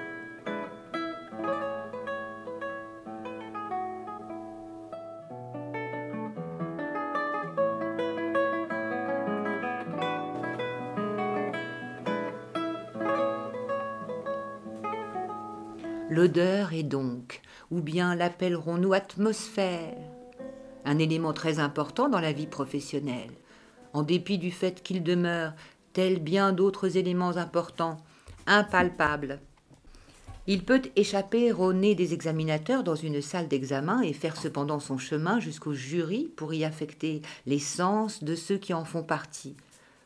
L'odeur 16.10 16.74
est 16.74 16.82
donc, 16.82 17.40
ou 17.70 17.80
bien 17.80 18.14
l'appellerons-nous 18.14 18.92
atmosphère, 18.92 19.96
un 20.84 20.98
élément 20.98 21.32
très 21.32 21.60
important 21.60 22.10
dans 22.10 22.20
la 22.20 22.32
vie 22.32 22.46
professionnelle, 22.46 23.30
en 23.94 24.02
dépit 24.02 24.36
du 24.36 24.50
fait 24.50 24.82
qu'il 24.82 25.02
demeure, 25.02 25.54
tel 25.94 26.20
bien 26.20 26.52
d'autres 26.52 26.98
éléments 26.98 27.38
importants, 27.38 27.96
impalpable. 28.46 29.40
Il 30.46 30.66
peut 30.66 30.82
échapper 30.94 31.52
au 31.52 31.72
nez 31.72 31.94
des 31.94 32.12
examinateurs 32.12 32.84
dans 32.84 32.96
une 32.96 33.22
salle 33.22 33.48
d'examen 33.48 34.02
et 34.02 34.12
faire 34.12 34.36
cependant 34.36 34.80
son 34.80 34.98
chemin 34.98 35.40
jusqu'au 35.40 35.72
jury 35.72 36.30
pour 36.36 36.52
y 36.52 36.66
affecter 36.66 37.22
les 37.46 37.58
sens 37.58 38.22
de 38.22 38.34
ceux 38.34 38.58
qui 38.58 38.74
en 38.74 38.84
font 38.84 39.04
partie. 39.04 39.56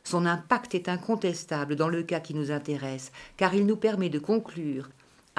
Son 0.05 0.25
impact 0.25 0.75
est 0.75 0.87
incontestable 0.87 1.75
dans 1.75 1.89
le 1.89 2.03
cas 2.03 2.21
qui 2.21 2.33
nous 2.33 2.51
intéresse, 2.51 3.11
car 3.35 3.53
il 3.53 3.65
nous 3.65 3.75
permet 3.75 4.09
de 4.09 4.19
conclure 4.19 4.87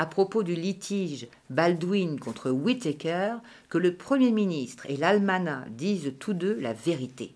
à 0.00 0.06
propos 0.06 0.42
du 0.42 0.54
litige 0.54 1.28
Baldwin 1.50 2.18
contre 2.18 2.50
Whittaker 2.50 3.34
que 3.68 3.76
le 3.76 3.94
Premier 3.94 4.32
ministre 4.32 4.86
et 4.88 4.96
l'Almanach 4.96 5.68
disent 5.76 6.14
tous 6.18 6.32
deux 6.32 6.58
la 6.58 6.72
vérité. 6.72 7.34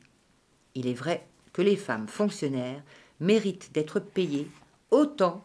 Il 0.74 0.86
est 0.86 0.94
vrai 0.94 1.26
que 1.52 1.60
les 1.60 1.76
femmes 1.76 2.08
fonctionnaires 2.08 2.82
méritent 3.20 3.70
d'être 3.74 4.00
payées 4.00 4.48
autant 4.90 5.44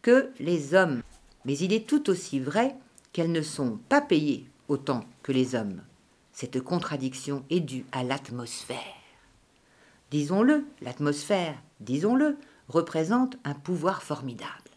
que 0.00 0.30
les 0.38 0.74
hommes, 0.74 1.02
mais 1.44 1.58
il 1.58 1.72
est 1.72 1.88
tout 1.88 2.08
aussi 2.08 2.38
vrai 2.38 2.76
qu'elles 3.12 3.32
ne 3.32 3.42
sont 3.42 3.80
pas 3.88 4.00
payées 4.00 4.46
autant 4.68 5.04
que 5.24 5.32
les 5.32 5.56
hommes. 5.56 5.82
Cette 6.32 6.60
contradiction 6.60 7.42
est 7.50 7.58
due 7.58 7.84
à 7.90 8.04
l'atmosphère. 8.04 8.78
Disons-le, 10.12 10.68
l'atmosphère, 10.82 11.60
disons-le, 11.80 12.36
représente 12.68 13.36
un 13.42 13.54
pouvoir 13.54 14.04
formidable. 14.04 14.67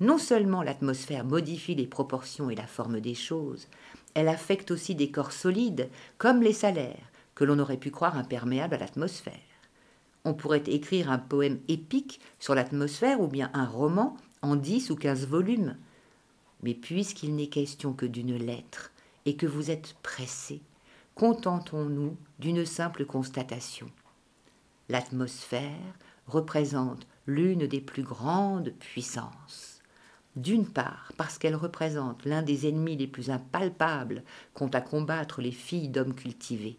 Non 0.00 0.18
seulement 0.18 0.62
l'atmosphère 0.62 1.24
modifie 1.24 1.74
les 1.74 1.86
proportions 1.86 2.50
et 2.50 2.54
la 2.54 2.66
forme 2.66 3.00
des 3.00 3.14
choses, 3.14 3.66
elle 4.14 4.28
affecte 4.28 4.70
aussi 4.70 4.94
des 4.94 5.10
corps 5.10 5.32
solides, 5.32 5.88
comme 6.18 6.42
les 6.42 6.52
salaires, 6.52 7.10
que 7.34 7.44
l'on 7.44 7.58
aurait 7.58 7.76
pu 7.76 7.90
croire 7.90 8.16
imperméables 8.16 8.74
à 8.74 8.78
l'atmosphère. 8.78 9.34
On 10.24 10.34
pourrait 10.34 10.64
écrire 10.66 11.10
un 11.10 11.18
poème 11.18 11.58
épique 11.68 12.20
sur 12.38 12.54
l'atmosphère 12.54 13.20
ou 13.20 13.26
bien 13.26 13.50
un 13.54 13.66
roman 13.66 14.16
en 14.42 14.56
dix 14.56 14.90
ou 14.90 14.96
quinze 14.96 15.26
volumes. 15.26 15.76
Mais 16.62 16.74
puisqu'il 16.74 17.34
n'est 17.34 17.48
question 17.48 17.92
que 17.92 18.06
d'une 18.06 18.36
lettre 18.36 18.92
et 19.24 19.36
que 19.36 19.46
vous 19.46 19.70
êtes 19.70 19.94
pressé, 20.02 20.60
contentons-nous 21.14 22.16
d'une 22.38 22.64
simple 22.64 23.04
constatation. 23.04 23.90
L'atmosphère 24.88 25.94
représente 26.26 27.06
l'une 27.26 27.66
des 27.66 27.80
plus 27.80 28.02
grandes 28.02 28.70
puissances. 28.78 29.67
D'une 30.38 30.68
part, 30.68 31.10
parce 31.16 31.36
qu'elle 31.36 31.56
représente 31.56 32.24
l'un 32.24 32.42
des 32.42 32.68
ennemis 32.68 32.96
les 32.96 33.08
plus 33.08 33.28
impalpables 33.28 34.22
qu'ont 34.54 34.68
à 34.68 34.80
combattre 34.80 35.42
les 35.42 35.50
filles 35.50 35.88
d'hommes 35.88 36.14
cultivés. 36.14 36.78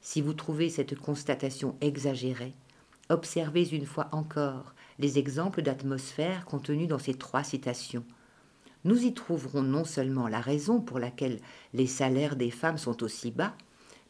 Si 0.00 0.20
vous 0.20 0.34
trouvez 0.34 0.68
cette 0.68 0.98
constatation 0.98 1.76
exagérée, 1.80 2.54
observez 3.08 3.68
une 3.68 3.86
fois 3.86 4.08
encore 4.10 4.74
les 4.98 5.20
exemples 5.20 5.62
d'atmosphère 5.62 6.44
contenus 6.44 6.88
dans 6.88 6.98
ces 6.98 7.14
trois 7.14 7.44
citations. 7.44 8.04
Nous 8.82 9.04
y 9.04 9.14
trouverons 9.14 9.62
non 9.62 9.84
seulement 9.84 10.26
la 10.26 10.40
raison 10.40 10.80
pour 10.80 10.98
laquelle 10.98 11.38
les 11.74 11.86
salaires 11.86 12.34
des 12.34 12.50
femmes 12.50 12.78
sont 12.78 13.04
aussi 13.04 13.30
bas, 13.30 13.54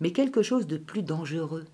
mais 0.01 0.13
quelque 0.13 0.41
chose 0.41 0.67
de 0.67 0.79
plus 0.79 1.03
dangereux, 1.03 1.67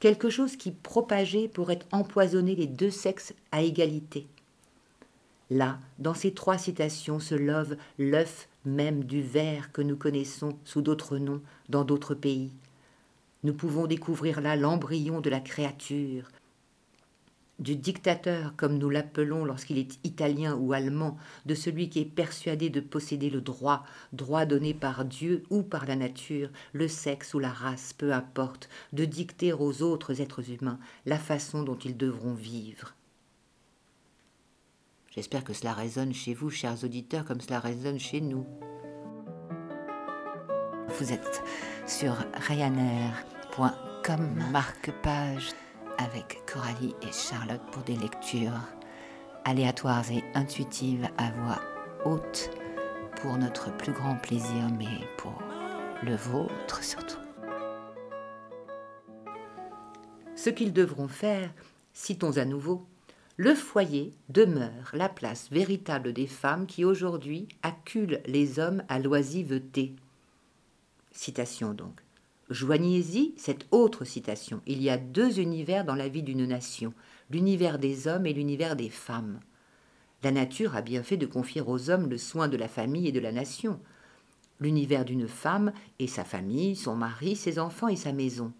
quelque 0.00 0.28
chose 0.28 0.56
qui, 0.56 0.72
propagé, 0.72 1.46
pourrait 1.46 1.78
empoisonner 1.92 2.56
les 2.56 2.66
deux 2.66 2.90
sexes 2.90 3.32
à 3.52 3.62
égalité. 3.62 4.26
Là, 5.50 5.78
dans 5.98 6.14
ces 6.14 6.32
trois 6.32 6.58
citations 6.58 7.20
se 7.20 7.34
love 7.34 7.76
l'œuf 7.98 8.48
même 8.64 9.04
du 9.04 9.22
ver 9.22 9.70
que 9.72 9.82
nous 9.82 9.96
connaissons 9.96 10.58
sous 10.64 10.82
d'autres 10.82 11.18
noms 11.18 11.42
dans 11.68 11.84
d'autres 11.84 12.14
pays. 12.14 12.50
Nous 13.44 13.54
pouvons 13.54 13.86
découvrir 13.86 14.40
là 14.40 14.56
l'embryon 14.56 15.20
de 15.20 15.30
la 15.30 15.40
créature, 15.40 16.28
du 17.58 17.74
dictateur, 17.74 18.54
comme 18.56 18.76
nous 18.76 18.90
l'appelons 18.90 19.44
lorsqu'il 19.44 19.78
est 19.78 19.98
italien 20.04 20.56
ou 20.56 20.74
allemand, 20.74 21.16
de 21.46 21.54
celui 21.54 21.88
qui 21.88 22.00
est 22.00 22.04
persuadé 22.04 22.68
de 22.68 22.80
posséder 22.80 23.30
le 23.30 23.40
droit, 23.40 23.84
droit 24.12 24.44
donné 24.44 24.74
par 24.74 25.06
Dieu 25.06 25.42
ou 25.48 25.62
par 25.62 25.86
la 25.86 25.96
nature, 25.96 26.50
le 26.74 26.86
sexe 26.86 27.32
ou 27.32 27.38
la 27.38 27.48
race, 27.48 27.94
peu 27.94 28.12
importe, 28.12 28.68
de 28.92 29.06
dicter 29.06 29.54
aux 29.54 29.82
autres 29.82 30.20
êtres 30.20 30.50
humains 30.50 30.78
la 31.06 31.18
façon 31.18 31.62
dont 31.62 31.78
ils 31.78 31.96
devront 31.96 32.34
vivre. 32.34 32.94
J'espère 35.16 35.44
que 35.44 35.54
cela 35.54 35.72
résonne 35.72 36.12
chez 36.12 36.34
vous, 36.34 36.50
chers 36.50 36.84
auditeurs, 36.84 37.24
comme 37.24 37.40
cela 37.40 37.58
résonne 37.58 37.98
chez 37.98 38.20
nous. 38.20 38.44
Vous 40.98 41.10
êtes 41.10 41.42
sur 41.86 42.14
Ryanair.com, 42.34 44.42
marque-page 44.52 45.52
avec 45.96 46.42
Coralie 46.46 46.94
et 47.00 47.12
Charlotte 47.12 47.62
pour 47.72 47.82
des 47.84 47.96
lectures 47.96 48.60
aléatoires 49.46 50.10
et 50.10 50.22
intuitives 50.34 51.08
à 51.16 51.30
voix 51.30 51.62
haute 52.04 52.50
pour 53.22 53.38
notre 53.38 53.74
plus 53.78 53.92
grand 53.92 54.16
plaisir, 54.16 54.68
mais 54.78 55.08
pour 55.16 55.38
le 56.02 56.14
vôtre 56.14 56.84
surtout. 56.84 57.16
Ce 60.34 60.50
qu'ils 60.50 60.74
devront 60.74 61.08
faire, 61.08 61.48
citons 61.94 62.36
à 62.36 62.44
nouveau, 62.44 62.86
le 63.36 63.54
foyer 63.54 64.12
demeure 64.30 64.90
la 64.94 65.08
place 65.08 65.50
véritable 65.50 66.12
des 66.12 66.26
femmes 66.26 66.66
qui 66.66 66.84
aujourd'hui 66.84 67.48
acculent 67.62 68.20
les 68.26 68.58
hommes 68.58 68.82
à 68.88 68.98
l'oisiveté. 68.98 69.94
Citation 71.12 71.74
donc. 71.74 72.00
Joignez-y 72.48 73.34
cette 73.36 73.66
autre 73.72 74.04
citation. 74.04 74.62
Il 74.66 74.82
y 74.82 74.88
a 74.88 74.96
deux 74.96 75.40
univers 75.40 75.84
dans 75.84 75.96
la 75.96 76.08
vie 76.08 76.22
d'une 76.22 76.46
nation, 76.46 76.94
l'univers 77.30 77.78
des 77.78 78.08
hommes 78.08 78.24
et 78.24 78.32
l'univers 78.32 78.76
des 78.76 78.88
femmes. 78.88 79.40
La 80.22 80.30
nature 80.30 80.74
a 80.74 80.80
bien 80.80 81.02
fait 81.02 81.16
de 81.16 81.26
confier 81.26 81.60
aux 81.60 81.90
hommes 81.90 82.08
le 82.08 82.18
soin 82.18 82.48
de 82.48 82.56
la 82.56 82.68
famille 82.68 83.08
et 83.08 83.12
de 83.12 83.20
la 83.20 83.32
nation. 83.32 83.80
L'univers 84.60 85.04
d'une 85.04 85.28
femme 85.28 85.72
et 85.98 86.06
sa 86.06 86.24
famille, 86.24 86.74
son 86.74 86.96
mari, 86.96 87.36
ses 87.36 87.58
enfants 87.58 87.88
et 87.88 87.96
sa 87.96 88.12
maison. 88.12 88.52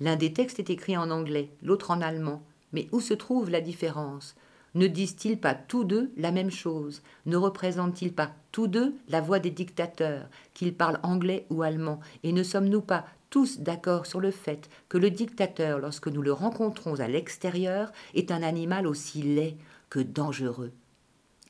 L'un 0.00 0.16
des 0.16 0.32
textes 0.32 0.58
est 0.58 0.70
écrit 0.70 0.96
en 0.96 1.10
anglais, 1.10 1.50
l'autre 1.62 1.90
en 1.90 2.00
allemand. 2.00 2.42
Mais 2.72 2.88
où 2.92 3.00
se 3.00 3.14
trouve 3.14 3.50
la 3.50 3.60
différence? 3.60 4.34
Ne 4.74 4.86
disent-ils 4.86 5.38
pas 5.38 5.54
tous 5.54 5.84
deux 5.84 6.12
la 6.16 6.32
même 6.32 6.50
chose? 6.50 7.02
Ne 7.26 7.36
représentent-ils 7.36 8.12
pas 8.12 8.32
tous 8.52 8.68
deux 8.68 8.94
la 9.08 9.20
voix 9.20 9.38
des 9.38 9.50
dictateurs, 9.50 10.28
qu'ils 10.54 10.74
parlent 10.74 11.00
anglais 11.02 11.46
ou 11.50 11.62
allemand? 11.62 12.00
Et 12.22 12.32
ne 12.32 12.42
sommes-nous 12.42 12.80
pas 12.80 13.04
tous 13.28 13.60
d'accord 13.60 14.06
sur 14.06 14.20
le 14.20 14.30
fait 14.30 14.70
que 14.88 14.98
le 14.98 15.10
dictateur, 15.10 15.78
lorsque 15.78 16.08
nous 16.08 16.22
le 16.22 16.32
rencontrons 16.32 17.00
à 17.00 17.08
l'extérieur, 17.08 17.92
est 18.14 18.30
un 18.30 18.42
animal 18.42 18.86
aussi 18.86 19.22
laid 19.22 19.56
que 19.90 20.00
dangereux? 20.00 20.72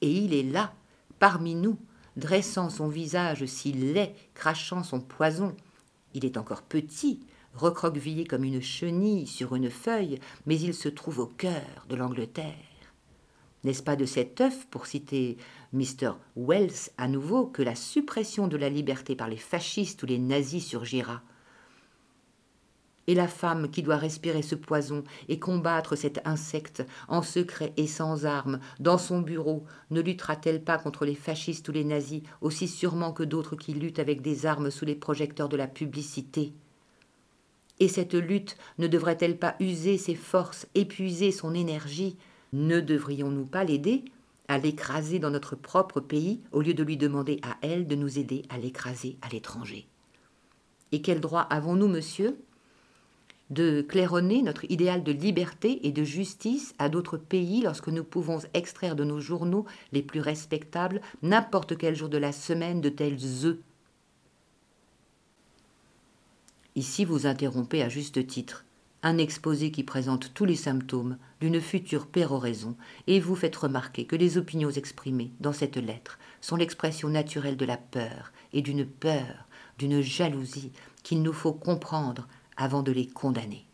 Et 0.00 0.10
il 0.10 0.34
est 0.34 0.42
là, 0.42 0.72
parmi 1.20 1.54
nous, 1.54 1.78
dressant 2.16 2.70
son 2.70 2.88
visage 2.88 3.44
si 3.46 3.72
laid, 3.72 4.14
crachant 4.34 4.82
son 4.82 5.00
poison. 5.00 5.54
Il 6.14 6.24
est 6.24 6.36
encore 6.36 6.62
petit, 6.62 7.20
recroquevillé 7.54 8.24
comme 8.24 8.44
une 8.44 8.62
chenille 8.62 9.26
sur 9.26 9.54
une 9.54 9.70
feuille, 9.70 10.18
mais 10.46 10.58
il 10.58 10.74
se 10.74 10.88
trouve 10.88 11.18
au 11.20 11.26
cœur 11.26 11.86
de 11.88 11.96
l'Angleterre. 11.96 12.54
N'est-ce 13.64 13.82
pas 13.82 13.94
de 13.94 14.06
cet 14.06 14.40
œuf, 14.40 14.66
pour 14.66 14.86
citer 14.86 15.36
Mr. 15.72 16.14
Wells 16.34 16.90
à 16.98 17.06
nouveau, 17.06 17.46
que 17.46 17.62
la 17.62 17.76
suppression 17.76 18.48
de 18.48 18.56
la 18.56 18.68
liberté 18.68 19.14
par 19.14 19.28
les 19.28 19.36
fascistes 19.36 20.02
ou 20.02 20.06
les 20.06 20.18
nazis 20.18 20.66
surgira? 20.66 21.22
Et 23.08 23.14
la 23.14 23.28
femme 23.28 23.68
qui 23.70 23.82
doit 23.82 23.96
respirer 23.96 24.42
ce 24.42 24.54
poison 24.54 25.02
et 25.28 25.38
combattre 25.38 25.96
cet 25.96 26.20
insecte 26.24 26.84
en 27.08 27.22
secret 27.22 27.72
et 27.76 27.88
sans 27.88 28.26
armes 28.26 28.60
dans 28.78 28.98
son 28.98 29.20
bureau 29.20 29.64
ne 29.90 30.00
luttera-t-elle 30.00 30.62
pas 30.62 30.78
contre 30.78 31.04
les 31.04 31.16
fascistes 31.16 31.68
ou 31.68 31.72
les 31.72 31.84
nazis 31.84 32.22
aussi 32.40 32.68
sûrement 32.68 33.12
que 33.12 33.24
d'autres 33.24 33.56
qui 33.56 33.74
luttent 33.74 33.98
avec 33.98 34.22
des 34.22 34.46
armes 34.46 34.70
sous 34.70 34.84
les 34.84 34.94
projecteurs 34.94 35.48
de 35.48 35.56
la 35.56 35.66
publicité? 35.66 36.52
Et 37.80 37.88
cette 37.88 38.14
lutte 38.14 38.56
ne 38.78 38.86
devrait-elle 38.86 39.38
pas 39.38 39.56
user 39.60 39.98
ses 39.98 40.14
forces, 40.14 40.66
épuiser 40.74 41.32
son 41.32 41.54
énergie? 41.54 42.16
Ne 42.52 42.80
devrions-nous 42.80 43.46
pas 43.46 43.64
l'aider 43.64 44.04
à 44.48 44.58
l'écraser 44.58 45.18
dans 45.18 45.30
notre 45.30 45.56
propre 45.56 46.00
pays 46.00 46.40
au 46.52 46.60
lieu 46.60 46.74
de 46.74 46.82
lui 46.82 46.96
demander 46.96 47.40
à 47.42 47.56
elle 47.62 47.86
de 47.86 47.96
nous 47.96 48.18
aider 48.18 48.42
à 48.50 48.58
l'écraser 48.58 49.16
à 49.22 49.28
l'étranger? 49.28 49.86
Et 50.92 51.00
quel 51.00 51.20
droit 51.20 51.42
avons-nous, 51.42 51.88
monsieur 51.88 52.36
de 53.52 53.82
claironner 53.82 54.40
notre 54.40 54.64
idéal 54.70 55.02
de 55.02 55.12
liberté 55.12 55.86
et 55.86 55.92
de 55.92 56.04
justice 56.04 56.74
à 56.78 56.88
d'autres 56.88 57.18
pays 57.18 57.60
lorsque 57.60 57.88
nous 57.88 58.02
pouvons 58.02 58.38
extraire 58.54 58.96
de 58.96 59.04
nos 59.04 59.20
journaux 59.20 59.66
les 59.92 60.02
plus 60.02 60.20
respectables 60.20 61.02
n'importe 61.22 61.76
quel 61.76 61.94
jour 61.94 62.08
de 62.08 62.16
la 62.16 62.32
semaine 62.32 62.80
de 62.80 62.88
tels 62.88 63.44
œufs? 63.44 63.58
Ici 66.74 67.04
vous 67.04 67.26
interrompez 67.26 67.82
à 67.82 67.88
juste 67.88 68.26
titre 68.26 68.64
un 69.02 69.18
exposé 69.18 69.72
qui 69.72 69.82
présente 69.82 70.32
tous 70.32 70.44
les 70.44 70.56
symptômes 70.56 71.18
d'une 71.40 71.60
future 71.60 72.06
péroraison, 72.06 72.76
et 73.08 73.18
vous 73.18 73.34
faites 73.34 73.56
remarquer 73.56 74.06
que 74.06 74.16
les 74.16 74.38
opinions 74.38 74.70
exprimées 74.70 75.32
dans 75.40 75.52
cette 75.52 75.76
lettre 75.76 76.18
sont 76.40 76.56
l'expression 76.56 77.08
naturelle 77.08 77.56
de 77.56 77.64
la 77.64 77.76
peur, 77.76 78.32
et 78.52 78.62
d'une 78.62 78.86
peur, 78.86 79.48
d'une 79.78 80.00
jalousie 80.00 80.72
qu'il 81.02 81.22
nous 81.22 81.32
faut 81.32 81.52
comprendre 81.52 82.28
avant 82.56 82.82
de 82.82 82.92
les 82.92 83.08
condamner. 83.08 83.66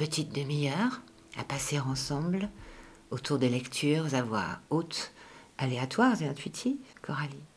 Petite 0.00 0.34
demi-heure 0.34 1.02
à 1.36 1.44
passer 1.44 1.78
ensemble 1.78 2.48
autour 3.10 3.38
des 3.38 3.50
lectures 3.50 4.14
à 4.14 4.22
voix 4.22 4.58
haute, 4.70 5.12
aléatoires 5.58 6.22
et 6.22 6.26
intuitives, 6.26 6.78
Coralie. 7.02 7.49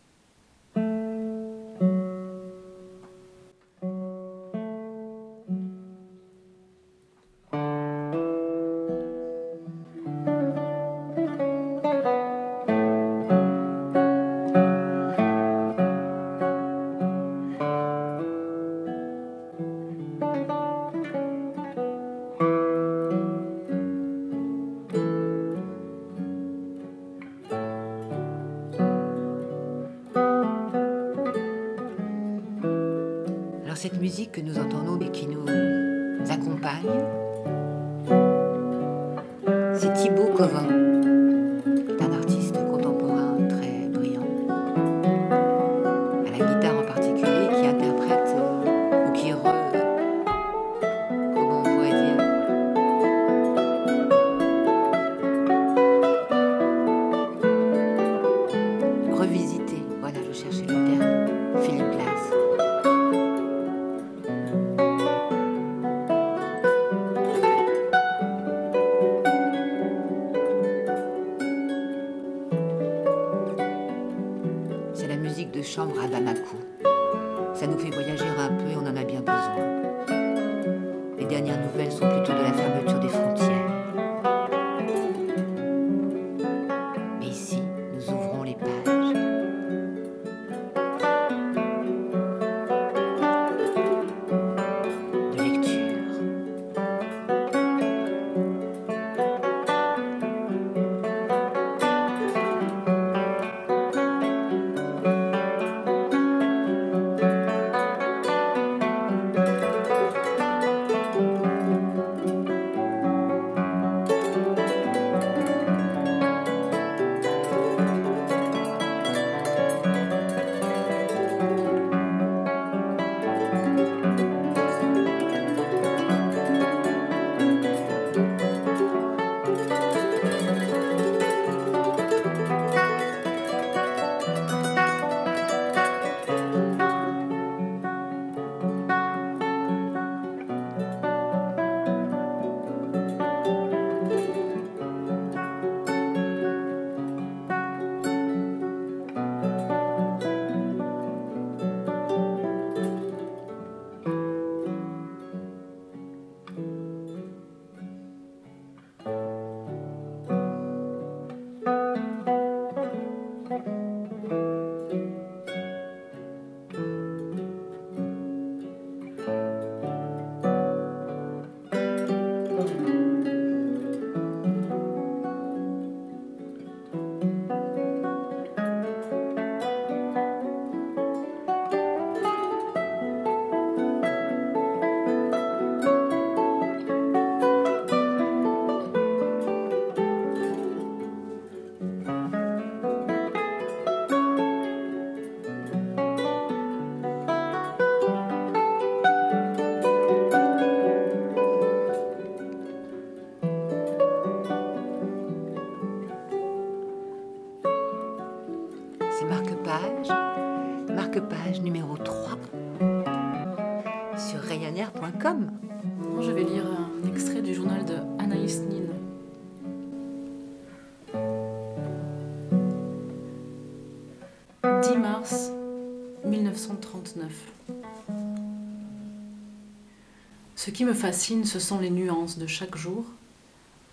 Qui 230.74 230.86
me 230.86 230.94
fascine, 230.94 231.46
ce 231.46 231.60
sont 231.60 231.80
les 231.80 231.92
nuances 231.92 232.38
de 232.38 232.48
chaque 232.48 232.76
jour, 232.76 233.06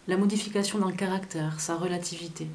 la 0.08 0.16
modification 0.16 0.78
d'un 0.78 0.92
caractère, 0.92 1.60
sa 1.60 1.76
relativité. 1.76 2.48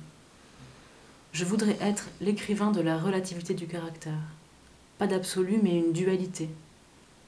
Je 1.32 1.46
voudrais 1.46 1.78
être 1.80 2.08
l'écrivain 2.20 2.72
de 2.72 2.82
la 2.82 2.98
relativité 2.98 3.54
du 3.54 3.68
caractère. 3.68 4.20
Pas 4.98 5.08
d'absolu, 5.08 5.60
mais 5.62 5.78
une 5.78 5.94
dualité. 5.94 6.50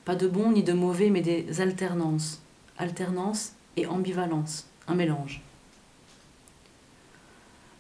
Pas 0.05 0.15
de 0.15 0.27
bon 0.27 0.51
ni 0.51 0.63
de 0.63 0.73
mauvais, 0.73 1.09
mais 1.09 1.21
des 1.21 1.61
alternances. 1.61 2.41
Alternance 2.77 3.53
et 3.75 3.85
ambivalence, 3.85 4.65
un 4.87 4.95
mélange. 4.95 5.41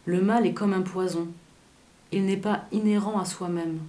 Le 0.05 0.21
mal 0.21 0.45
est 0.45 0.53
comme 0.53 0.73
un 0.73 0.81
poison. 0.81 1.27
Il 2.11 2.25
n'est 2.25 2.37
pas 2.37 2.65
inhérent 2.71 3.19
à 3.19 3.25
soi-même. 3.25 3.79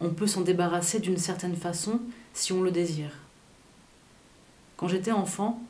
On 0.00 0.10
peut 0.10 0.26
s'en 0.26 0.42
débarrasser 0.42 1.00
d'une 1.00 1.16
certaine 1.16 1.56
façon 1.56 2.00
si 2.34 2.52
on 2.52 2.62
le 2.62 2.70
désire. 2.70 3.23
Quand 4.76 4.88
j'étais 4.88 5.12
enfant, 5.12 5.62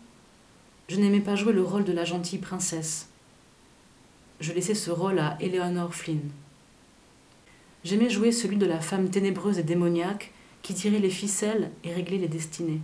je 0.89 0.97
n'aimais 0.97 1.21
pas 1.21 1.37
jouer 1.37 1.53
le 1.53 1.63
rôle 1.63 1.85
de 1.85 1.93
la 1.93 2.05
gentille 2.05 2.39
princesse. 2.39 3.09
Je 4.41 4.53
laissais 4.53 4.75
ce 4.75 4.91
rôle 4.91 5.19
à 5.19 5.37
Eleanor 5.41 5.95
Flynn. 5.95 6.21
J'aimais 7.85 8.11
jouer 8.11 8.33
celui 8.33 8.57
de 8.57 8.67
la 8.67 8.81
femme 8.81 9.11
ténébreuse 9.11 9.59
et 9.59 9.63
démoniaque 9.63 10.33
qui 10.63 10.75
tirait 10.75 10.99
les 10.99 11.11
ficelles 11.11 11.71
et 11.85 11.93
réglait 11.93 12.19
les 12.19 12.29
destinées. 12.29 12.81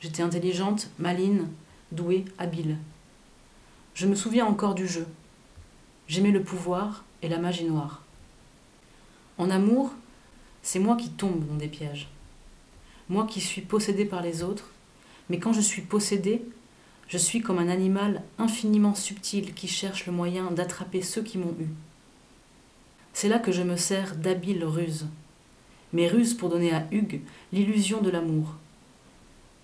J'étais 0.00 0.22
intelligente, 0.22 0.90
maline, 0.98 1.48
douée, 1.92 2.24
habile. 2.38 2.76
Je 3.94 4.06
me 4.06 4.14
souviens 4.14 4.46
encore 4.46 4.74
du 4.74 4.86
jeu. 4.86 5.06
J'aimais 6.08 6.30
le 6.30 6.42
pouvoir 6.42 7.04
et 7.22 7.28
la 7.28 7.38
magie 7.38 7.64
noire. 7.64 8.02
En 9.38 9.50
amour, 9.50 9.92
c'est 10.62 10.78
moi 10.78 10.96
qui 10.96 11.10
tombe 11.10 11.46
dans 11.46 11.56
des 11.56 11.68
pièges. 11.68 12.08
Moi 13.08 13.26
qui 13.26 13.40
suis 13.40 13.60
possédée 13.60 14.04
par 14.04 14.22
les 14.22 14.42
autres, 14.42 14.70
mais 15.28 15.38
quand 15.38 15.52
je 15.52 15.60
suis 15.60 15.82
possédée, 15.82 16.42
je 17.08 17.18
suis 17.18 17.40
comme 17.40 17.58
un 17.58 17.68
animal 17.68 18.22
infiniment 18.38 18.94
subtil 18.94 19.54
qui 19.54 19.68
cherche 19.68 20.06
le 20.06 20.12
moyen 20.12 20.50
d'attraper 20.50 21.02
ceux 21.02 21.22
qui 21.22 21.38
m'ont 21.38 21.54
eu. 21.60 21.68
C'est 23.12 23.28
là 23.28 23.38
que 23.38 23.52
je 23.52 23.62
me 23.62 23.76
sers 23.76 24.16
d'habiles 24.16 24.64
ruses. 24.64 25.06
Mes 25.92 26.08
ruses 26.08 26.34
pour 26.34 26.48
donner 26.48 26.74
à 26.74 26.86
Hugues 26.90 27.20
l'illusion 27.52 28.02
de 28.02 28.10
l'amour. 28.10 28.56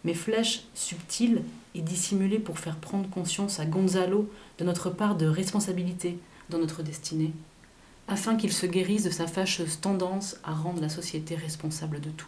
Mes 0.05 0.14
flèches 0.14 0.62
subtiles 0.74 1.43
et 1.74 1.80
dissimulées 1.80 2.38
pour 2.38 2.59
faire 2.59 2.76
prendre 2.76 3.11
conscience 3.11 3.61
à 3.61 3.66
Gonzalo 3.66 4.30
de 4.59 4.64
notre 4.64 4.90
part 4.90 5.16
de 5.16 5.26
responsabilité 5.26 6.18
dans 6.49 6.59
notre 6.59 6.82
destinée, 6.82 7.32
afin 8.09 8.36
qu'il 8.36 8.53
se 8.53 8.66
guérisse 8.66 9.05
de 9.05 9.11
sa 9.11 9.26
fâcheuse 9.26 9.80
tendance 9.80 10.36
à 10.45 10.53
rendre 10.53 10.80
la 10.80 10.88
société 10.88 11.34
responsable 11.34 12.01
de 12.01 12.11
tout. 12.11 12.26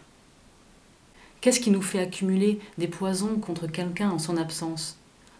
Qu'est-ce 1.45 1.59
qui 1.59 1.69
nous 1.69 1.83
fait 1.83 1.99
accumuler 1.99 2.59
des 2.79 2.87
poisons 2.87 3.37
contre 3.37 3.67
quelqu'un 3.67 4.09
en 4.09 4.17
son 4.17 4.35
absence? 4.35 4.97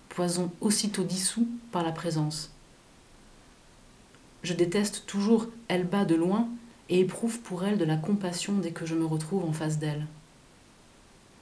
Poisons 0.08 0.52
aussitôt 0.62 1.02
dissous 1.04 1.48
par 1.72 1.82
la 1.82 1.92
présence. 1.92 2.52
Je 4.44 4.54
déteste 4.54 5.06
toujours 5.08 5.48
Elba 5.68 6.06
de 6.06 6.14
loin 6.14 6.48
et 6.90 7.00
éprouve 7.00 7.40
pour 7.40 7.64
elle 7.64 7.80
de 7.80 7.86
la 7.86 7.96
compassion 7.98 8.54
dès 8.60 8.70
que 8.70 8.86
je 8.86 8.94
me 8.94 9.04
retrouve 9.04 9.46
en 9.46 9.52
face 9.52 9.80
d'elle. 9.80 10.06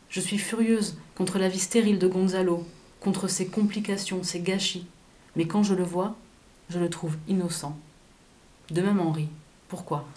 Je 0.07 0.21
suis 0.21 0.37
furieuse 0.37 0.97
contre 1.15 1.39
la 1.39 1.49
vie 1.49 1.59
stérile 1.59 1.99
de 1.99 2.07
Gonzalo, 2.07 2.65
contre 3.01 3.27
ses 3.27 3.47
complications, 3.47 4.23
ses 4.23 4.39
gâchis, 4.39 4.87
mais 5.35 5.45
quand 5.45 5.63
je 5.63 5.75
le 5.75 5.83
vois, 5.83 6.15
je 6.69 6.79
le 6.79 6.89
trouve 6.89 7.17
innocent. 7.27 7.77
De 8.71 8.81
même 8.81 9.01
Henri. 9.01 9.27
Pourquoi? 9.67 10.07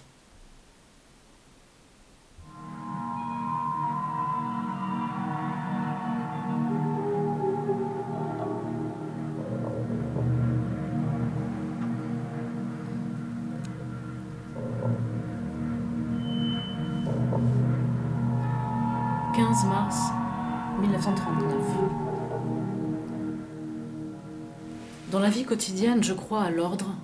Quotidienne, 25.46 26.02
je 26.02 26.12
crois 26.12 26.42
à 26.42 26.50
l'ordre, 26.50 26.94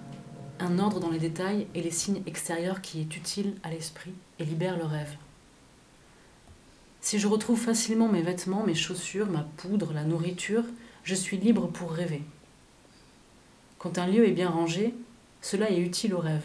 un 0.58 0.78
ordre 0.78 1.00
dans 1.00 1.10
les 1.10 1.18
détails 1.18 1.66
et 1.74 1.80
les 1.80 1.90
signes 1.90 2.22
extérieurs 2.26 2.80
qui 2.80 3.00
est 3.00 3.16
utile 3.16 3.54
à 3.62 3.70
l'esprit 3.70 4.12
et 4.38 4.44
libère 4.44 4.76
le 4.76 4.84
rêve. 4.84 5.16
Si 7.00 7.18
je 7.18 7.28
retrouve 7.28 7.58
facilement 7.58 8.08
mes 8.08 8.22
vêtements, 8.22 8.64
mes 8.64 8.74
chaussures, 8.74 9.30
ma 9.30 9.46
poudre, 9.56 9.92
la 9.92 10.04
nourriture, 10.04 10.64
je 11.04 11.14
suis 11.14 11.36
libre 11.36 11.68
pour 11.68 11.92
rêver. 11.92 12.22
Quand 13.78 13.98
un 13.98 14.06
lieu 14.06 14.26
est 14.26 14.32
bien 14.32 14.50
rangé, 14.50 14.94
cela 15.40 15.70
est 15.70 15.80
utile 15.80 16.14
au 16.14 16.18
rêve. 16.18 16.44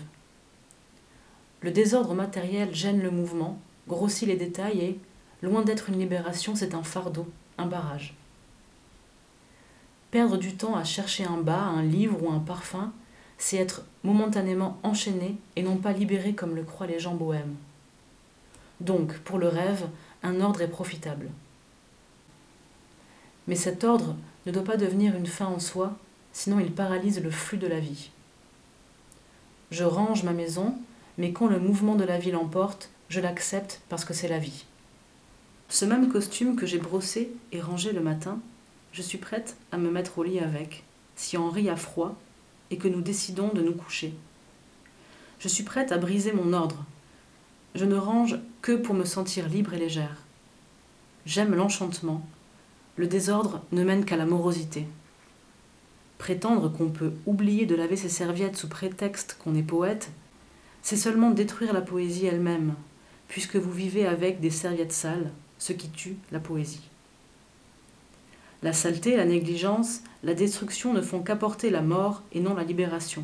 Le 1.61 1.71
désordre 1.71 2.13
matériel 2.13 2.73
gêne 2.73 3.01
le 3.01 3.11
mouvement, 3.11 3.59
grossit 3.87 4.27
les 4.27 4.37
détails 4.37 4.81
et, 4.81 4.99
Loin 5.43 5.61
d'être 5.61 5.89
une 5.89 5.99
libération, 5.99 6.55
c'est 6.55 6.73
un 6.73 6.81
fardeau, 6.81 7.27
un 7.59 7.67
barrage. 7.67 8.15
Perdre 10.11 10.37
du 10.37 10.55
temps 10.55 10.75
à 10.75 10.83
chercher 10.83 11.25
un 11.25 11.37
bas, 11.37 11.61
un 11.61 11.83
livre 11.83 12.23
ou 12.23 12.31
un 12.31 12.39
parfum, 12.39 12.93
c'est 13.37 13.57
être 13.57 13.83
momentanément 14.03 14.77
enchaîné 14.83 15.35
et 15.55 15.63
non 15.63 15.77
pas 15.77 15.91
libéré 15.91 16.33
comme 16.33 16.55
le 16.55 16.63
croient 16.63 16.87
les 16.87 16.99
gens 16.99 17.15
bohèmes. 17.15 17.55
Donc, 18.79 19.17
pour 19.19 19.37
le 19.37 19.47
rêve, 19.47 19.87
un 20.23 20.39
ordre 20.41 20.61
est 20.61 20.67
profitable. 20.67 21.29
Mais 23.47 23.55
cet 23.55 23.83
ordre 23.83 24.15
ne 24.45 24.51
doit 24.51 24.63
pas 24.63 24.77
devenir 24.77 25.15
une 25.15 25.25
fin 25.25 25.45
en 25.45 25.59
soi, 25.59 25.97
sinon 26.31 26.59
il 26.59 26.71
paralyse 26.71 27.21
le 27.21 27.31
flux 27.31 27.57
de 27.57 27.67
la 27.67 27.79
vie. 27.79 28.09
Je 29.71 29.83
range 29.83 30.23
ma 30.23 30.33
maison, 30.33 30.75
mais 31.17 31.33
quand 31.33 31.47
le 31.47 31.59
mouvement 31.59 31.95
de 31.95 32.03
la 32.03 32.17
vie 32.17 32.31
l'emporte, 32.31 32.89
je 33.09 33.19
l'accepte 33.19 33.81
parce 33.89 34.05
que 34.05 34.13
c'est 34.13 34.27
la 34.27 34.39
vie. 34.39 34.65
Ce 35.69 35.85
même 35.85 36.09
costume 36.09 36.55
que 36.55 36.65
j'ai 36.65 36.77
brossé 36.77 37.31
et 37.51 37.59
rangé 37.59 37.91
le 37.91 38.01
matin, 38.01 38.39
je 38.97 39.03
suis 39.03 39.19
prête 39.19 39.55
à 39.71 39.77
me 39.77 39.91
mettre 39.91 40.17
au 40.17 40.23
lit 40.23 40.39
avec, 40.39 40.83
si 41.15 41.37
Henri 41.37 41.69
a 41.69 41.75
froid 41.75 42.15
et 42.71 42.77
que 42.77 42.87
nous 42.87 43.01
décidons 43.01 43.49
de 43.49 43.61
nous 43.61 43.75
coucher. 43.75 44.11
Je 45.37 45.47
suis 45.47 45.61
prête 45.63 45.91
à 45.91 45.99
briser 45.99 46.33
mon 46.33 46.51
ordre. 46.51 46.83
Je 47.75 47.85
ne 47.85 47.95
range 47.95 48.39
que 48.63 48.71
pour 48.71 48.95
me 48.95 49.05
sentir 49.05 49.49
libre 49.49 49.75
et 49.75 49.77
légère. 49.77 50.23
J'aime 51.27 51.53
l'enchantement. 51.53 52.25
Le 52.95 53.05
désordre 53.05 53.61
ne 53.71 53.83
mène 53.83 54.03
qu'à 54.03 54.17
la 54.17 54.25
morosité. 54.25 54.87
Prétendre 56.17 56.67
qu'on 56.67 56.89
peut 56.89 57.13
oublier 57.27 57.67
de 57.67 57.75
laver 57.75 57.97
ses 57.97 58.09
serviettes 58.09 58.57
sous 58.57 58.67
prétexte 58.67 59.37
qu'on 59.43 59.53
est 59.53 59.61
poète, 59.61 60.09
c'est 60.81 60.97
seulement 60.97 61.29
détruire 61.29 61.71
la 61.71 61.81
poésie 61.81 62.25
elle-même, 62.25 62.73
puisque 63.27 63.57
vous 63.57 63.71
vivez 63.71 64.07
avec 64.07 64.39
des 64.39 64.49
serviettes 64.49 64.91
sales, 64.91 65.29
ce 65.59 65.73
qui 65.73 65.91
tue 65.91 66.17
la 66.31 66.39
poésie. 66.39 66.89
La 68.63 68.73
saleté, 68.73 69.15
la 69.15 69.25
négligence, 69.25 70.01
la 70.23 70.33
destruction 70.33 70.93
ne 70.93 71.01
font 71.01 71.21
qu'apporter 71.21 71.69
la 71.69 71.81
mort 71.81 72.23
et 72.31 72.39
non 72.39 72.55
la 72.55 72.63
libération. 72.63 73.23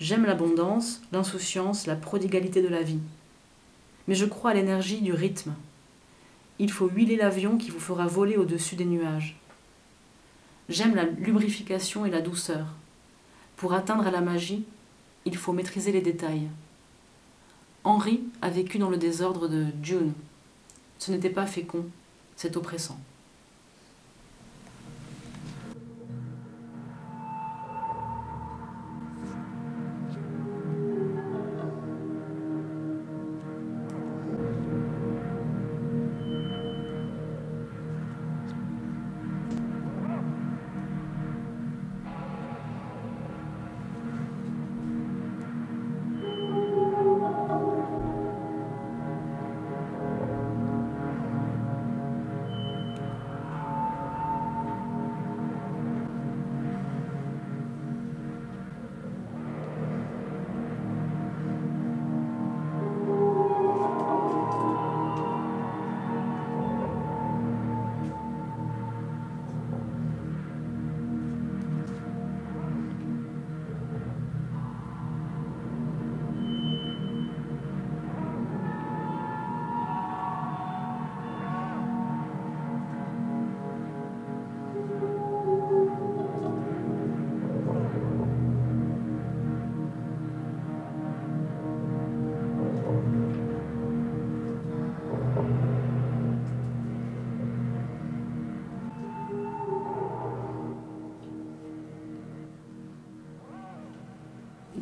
J'aime 0.00 0.26
l'abondance, 0.26 1.00
l'insouciance, 1.12 1.86
la 1.86 1.94
prodigalité 1.94 2.62
de 2.62 2.68
la 2.68 2.82
vie. 2.82 2.98
Mais 4.08 4.14
je 4.14 4.26
crois 4.26 4.50
à 4.50 4.54
l'énergie 4.54 5.00
du 5.00 5.12
rythme. 5.12 5.54
Il 6.58 6.70
faut 6.70 6.88
huiler 6.88 7.16
l'avion 7.16 7.56
qui 7.56 7.70
vous 7.70 7.80
fera 7.80 8.06
voler 8.06 8.36
au-dessus 8.36 8.76
des 8.76 8.84
nuages. 8.84 9.36
J'aime 10.68 10.94
la 10.94 11.04
lubrification 11.04 12.04
et 12.06 12.10
la 12.10 12.20
douceur. 12.20 12.66
Pour 13.56 13.72
atteindre 13.72 14.06
à 14.06 14.10
la 14.10 14.20
magie, 14.20 14.64
il 15.24 15.36
faut 15.36 15.52
maîtriser 15.52 15.92
les 15.92 16.00
détails. 16.00 16.48
Henri 17.84 18.22
a 18.42 18.50
vécu 18.50 18.78
dans 18.78 18.90
le 18.90 18.96
désordre 18.96 19.46
de 19.46 19.66
June, 19.82 20.12
ce 20.98 21.12
n'était 21.12 21.30
pas 21.30 21.46
fécond, 21.46 21.84
c'est 22.34 22.56
oppressant. 22.56 22.98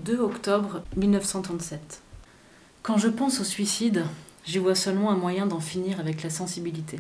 2 0.04 0.18
octobre 0.18 0.82
1937. 0.96 2.02
Quand 2.82 2.98
je 2.98 3.06
pense 3.06 3.38
au 3.38 3.44
suicide, 3.44 4.04
j'y 4.44 4.58
vois 4.58 4.74
seulement 4.74 5.12
un 5.12 5.16
moyen 5.16 5.46
d'en 5.46 5.60
finir 5.60 6.00
avec 6.00 6.24
la 6.24 6.30
sensibilité. 6.30 6.98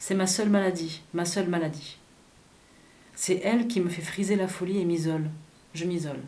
C'est 0.00 0.16
ma 0.16 0.26
seule 0.26 0.50
maladie, 0.50 1.02
ma 1.14 1.24
seule 1.24 1.48
maladie. 1.48 1.98
C'est 3.14 3.40
elle 3.44 3.68
qui 3.68 3.80
me 3.80 3.88
fait 3.88 4.02
friser 4.02 4.34
la 4.34 4.48
folie 4.48 4.80
et 4.80 4.84
m'isole. 4.84 5.30
Je 5.72 5.84
m'isole. 5.84 6.18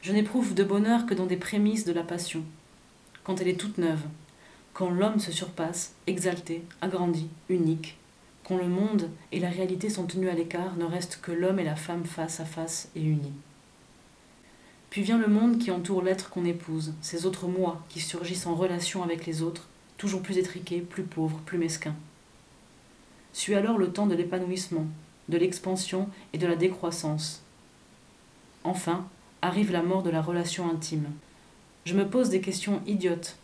Je 0.00 0.12
n'éprouve 0.14 0.54
de 0.54 0.64
bonheur 0.64 1.04
que 1.04 1.12
dans 1.12 1.26
des 1.26 1.36
prémices 1.36 1.84
de 1.84 1.92
la 1.92 2.02
passion, 2.02 2.44
quand 3.24 3.42
elle 3.42 3.48
est 3.48 3.60
toute 3.60 3.76
neuve, 3.76 4.06
quand 4.72 4.88
l'homme 4.88 5.20
se 5.20 5.32
surpasse, 5.32 5.96
exalté, 6.06 6.64
agrandi, 6.80 7.28
unique, 7.50 7.98
quand 8.42 8.56
le 8.56 8.68
monde 8.68 9.10
et 9.32 9.40
la 9.40 9.50
réalité 9.50 9.90
sont 9.90 10.06
tenus 10.06 10.30
à 10.30 10.34
l'écart, 10.34 10.76
ne 10.76 10.86
reste 10.86 11.18
que 11.20 11.32
l'homme 11.32 11.58
et 11.58 11.64
la 11.64 11.76
femme 11.76 12.06
face 12.06 12.40
à 12.40 12.46
face 12.46 12.88
et 12.96 13.02
unis. 13.02 13.34
Puis 14.94 15.02
vient 15.02 15.18
le 15.18 15.26
monde 15.26 15.58
qui 15.58 15.72
entoure 15.72 16.02
l'être 16.02 16.30
qu'on 16.30 16.44
épouse, 16.44 16.94
ces 17.00 17.26
autres 17.26 17.48
moi 17.48 17.82
qui 17.88 17.98
surgissent 17.98 18.46
en 18.46 18.54
relation 18.54 19.02
avec 19.02 19.26
les 19.26 19.42
autres, 19.42 19.66
toujours 19.98 20.22
plus 20.22 20.38
étriqués, 20.38 20.78
plus 20.82 21.02
pauvres, 21.02 21.40
plus 21.44 21.58
mesquins. 21.58 21.96
Suit 23.32 23.56
alors 23.56 23.76
le 23.76 23.90
temps 23.90 24.06
de 24.06 24.14
l'épanouissement, 24.14 24.86
de 25.28 25.36
l'expansion 25.36 26.08
et 26.32 26.38
de 26.38 26.46
la 26.46 26.54
décroissance. 26.54 27.42
Enfin, 28.62 29.08
arrive 29.42 29.72
la 29.72 29.82
mort 29.82 30.04
de 30.04 30.10
la 30.10 30.22
relation 30.22 30.70
intime. 30.70 31.10
Je 31.86 31.96
me 31.96 32.06
pose 32.06 32.28
des 32.28 32.40
questions 32.40 32.80
idiotes. 32.86 33.36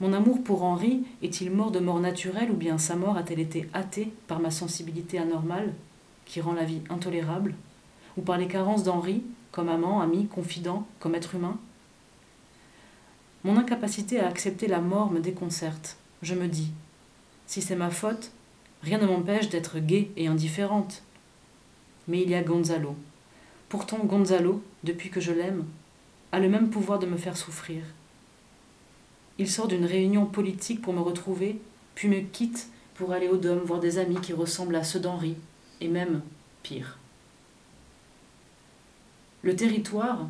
Mon 0.00 0.12
amour 0.12 0.42
pour 0.42 0.64
Henri 0.64 1.04
est-il 1.22 1.52
mort 1.52 1.70
de 1.70 1.78
mort 1.78 2.00
naturelle 2.00 2.50
ou 2.50 2.56
bien 2.56 2.76
sa 2.78 2.96
mort 2.96 3.16
a-t-elle 3.16 3.38
été 3.38 3.68
hâtée 3.72 4.12
par 4.26 4.40
ma 4.40 4.50
sensibilité 4.50 5.20
anormale, 5.20 5.72
qui 6.24 6.40
rend 6.40 6.54
la 6.54 6.64
vie 6.64 6.80
intolérable, 6.90 7.54
ou 8.16 8.22
par 8.22 8.36
les 8.36 8.48
carences 8.48 8.82
d'Henri, 8.82 9.22
comme 9.56 9.70
amant, 9.70 10.02
ami, 10.02 10.26
confident, 10.26 10.86
comme 11.00 11.14
être 11.14 11.34
humain 11.34 11.56
Mon 13.42 13.56
incapacité 13.56 14.20
à 14.20 14.28
accepter 14.28 14.66
la 14.66 14.80
mort 14.82 15.10
me 15.10 15.18
déconcerte. 15.18 15.96
Je 16.20 16.34
me 16.34 16.46
dis, 16.46 16.72
si 17.46 17.62
c'est 17.62 17.74
ma 17.74 17.88
faute, 17.88 18.32
rien 18.82 18.98
ne 18.98 19.06
m'empêche 19.06 19.48
d'être 19.48 19.78
gaie 19.78 20.10
et 20.18 20.26
indifférente. 20.26 21.02
Mais 22.06 22.20
il 22.20 22.28
y 22.28 22.34
a 22.34 22.42
Gonzalo. 22.42 22.96
Pourtant 23.70 23.96
Gonzalo, 24.04 24.62
depuis 24.84 25.08
que 25.08 25.22
je 25.22 25.32
l'aime, 25.32 25.64
a 26.32 26.38
le 26.38 26.50
même 26.50 26.68
pouvoir 26.68 26.98
de 26.98 27.06
me 27.06 27.16
faire 27.16 27.38
souffrir. 27.38 27.82
Il 29.38 29.48
sort 29.50 29.68
d'une 29.68 29.86
réunion 29.86 30.26
politique 30.26 30.82
pour 30.82 30.92
me 30.92 31.00
retrouver, 31.00 31.58
puis 31.94 32.08
me 32.08 32.20
quitte 32.20 32.68
pour 32.92 33.12
aller 33.12 33.28
au 33.28 33.38
Dôme 33.38 33.60
voir 33.60 33.80
des 33.80 33.96
amis 33.96 34.20
qui 34.20 34.34
ressemblent 34.34 34.76
à 34.76 34.84
ceux 34.84 35.00
d'Henri, 35.00 35.34
et 35.80 35.88
même 35.88 36.20
pire. 36.62 36.98
Le 39.46 39.54
territoire 39.54 40.28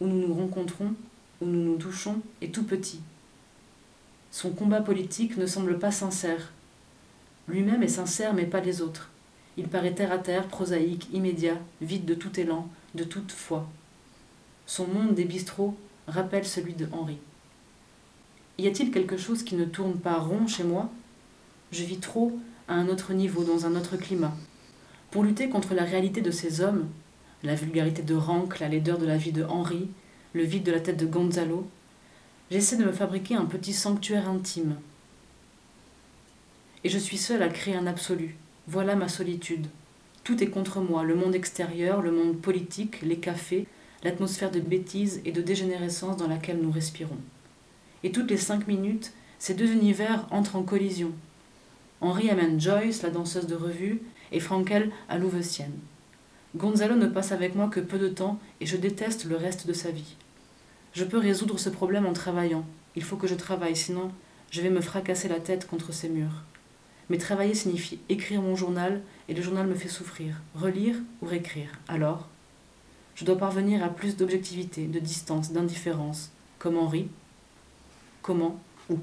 où 0.00 0.06
nous 0.06 0.28
nous 0.28 0.32
rencontrons, 0.32 0.94
où 1.40 1.46
nous 1.46 1.64
nous 1.64 1.76
touchons, 1.76 2.20
est 2.40 2.54
tout 2.54 2.62
petit. 2.62 3.00
Son 4.30 4.50
combat 4.50 4.80
politique 4.80 5.36
ne 5.36 5.46
semble 5.46 5.80
pas 5.80 5.90
sincère. 5.90 6.52
Lui-même 7.48 7.82
est 7.82 7.88
sincère, 7.88 8.32
mais 8.32 8.44
pas 8.44 8.60
les 8.60 8.82
autres. 8.82 9.10
Il 9.56 9.66
paraît 9.66 9.94
terre 9.96 10.12
à 10.12 10.18
terre, 10.18 10.46
prosaïque, 10.46 11.08
immédiat, 11.12 11.58
vide 11.82 12.04
de 12.04 12.14
tout 12.14 12.38
élan, 12.38 12.68
de 12.94 13.02
toute 13.02 13.32
foi. 13.32 13.68
Son 14.64 14.86
monde 14.86 15.14
des 15.16 15.24
bistrots 15.24 15.74
rappelle 16.06 16.46
celui 16.46 16.74
de 16.74 16.86
Henri. 16.92 17.18
Y 18.58 18.68
a-t-il 18.68 18.92
quelque 18.92 19.16
chose 19.16 19.42
qui 19.42 19.56
ne 19.56 19.64
tourne 19.64 19.98
pas 19.98 20.20
rond 20.20 20.46
chez 20.46 20.62
moi? 20.62 20.88
Je 21.72 21.82
vis 21.82 21.98
trop 21.98 22.38
à 22.68 22.74
un 22.74 22.86
autre 22.86 23.12
niveau, 23.12 23.42
dans 23.42 23.66
un 23.66 23.74
autre 23.74 23.96
climat. 23.96 24.36
Pour 25.10 25.24
lutter 25.24 25.48
contre 25.48 25.74
la 25.74 25.82
réalité 25.82 26.20
de 26.20 26.30
ces 26.30 26.60
hommes, 26.60 26.86
la 27.42 27.54
vulgarité 27.54 28.02
de 28.02 28.14
Rank, 28.14 28.60
la 28.60 28.68
laideur 28.68 28.98
de 28.98 29.06
la 29.06 29.16
vie 29.16 29.32
de 29.32 29.44
Henri, 29.44 29.88
le 30.32 30.42
vide 30.42 30.64
de 30.64 30.72
la 30.72 30.80
tête 30.80 30.98
de 30.98 31.06
Gonzalo, 31.06 31.68
j'essaie 32.50 32.76
de 32.76 32.84
me 32.84 32.92
fabriquer 32.92 33.34
un 33.34 33.46
petit 33.46 33.72
sanctuaire 33.72 34.28
intime. 34.28 34.76
Et 36.84 36.88
je 36.88 36.98
suis 36.98 37.18
seule 37.18 37.42
à 37.42 37.48
créer 37.48 37.76
un 37.76 37.86
absolu. 37.86 38.36
Voilà 38.66 38.94
ma 38.94 39.08
solitude. 39.08 39.66
Tout 40.24 40.42
est 40.42 40.48
contre 40.48 40.80
moi, 40.80 41.02
le 41.02 41.14
monde 41.14 41.34
extérieur, 41.34 42.02
le 42.02 42.12
monde 42.12 42.40
politique, 42.40 43.02
les 43.02 43.16
cafés, 43.16 43.66
l'atmosphère 44.02 44.50
de 44.50 44.60
bêtise 44.60 45.20
et 45.24 45.32
de 45.32 45.42
dégénérescence 45.42 46.16
dans 46.16 46.28
laquelle 46.28 46.60
nous 46.60 46.70
respirons. 46.70 47.18
Et 48.02 48.12
toutes 48.12 48.30
les 48.30 48.36
cinq 48.36 48.66
minutes, 48.66 49.12
ces 49.38 49.54
deux 49.54 49.72
univers 49.72 50.26
entrent 50.30 50.56
en 50.56 50.62
collision. 50.62 51.12
Henri 52.00 52.30
amène 52.30 52.60
Joyce, 52.60 53.02
la 53.02 53.10
danseuse 53.10 53.46
de 53.46 53.54
revue, 53.54 54.00
et 54.32 54.40
Frankel 54.40 54.90
à 55.08 55.18
Louvecienne. 55.18 55.72
Gonzalo 56.56 56.96
ne 56.96 57.06
passe 57.06 57.32
avec 57.32 57.54
moi 57.54 57.68
que 57.68 57.80
peu 57.80 57.98
de 57.98 58.08
temps 58.08 58.38
et 58.60 58.66
je 58.66 58.76
déteste 58.76 59.24
le 59.24 59.36
reste 59.36 59.66
de 59.66 59.72
sa 59.72 59.90
vie. 59.90 60.16
Je 60.92 61.04
peux 61.04 61.18
résoudre 61.18 61.58
ce 61.58 61.68
problème 61.68 62.06
en 62.06 62.12
travaillant. 62.12 62.64
Il 62.96 63.04
faut 63.04 63.16
que 63.16 63.28
je 63.28 63.34
travaille, 63.36 63.76
sinon 63.76 64.10
je 64.50 64.60
vais 64.60 64.70
me 64.70 64.80
fracasser 64.80 65.28
la 65.28 65.38
tête 65.38 65.68
contre 65.68 65.92
ces 65.92 66.08
murs. 66.08 66.42
Mais 67.08 67.18
travailler 67.18 67.54
signifie 67.54 68.00
écrire 68.08 68.42
mon 68.42 68.56
journal 68.56 69.00
et 69.28 69.34
le 69.34 69.42
journal 69.42 69.66
me 69.66 69.74
fait 69.74 69.88
souffrir. 69.88 70.40
Relire 70.54 70.96
ou 71.22 71.26
réécrire. 71.26 71.70
Alors, 71.86 72.28
je 73.14 73.24
dois 73.24 73.38
parvenir 73.38 73.84
à 73.84 73.88
plus 73.88 74.16
d'objectivité, 74.16 74.86
de 74.86 74.98
distance, 74.98 75.52
d'indifférence. 75.52 76.30
Comme 76.58 76.78
Henri. 76.78 77.08
Comment 78.22 78.60
Où 78.90 78.98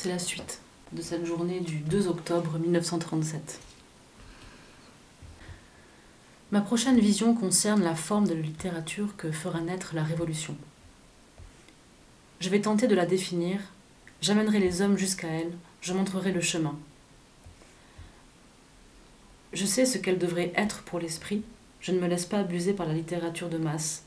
C'est 0.00 0.10
la 0.10 0.20
suite 0.20 0.60
de 0.92 1.02
cette 1.02 1.24
journée 1.24 1.58
du 1.58 1.78
2 1.78 2.06
octobre 2.06 2.56
1937. 2.56 3.58
Ma 6.52 6.60
prochaine 6.60 7.00
vision 7.00 7.34
concerne 7.34 7.82
la 7.82 7.96
forme 7.96 8.28
de 8.28 8.34
la 8.34 8.40
littérature 8.40 9.16
que 9.16 9.32
fera 9.32 9.60
naître 9.60 9.96
la 9.96 10.04
Révolution. 10.04 10.56
Je 12.38 12.48
vais 12.48 12.60
tenter 12.60 12.86
de 12.86 12.94
la 12.94 13.06
définir, 13.06 13.58
j'amènerai 14.20 14.60
les 14.60 14.82
hommes 14.82 14.96
jusqu'à 14.96 15.26
elle, 15.26 15.50
je 15.80 15.92
montrerai 15.92 16.30
le 16.30 16.42
chemin. 16.42 16.78
Je 19.52 19.66
sais 19.66 19.84
ce 19.84 19.98
qu'elle 19.98 20.18
devrait 20.18 20.52
être 20.54 20.82
pour 20.82 21.00
l'esprit, 21.00 21.42
je 21.80 21.90
ne 21.90 21.98
me 21.98 22.06
laisse 22.06 22.26
pas 22.26 22.38
abuser 22.38 22.72
par 22.72 22.86
la 22.86 22.94
littérature 22.94 23.48
de 23.48 23.58
masse, 23.58 24.04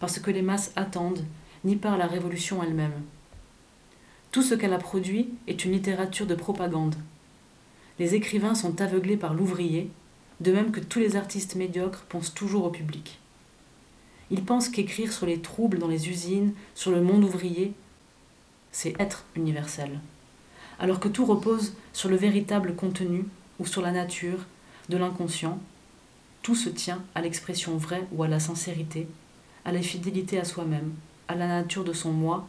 parce 0.00 0.18
que 0.18 0.30
les 0.30 0.40
masses 0.40 0.72
attendent, 0.74 1.26
ni 1.64 1.76
par 1.76 1.98
la 1.98 2.06
Révolution 2.06 2.62
elle-même. 2.62 3.02
Tout 4.34 4.42
ce 4.42 4.56
qu'elle 4.56 4.72
a 4.72 4.78
produit 4.78 5.28
est 5.46 5.64
une 5.64 5.70
littérature 5.70 6.26
de 6.26 6.34
propagande. 6.34 6.96
Les 8.00 8.16
écrivains 8.16 8.56
sont 8.56 8.80
aveuglés 8.80 9.16
par 9.16 9.32
l'ouvrier, 9.32 9.92
de 10.40 10.50
même 10.50 10.72
que 10.72 10.80
tous 10.80 10.98
les 10.98 11.14
artistes 11.14 11.54
médiocres 11.54 12.04
pensent 12.08 12.34
toujours 12.34 12.64
au 12.64 12.70
public. 12.70 13.20
Ils 14.32 14.44
pensent 14.44 14.70
qu'écrire 14.70 15.12
sur 15.12 15.26
les 15.26 15.38
troubles 15.38 15.78
dans 15.78 15.86
les 15.86 16.08
usines, 16.08 16.52
sur 16.74 16.90
le 16.90 17.00
monde 17.00 17.22
ouvrier, 17.22 17.74
c'est 18.72 19.00
être 19.00 19.24
universel, 19.36 20.00
alors 20.80 20.98
que 20.98 21.06
tout 21.06 21.26
repose 21.26 21.74
sur 21.92 22.08
le 22.08 22.16
véritable 22.16 22.74
contenu 22.74 23.26
ou 23.60 23.66
sur 23.66 23.82
la 23.82 23.92
nature 23.92 24.46
de 24.88 24.96
l'inconscient, 24.96 25.60
tout 26.42 26.56
se 26.56 26.70
tient 26.70 27.04
à 27.14 27.20
l'expression 27.20 27.76
vraie 27.76 28.08
ou 28.10 28.24
à 28.24 28.28
la 28.28 28.40
sincérité, 28.40 29.06
à 29.64 29.70
la 29.70 29.80
fidélité 29.80 30.40
à 30.40 30.44
soi-même, 30.44 30.92
à 31.28 31.36
la 31.36 31.46
nature 31.46 31.84
de 31.84 31.92
son 31.92 32.10
moi, 32.10 32.48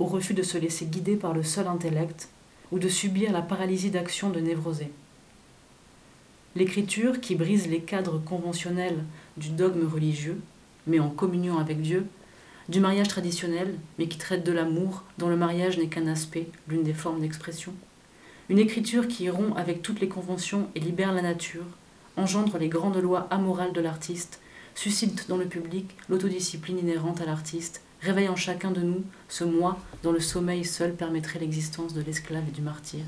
au 0.00 0.06
refus 0.06 0.34
de 0.34 0.42
se 0.42 0.58
laisser 0.58 0.86
guider 0.86 1.14
par 1.14 1.34
le 1.34 1.44
seul 1.44 1.68
intellect 1.68 2.30
ou 2.72 2.78
de 2.78 2.88
subir 2.88 3.30
la 3.32 3.42
paralysie 3.42 3.90
d'action 3.90 4.30
de 4.30 4.40
névrosé. 4.40 4.90
L'écriture, 6.56 7.20
qui 7.20 7.36
brise 7.36 7.68
les 7.68 7.80
cadres 7.80 8.18
conventionnels 8.18 9.04
du 9.36 9.50
dogme 9.50 9.86
religieux, 9.86 10.40
mais 10.86 10.98
en 10.98 11.10
communion 11.10 11.58
avec 11.58 11.82
Dieu, 11.82 12.06
du 12.68 12.80
mariage 12.80 13.08
traditionnel, 13.08 13.74
mais 13.98 14.08
qui 14.08 14.16
traite 14.16 14.44
de 14.44 14.52
l'amour, 14.52 15.04
dont 15.18 15.28
le 15.28 15.36
mariage 15.36 15.78
n'est 15.78 15.88
qu'un 15.88 16.06
aspect, 16.06 16.48
l'une 16.66 16.82
des 16.82 16.94
formes 16.94 17.20
d'expression. 17.20 17.74
Une 18.48 18.58
écriture 18.58 19.06
qui 19.06 19.28
rompt 19.28 19.56
avec 19.56 19.82
toutes 19.82 20.00
les 20.00 20.08
conventions 20.08 20.68
et 20.74 20.80
libère 20.80 21.12
la 21.12 21.22
nature, 21.22 21.66
engendre 22.16 22.58
les 22.58 22.68
grandes 22.68 22.96
lois 22.96 23.28
amorales 23.30 23.72
de 23.72 23.80
l'artiste, 23.80 24.40
suscite 24.74 25.28
dans 25.28 25.36
le 25.36 25.46
public 25.46 25.94
l'autodiscipline 26.08 26.78
inhérente 26.78 27.20
à 27.20 27.26
l'artiste, 27.26 27.82
réveille 28.02 28.28
en 28.28 28.36
chacun 28.36 28.70
de 28.70 28.80
nous 28.80 29.04
ce 29.28 29.44
moi 29.44 29.78
dont 30.02 30.12
le 30.12 30.20
sommeil 30.20 30.64
seul 30.64 30.94
permettrait 30.94 31.38
l'existence 31.38 31.94
de 31.94 32.02
l'esclave 32.02 32.48
et 32.48 32.52
du 32.52 32.62
martyr, 32.62 33.04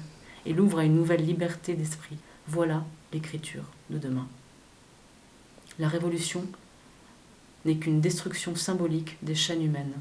et 0.47 0.53
l'ouvre 0.53 0.78
à 0.78 0.84
une 0.84 0.97
nouvelle 0.97 1.24
liberté 1.24 1.74
d'esprit. 1.74 2.16
Voilà 2.49 2.84
l'écriture 3.12 3.64
de 3.90 3.99
demain. 3.99 4.28
La 5.78 5.88
révolution 5.88 6.45
n'est 7.64 7.76
qu'une 7.76 8.01
destruction 8.01 8.57
symbolique 8.57 9.16
des 9.22 9.34
chaînes 9.34 9.62
humaines. 9.62 9.95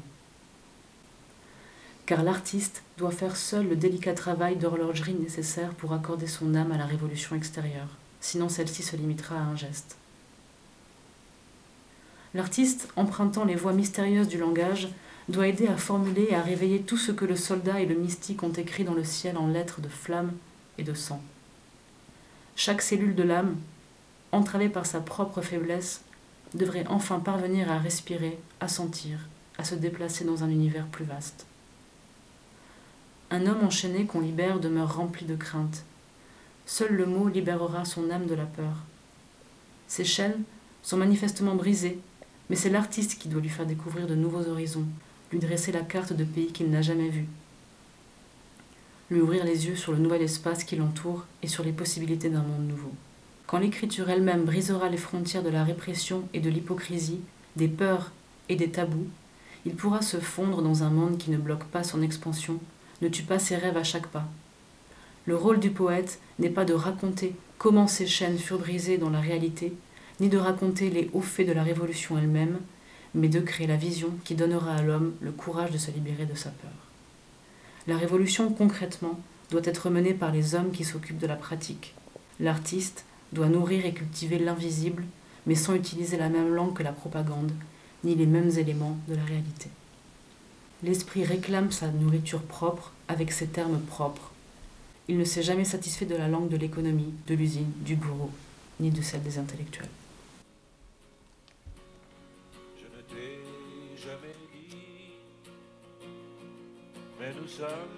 Car 2.04 2.24
l'artiste 2.24 2.82
doit 2.98 3.12
faire 3.12 3.36
seul 3.36 3.68
le 3.68 3.76
délicat 3.76 4.14
travail 4.14 4.56
d'horlogerie 4.56 5.14
nécessaire 5.14 5.70
pour 5.74 5.92
accorder 5.92 6.26
son 6.26 6.54
âme 6.54 6.72
à 6.72 6.76
la 6.76 6.86
révolution 6.86 7.36
extérieure, 7.36 7.96
sinon 8.20 8.48
celle-ci 8.48 8.82
se 8.82 8.96
limitera 8.96 9.36
à 9.36 9.42
un 9.42 9.56
geste. 9.56 9.96
L'artiste, 12.34 12.88
empruntant 12.96 13.44
les 13.44 13.56
voies 13.56 13.74
mystérieuses 13.74 14.28
du 14.28 14.38
langage, 14.38 14.88
doit 15.28 15.48
aider 15.48 15.68
à 15.68 15.76
formuler 15.76 16.28
et 16.30 16.34
à 16.34 16.42
réveiller 16.42 16.80
tout 16.80 16.96
ce 16.96 17.12
que 17.12 17.24
le 17.24 17.36
soldat 17.36 17.80
et 17.80 17.86
le 17.86 17.94
mystique 17.94 18.42
ont 18.42 18.52
écrit 18.52 18.84
dans 18.84 18.94
le 18.94 19.04
ciel 19.04 19.36
en 19.36 19.46
lettres 19.46 19.80
de 19.80 19.88
flamme 19.88 20.32
et 20.78 20.82
de 20.82 20.94
sang. 20.94 21.22
Chaque 22.56 22.82
cellule 22.82 23.14
de 23.14 23.22
l'âme, 23.22 23.56
entravée 24.32 24.68
par 24.68 24.86
sa 24.86 25.00
propre 25.00 25.42
faiblesse, 25.42 26.02
devrait 26.54 26.86
enfin 26.88 27.18
parvenir 27.18 27.70
à 27.70 27.78
respirer, 27.78 28.38
à 28.60 28.68
sentir, 28.68 29.18
à 29.58 29.64
se 29.64 29.74
déplacer 29.74 30.24
dans 30.24 30.44
un 30.44 30.50
univers 30.50 30.86
plus 30.86 31.04
vaste. 31.04 31.46
Un 33.30 33.46
homme 33.46 33.64
enchaîné 33.64 34.04
qu'on 34.04 34.20
libère 34.20 34.60
demeure 34.60 34.96
rempli 34.96 35.24
de 35.24 35.36
crainte. 35.36 35.84
Seul 36.66 36.92
le 36.92 37.06
mot 37.06 37.28
libérera 37.28 37.84
son 37.84 38.10
âme 38.10 38.26
de 38.26 38.34
la 38.34 38.44
peur. 38.44 38.76
Ses 39.88 40.04
chaînes 40.04 40.42
sont 40.82 40.96
manifestement 40.96 41.54
brisées, 41.54 41.98
mais 42.50 42.56
c'est 42.56 42.70
l'artiste 42.70 43.18
qui 43.18 43.28
doit 43.28 43.40
lui 43.40 43.48
faire 43.48 43.66
découvrir 43.66 44.06
de 44.06 44.14
nouveaux 44.14 44.48
horizons, 44.48 44.86
lui 45.30 45.38
dresser 45.38 45.72
la 45.72 45.80
carte 45.80 46.12
de 46.12 46.24
pays 46.24 46.52
qu'il 46.52 46.70
n'a 46.70 46.82
jamais 46.82 47.08
vu, 47.08 47.26
lui 49.10 49.20
ouvrir 49.20 49.44
les 49.44 49.66
yeux 49.66 49.76
sur 49.76 49.92
le 49.92 49.98
nouvel 49.98 50.22
espace 50.22 50.64
qui 50.64 50.76
l'entoure 50.76 51.26
et 51.42 51.48
sur 51.48 51.64
les 51.64 51.72
possibilités 51.72 52.30
d'un 52.30 52.42
monde 52.42 52.66
nouveau. 52.66 52.92
Quand 53.46 53.58
l'écriture 53.58 54.08
elle-même 54.08 54.44
brisera 54.44 54.88
les 54.88 54.96
frontières 54.96 55.42
de 55.42 55.50
la 55.50 55.64
répression 55.64 56.22
et 56.32 56.40
de 56.40 56.48
l'hypocrisie, 56.48 57.20
des 57.56 57.68
peurs 57.68 58.12
et 58.48 58.56
des 58.56 58.70
tabous, 58.70 59.06
il 59.66 59.74
pourra 59.74 60.02
se 60.02 60.18
fondre 60.18 60.62
dans 60.62 60.82
un 60.82 60.90
monde 60.90 61.18
qui 61.18 61.30
ne 61.30 61.36
bloque 61.36 61.64
pas 61.64 61.84
son 61.84 62.02
expansion, 62.02 62.58
ne 63.02 63.08
tue 63.08 63.22
pas 63.22 63.38
ses 63.38 63.56
rêves 63.56 63.76
à 63.76 63.84
chaque 63.84 64.06
pas. 64.06 64.26
Le 65.26 65.36
rôle 65.36 65.60
du 65.60 65.70
poète 65.70 66.18
n'est 66.38 66.50
pas 66.50 66.64
de 66.64 66.72
raconter 66.72 67.36
comment 67.58 67.86
ces 67.86 68.06
chaînes 68.06 68.38
furent 68.38 68.58
brisées 68.58 68.98
dans 68.98 69.10
la 69.10 69.20
réalité, 69.20 69.72
ni 70.22 70.28
de 70.28 70.38
raconter 70.38 70.88
les 70.88 71.10
hauts 71.12 71.20
faits 71.20 71.48
de 71.48 71.52
la 71.52 71.64
révolution 71.64 72.16
elle-même, 72.16 72.60
mais 73.12 73.26
de 73.26 73.40
créer 73.40 73.66
la 73.66 73.76
vision 73.76 74.10
qui 74.24 74.36
donnera 74.36 74.76
à 74.76 74.82
l'homme 74.82 75.14
le 75.20 75.32
courage 75.32 75.72
de 75.72 75.78
se 75.78 75.90
libérer 75.90 76.26
de 76.26 76.36
sa 76.36 76.50
peur. 76.50 76.70
La 77.88 77.96
révolution, 77.96 78.52
concrètement, 78.52 79.18
doit 79.50 79.62
être 79.64 79.90
menée 79.90 80.14
par 80.14 80.30
les 80.30 80.54
hommes 80.54 80.70
qui 80.70 80.84
s'occupent 80.84 81.18
de 81.18 81.26
la 81.26 81.34
pratique. 81.34 81.96
L'artiste 82.38 83.04
doit 83.32 83.48
nourrir 83.48 83.84
et 83.84 83.92
cultiver 83.92 84.38
l'invisible, 84.38 85.02
mais 85.48 85.56
sans 85.56 85.74
utiliser 85.74 86.16
la 86.16 86.28
même 86.28 86.54
langue 86.54 86.74
que 86.74 86.84
la 86.84 86.92
propagande, 86.92 87.50
ni 88.04 88.14
les 88.14 88.26
mêmes 88.26 88.56
éléments 88.56 88.96
de 89.08 89.16
la 89.16 89.24
réalité. 89.24 89.70
L'esprit 90.84 91.24
réclame 91.24 91.72
sa 91.72 91.88
nourriture 91.88 92.42
propre 92.42 92.92
avec 93.08 93.32
ses 93.32 93.48
termes 93.48 93.80
propres. 93.80 94.30
Il 95.08 95.18
ne 95.18 95.24
s'est 95.24 95.42
jamais 95.42 95.64
satisfait 95.64 96.06
de 96.06 96.14
la 96.14 96.28
langue 96.28 96.48
de 96.48 96.56
l'économie, 96.56 97.12
de 97.26 97.34
l'usine, 97.34 97.72
du 97.80 97.96
bureau, 97.96 98.30
ni 98.78 98.90
de 98.90 99.02
celle 99.02 99.24
des 99.24 99.38
intellectuels. 99.38 99.88
Mais 107.22 107.32
nous 107.40 107.48
sommes 107.48 107.94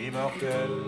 immortels. 0.00 0.82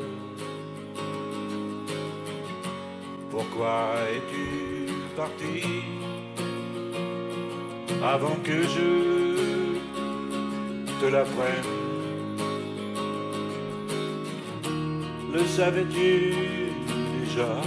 Pourquoi 3.30 3.90
es-tu 4.14 4.92
parti 5.14 5.82
avant 8.02 8.36
que 8.44 8.62
je 8.74 8.90
te 11.00 11.06
l'apprenne? 11.06 11.72
Le 15.34 15.44
savais-tu 15.44 16.32
déjà? 17.20 17.60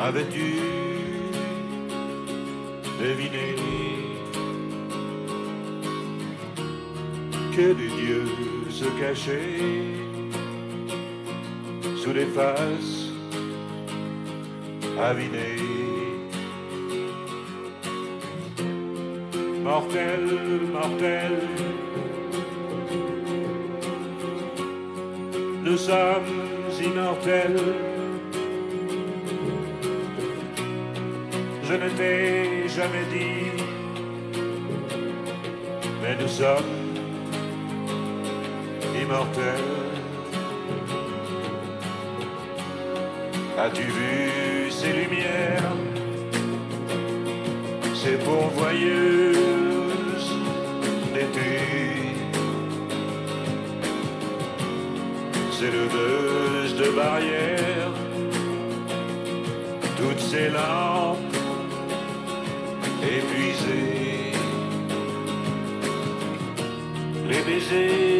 Avais-tu 0.00 0.54
deviné? 3.00 3.89
Que 7.56 7.72
des 7.72 7.88
dieux 7.88 8.26
se 8.68 8.84
cachaient 9.00 9.60
sous 11.96 12.12
les 12.12 12.26
faces 12.26 13.10
avinées 14.98 15.56
Mortel, 19.62 20.24
mortel, 20.72 21.32
nous 25.62 25.76
sommes 25.76 26.32
immortels. 26.82 27.60
Je 31.62 31.74
ne 31.74 31.88
t'ai 31.90 32.68
jamais 32.68 33.04
dit, 33.12 33.62
mais 36.02 36.16
nous 36.20 36.28
sommes 36.28 36.79
As-tu 43.58 43.82
vu 43.82 44.70
ces 44.70 44.92
lumières, 44.92 45.72
ces 47.92 48.16
pourvoyeuses 48.18 49.36
d'été 51.12 51.58
Ces 55.58 55.70
leveuses 55.72 56.76
de 56.76 56.90
barrières, 56.90 57.92
toutes 59.96 60.20
ces 60.20 60.50
lampes 60.50 61.18
épuisées, 63.02 64.32
les 67.28 67.42
baisers 67.42 68.19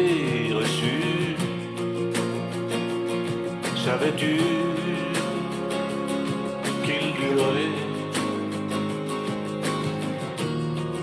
savais-tu 4.01 4.37
qu'ils 6.83 7.13
duraient 7.13 7.77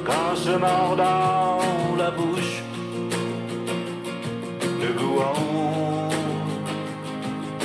quand 0.04 0.36
se 0.36 0.50
mordant 0.50 1.58
la 1.96 2.10
bouche, 2.10 2.62
le 4.80 4.90
gouan 4.98 6.08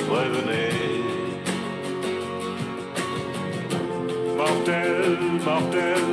revenait? 0.09 0.69
Mortel, 4.37 5.17
mortel, 5.45 6.12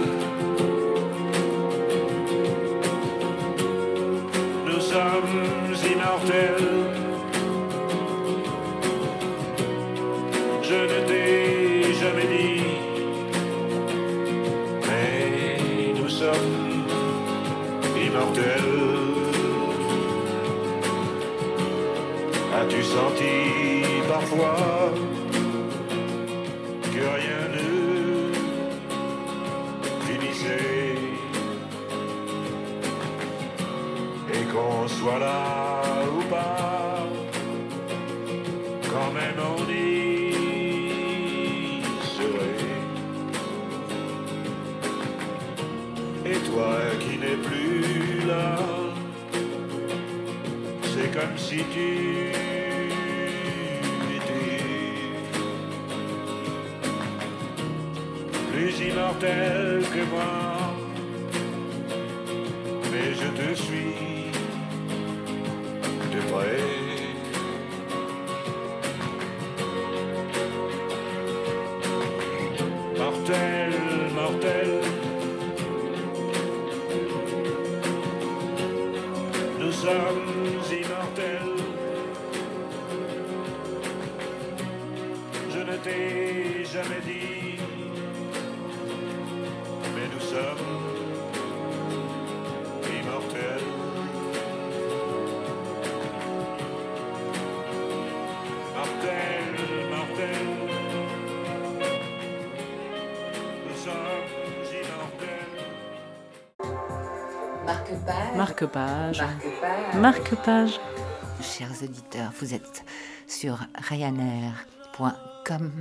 si 51.51 51.65
tu 51.75 52.31
étais 54.15 54.63
plus 58.53 58.79
immortel 58.89 59.83
que 59.93 60.03
moi. 60.13 60.40
Marque-page. 108.37 109.23
Marque-page. 109.95 110.81
Chers 111.43 111.83
auditeurs, 111.83 112.33
vous 112.41 112.55
êtes 112.55 112.85
sur 113.27 113.59
ryanair.com 113.75 115.73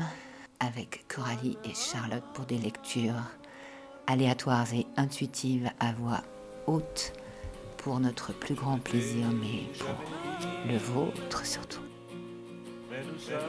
avec 0.60 1.06
Coralie 1.08 1.58
et 1.64 1.74
Charlotte 1.74 2.24
pour 2.34 2.46
des 2.46 2.58
lectures 2.58 3.24
aléatoires 4.08 4.74
et 4.74 4.88
intuitives 4.98 5.70
à 5.80 5.94
voix 5.94 6.22
haute 6.68 7.14
pour 7.78 8.00
notre 8.00 8.34
plus 8.34 8.56
grand 8.56 8.80
plaisir, 8.80 9.28
mais 9.32 9.70
pour 9.78 9.96
le 10.70 10.78
vôtre 10.78 11.46
surtout. 11.46 11.84
Mais 12.90 13.04
nous 13.04 13.20
sommes 13.20 13.40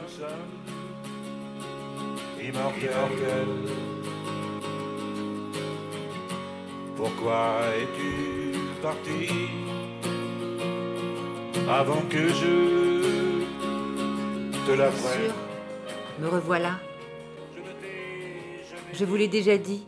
immortels. 2.41 3.47
Pourquoi 6.95 7.61
es-tu 7.77 8.40
avant 11.69 12.01
que 12.09 12.27
je 12.29 13.43
te 14.65 14.75
sûr, 14.75 15.33
me 16.19 16.27
revoilà. 16.27 16.79
Je 18.93 19.05
vous 19.05 19.15
l'ai 19.15 19.27
déjà 19.27 19.57
dit. 19.57 19.85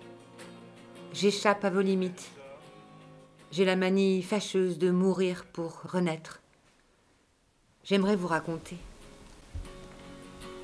J'échappe 1.14 1.66
à 1.66 1.70
vos 1.70 1.82
limites. 1.82 2.30
J'ai 3.52 3.66
la 3.66 3.76
manie 3.76 4.22
fâcheuse 4.22 4.78
de 4.78 4.92
mourir 4.92 5.46
pour 5.46 5.82
renaître. 5.84 6.42
J'aimerais 7.84 8.16
vous 8.16 8.28
raconter. 8.28 8.78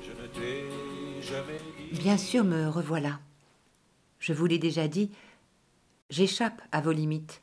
Je 0.02 0.10
ne 0.10 0.26
t'ai 0.28 1.22
jamais 1.22 1.58
dit 1.92 1.98
Bien 1.98 2.16
sûr, 2.16 2.44
me 2.44 2.68
revoilà. 2.68 3.20
Je 4.18 4.32
vous 4.32 4.46
l'ai 4.46 4.58
déjà 4.58 4.86
dit, 4.86 5.10
j'échappe 6.10 6.60
à 6.72 6.80
vos 6.80 6.92
limites. 6.92 7.42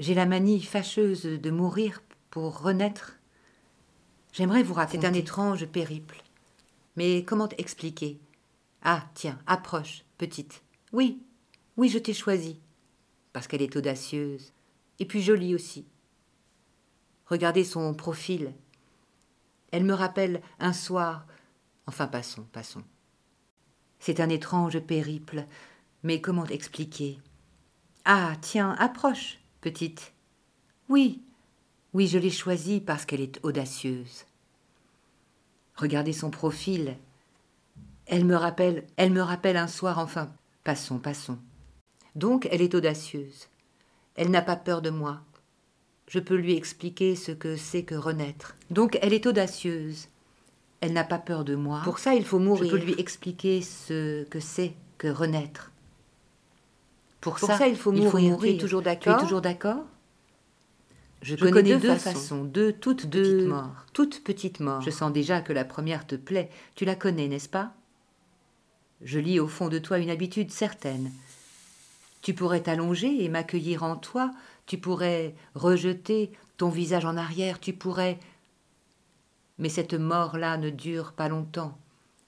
J'ai 0.00 0.14
la 0.14 0.24
manie 0.24 0.62
fâcheuse 0.62 1.24
de 1.24 1.50
mourir 1.50 2.02
pour 2.30 2.62
renaître. 2.62 3.18
J'aimerais 4.32 4.62
vous 4.62 4.72
raconter. 4.72 4.98
C'est 4.98 5.06
un 5.06 5.12
étrange 5.12 5.66
périple. 5.66 6.22
Mais 6.96 7.22
comment 7.22 7.50
expliquer 7.58 8.18
Ah, 8.80 9.04
tiens, 9.12 9.38
approche, 9.46 10.06
petite. 10.16 10.62
Oui, 10.94 11.22
oui, 11.76 11.90
je 11.90 11.98
t'ai 11.98 12.14
choisie. 12.14 12.58
Parce 13.34 13.46
qu'elle 13.46 13.60
est 13.60 13.76
audacieuse. 13.76 14.54
Et 15.00 15.04
puis 15.04 15.20
jolie 15.20 15.54
aussi. 15.54 15.84
Regardez 17.26 17.62
son 17.62 17.92
profil. 17.92 18.54
Elle 19.70 19.84
me 19.84 19.92
rappelle 19.92 20.40
un 20.60 20.72
soir. 20.72 21.26
Enfin, 21.86 22.06
passons, 22.06 22.46
passons. 22.52 22.84
C'est 23.98 24.20
un 24.20 24.30
étrange 24.30 24.80
périple, 24.80 25.44
mais 26.02 26.22
comment 26.22 26.46
expliquer 26.46 27.20
Ah, 28.06 28.32
tiens, 28.40 28.74
approche, 28.78 29.39
petite. 29.60 30.12
Oui, 30.88 31.20
oui, 31.92 32.06
je 32.06 32.18
l'ai 32.18 32.30
choisie 32.30 32.80
parce 32.80 33.04
qu'elle 33.04 33.20
est 33.20 33.38
audacieuse. 33.42 34.24
Regardez 35.76 36.12
son 36.12 36.30
profil. 36.30 36.96
Elle 38.06 38.24
me 38.24 38.36
rappelle, 38.36 38.84
elle 38.96 39.12
me 39.12 39.22
rappelle 39.22 39.56
un 39.56 39.68
soir, 39.68 39.98
enfin, 39.98 40.32
passons, 40.64 40.98
passons. 40.98 41.38
Donc, 42.14 42.48
elle 42.50 42.62
est 42.62 42.74
audacieuse. 42.74 43.48
Elle 44.16 44.30
n'a 44.30 44.42
pas 44.42 44.56
peur 44.56 44.82
de 44.82 44.90
moi. 44.90 45.20
Je 46.08 46.18
peux 46.18 46.34
lui 46.34 46.56
expliquer 46.56 47.14
ce 47.14 47.30
que 47.30 47.56
c'est 47.56 47.84
que 47.84 47.94
renaître. 47.94 48.56
Donc, 48.70 48.98
elle 49.00 49.12
est 49.12 49.26
audacieuse. 49.26 50.08
Elle 50.80 50.92
n'a 50.92 51.04
pas 51.04 51.18
peur 51.18 51.44
de 51.44 51.54
moi. 51.54 51.82
Pour 51.84 51.98
ça, 51.98 52.14
il 52.14 52.24
faut 52.24 52.38
mourir. 52.38 52.72
Je 52.72 52.76
peux 52.76 52.84
lui 52.84 52.94
expliquer 52.98 53.62
ce 53.62 54.24
que 54.24 54.40
c'est 54.40 54.74
que 54.98 55.08
renaître. 55.08 55.70
Pour, 57.20 57.38
ça, 57.38 57.68
il 57.68 57.76
faut 57.76 57.92
mourir. 57.92 58.38
Tu 58.38 58.48
es 58.48 58.56
toujours 58.56 58.82
d'accord 58.82 59.16
Tu 59.16 59.18
es 59.18 59.22
toujours 59.22 59.40
d'accord 59.40 59.84
je, 61.22 61.36
connais, 61.36 61.76
deux, 61.76 61.96
façons. 61.96 62.44
deux 62.44 62.72
toutes 62.72 63.10
petites 63.10 63.46
morts. 63.46 63.84
Toutes 63.92 64.24
petites 64.24 64.60
morts. 64.60 64.80
Je 64.80 64.88
sens 64.88 65.12
déjà 65.12 65.42
que 65.42 65.52
la 65.52 65.66
première 65.66 66.06
te 66.06 66.16
plaît. 66.16 66.48
Tu 66.76 66.86
la 66.86 66.94
connais, 66.94 67.28
n'est-ce 67.28 67.48
pas? 67.48 67.74
Je 69.02 69.18
lis 69.18 69.38
au 69.38 69.46
fond 69.46 69.68
de 69.68 69.78
toi 69.78 69.98
une 69.98 70.08
habitude 70.08 70.50
certaine. 70.50 71.12
Tu 72.22 72.32
pourrais 72.32 72.62
t'allonger 72.62 73.22
et 73.22 73.28
m'accueillir 73.28 73.82
en 73.82 73.96
toi. 73.96 74.30
Tu 74.64 74.78
pourrais 74.78 75.34
rejeter 75.54 76.32
ton 76.56 76.70
visage 76.70 77.04
en 77.04 77.18
arrière. 77.18 77.60
Tu 77.60 77.74
pourrais 77.74 78.18
mais 79.60 79.68
cette 79.68 79.94
mort-là 79.94 80.56
ne 80.56 80.70
dure 80.70 81.12
pas 81.12 81.28
longtemps, 81.28 81.78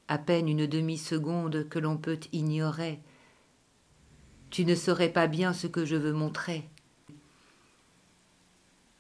à 0.07 0.19
peine 0.19 0.49
une 0.49 0.67
demi-seconde 0.67 1.67
que 1.69 1.79
l'on 1.79 1.97
peut 1.97 2.21
ignorer. 2.33 3.01
Tu 4.53 4.67
ne 4.67 4.75
saurais 4.75 5.09
pas 5.09 5.29
bien 5.29 5.55
ce 5.55 5.67
que 5.67 5.87
je 5.87 5.97
veux 5.97 6.13
montrer. 6.13 6.69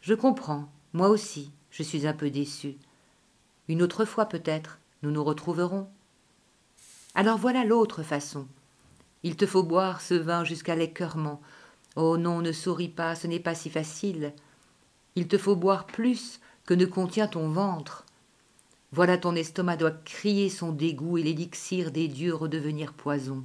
Je 0.00 0.14
comprends, 0.14 0.72
moi 0.94 1.10
aussi, 1.10 1.50
je 1.70 1.82
suis 1.82 2.06
un 2.06 2.14
peu 2.14 2.30
déçu. 2.30 2.76
Une 3.68 3.82
autre 3.82 4.06
fois 4.06 4.24
peut-être, 4.24 4.78
nous 5.02 5.10
nous 5.10 5.22
retrouverons. 5.22 5.90
Alors 7.14 7.36
voilà 7.36 7.64
l'autre 7.64 8.02
façon. 8.02 8.48
Il 9.24 9.36
te 9.36 9.44
faut 9.44 9.62
boire 9.62 10.00
ce 10.00 10.14
vin 10.14 10.42
jusqu'à 10.42 10.74
l'écœurement. 10.74 11.42
Oh 11.96 12.16
non, 12.16 12.40
ne 12.40 12.52
souris 12.52 12.88
pas, 12.88 13.14
ce 13.14 13.26
n'est 13.26 13.38
pas 13.38 13.54
si 13.54 13.68
facile. 13.68 14.32
Il 15.16 15.28
te 15.28 15.36
faut 15.36 15.54
boire 15.54 15.86
plus 15.86 16.40
que 16.64 16.72
ne 16.72 16.86
contient 16.86 17.28
ton 17.28 17.50
ventre. 17.50 18.06
Voilà 18.90 19.18
ton 19.18 19.34
estomac 19.34 19.76
doit 19.76 19.90
crier 19.90 20.48
son 20.48 20.72
dégoût 20.72 21.18
et 21.18 21.22
l'élixir 21.22 21.90
des 21.90 22.08
dieux 22.08 22.34
redevenir 22.34 22.94
poison. 22.94 23.44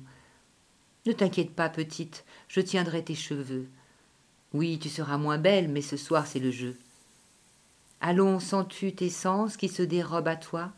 Ne 1.08 1.14
t'inquiète 1.14 1.52
pas, 1.52 1.70
petite, 1.70 2.26
je 2.50 2.60
tiendrai 2.60 3.02
tes 3.02 3.16
cheveux. 3.16 3.70
Oui, 4.54 4.78
tu 4.78 4.90
seras 4.90 5.18
moins 5.18 5.38
belle, 5.38 5.70
mais 5.70 5.82
ce 5.82 5.96
soir 5.96 6.28
c'est 6.28 6.38
le 6.38 6.52
jeu. 6.52 6.76
Allons, 8.02 8.42
sens-tu 8.42 8.94
tes 8.94 9.10
sens 9.10 9.56
qui 9.56 9.70
se 9.70 9.84
dérobent 9.84 10.28
à 10.28 10.36
toi? 10.36 10.74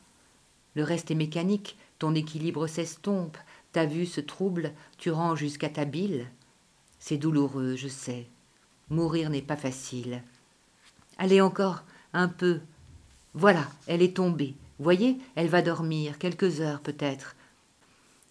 Le 0.76 0.84
reste 0.84 1.10
est 1.10 1.16
mécanique, 1.16 1.80
ton 1.98 2.14
équilibre 2.14 2.68
s'estompe, 2.68 3.40
ta 3.72 3.88
vue 3.88 4.06
se 4.06 4.22
trouble, 4.22 4.72
tu 5.00 5.10
rends 5.10 5.36
jusqu'à 5.36 5.68
ta 5.70 5.84
bile. 5.84 6.28
C'est 7.00 7.18
douloureux, 7.18 7.76
je 7.76 7.88
sais. 7.88 8.28
Mourir 8.92 9.32
n'est 9.32 9.42
pas 9.42 9.58
facile. 9.58 10.22
Allez 11.18 11.42
encore 11.42 11.82
un 12.14 12.28
peu, 12.28 12.60
voilà, 13.34 13.68
elle 13.88 14.04
est 14.04 14.18
tombée. 14.18 14.54
Voyez, 14.78 15.18
elle 15.34 15.50
va 15.50 15.64
dormir, 15.64 16.20
quelques 16.20 16.62
heures 16.62 16.82
peut-être. 16.82 17.36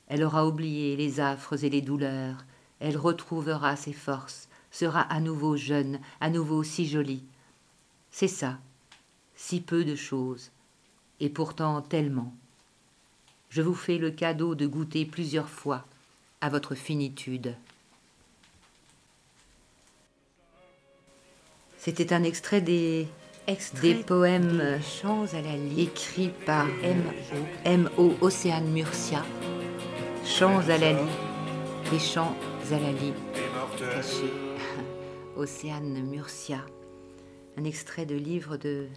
Elle 0.08 0.24
aura 0.24 0.46
oublié 0.46 0.96
les 0.96 1.20
affres 1.20 1.62
et 1.62 1.70
les 1.70 1.82
douleurs. 1.82 2.44
Elle 2.80 2.96
retrouvera 2.96 3.76
ses 3.76 3.92
forces, 3.92 4.48
sera 4.70 5.00
à 5.02 5.20
nouveau 5.20 5.56
jeune, 5.56 6.00
à 6.20 6.30
nouveau 6.30 6.62
si 6.62 6.86
jolie. 6.88 7.22
C'est 8.10 8.28
ça, 8.28 8.58
si 9.36 9.60
peu 9.60 9.84
de 9.84 9.94
choses, 9.94 10.50
et 11.20 11.28
pourtant 11.28 11.82
tellement. 11.82 12.32
Je 13.50 13.62
vous 13.62 13.74
fais 13.74 13.98
le 13.98 14.10
cadeau 14.10 14.54
de 14.54 14.66
goûter 14.66 15.04
plusieurs 15.04 15.48
fois 15.48 15.84
à 16.40 16.48
votre 16.48 16.74
finitude. 16.74 17.54
C'était 21.78 22.12
un 22.12 22.22
extrait 22.24 22.60
des 22.60 23.08
des 23.80 23.94
poèmes 23.94 24.78
chants 24.82 25.24
à 25.32 25.40
la 25.40 25.54
écrits 25.54 26.30
par 26.44 26.66
M.O. 27.64 28.14
Océane 28.20 28.70
Murcia. 28.70 29.24
Chants 30.28 30.68
à 30.68 30.76
la 30.76 30.92
les 31.90 31.98
chants 31.98 32.36
à 32.70 32.78
la 32.78 32.92
lie 32.92 33.14
cachés. 33.78 34.32
Océane 35.36 36.02
Murcia. 36.02 36.64
Un 37.56 37.64
extrait 37.64 38.04
de 38.04 38.14
livre 38.14 38.58
de, 38.58 38.88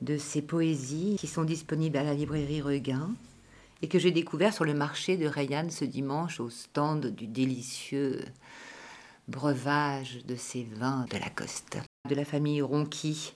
de 0.00 0.18
ses 0.18 0.42
poésies 0.42 1.16
qui 1.18 1.28
sont 1.28 1.44
disponibles 1.44 1.96
à 1.96 2.02
la 2.02 2.12
librairie 2.12 2.60
Regain 2.60 3.12
et 3.82 3.88
que 3.88 4.00
j'ai 4.00 4.10
découvert 4.10 4.52
sur 4.52 4.64
le 4.64 4.74
marché 4.74 5.16
de 5.16 5.26
Rayanne 5.26 5.70
ce 5.70 5.84
dimanche 5.84 6.40
au 6.40 6.50
stand 6.50 7.06
du 7.06 7.28
délicieux 7.28 8.20
breuvage 9.28 10.26
de 10.26 10.34
ces 10.34 10.64
vins 10.64 11.06
de 11.10 11.18
la 11.18 11.30
Coste, 11.30 11.78
de 12.10 12.14
la 12.16 12.24
famille 12.24 12.60
Ronqui. 12.60 13.34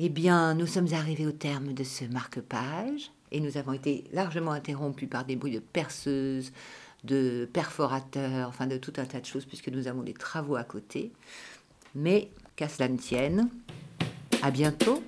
Eh 0.00 0.08
bien, 0.08 0.54
nous 0.54 0.66
sommes 0.66 0.92
arrivés 0.94 1.26
au 1.26 1.32
terme 1.32 1.74
de 1.74 1.84
ce 1.84 2.06
marque-page 2.06 3.12
et 3.34 3.40
nous 3.40 3.58
avons 3.58 3.72
été 3.72 4.04
largement 4.12 4.52
interrompus 4.52 5.08
par 5.10 5.24
des 5.24 5.34
bruits 5.34 5.52
de 5.52 5.58
perceuses, 5.58 6.52
de 7.02 7.48
perforateurs, 7.52 8.48
enfin 8.48 8.68
de 8.68 8.76
tout 8.76 8.92
un 8.96 9.04
tas 9.04 9.20
de 9.20 9.26
choses 9.26 9.44
puisque 9.44 9.68
nous 9.68 9.88
avons 9.88 10.02
des 10.02 10.14
travaux 10.14 10.54
à 10.54 10.62
côté. 10.62 11.10
Mais 11.96 12.30
qu'à 12.54 12.68
cela 12.68 12.88
ne 12.88 12.96
tienne, 12.96 13.48
à 14.40 14.52
bientôt. 14.52 15.02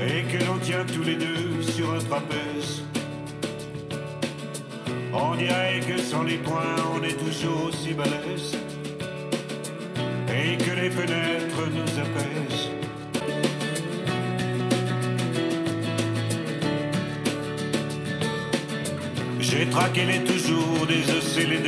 Et 0.00 0.22
que 0.30 0.44
l'on 0.44 0.58
tient 0.58 0.84
tous 0.84 1.02
les 1.02 1.16
deux 1.16 1.62
sur 1.62 1.92
un 1.92 1.98
trapèze. 1.98 2.82
On 5.12 5.34
dirait 5.36 5.80
que 5.80 5.98
sans 5.98 6.22
les 6.22 6.38
poings 6.38 6.76
on 6.94 7.02
est 7.02 7.18
toujours 7.24 7.66
aussi 7.68 7.94
balèze 7.94 8.56
et 10.28 10.56
que 10.56 10.70
les 10.80 10.90
fenêtres 10.90 11.62
nous 11.76 11.98
apaisent. 12.04 12.70
J'ai 19.40 19.66
traqué 19.70 20.04
les 20.04 20.24
toujours 20.24 20.86
des 20.86 21.00
EC, 21.00 21.46
les 21.48 21.58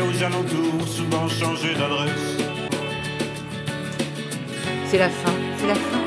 aux 0.00 0.22
alentours, 0.22 0.88
souvent 0.88 1.28
changé 1.28 1.74
d'adresse. 1.74 2.41
C'est 4.92 4.98
la 4.98 5.08
fin, 5.08 5.32
c'est 5.56 5.68
la 5.68 5.74
fin. 5.74 6.00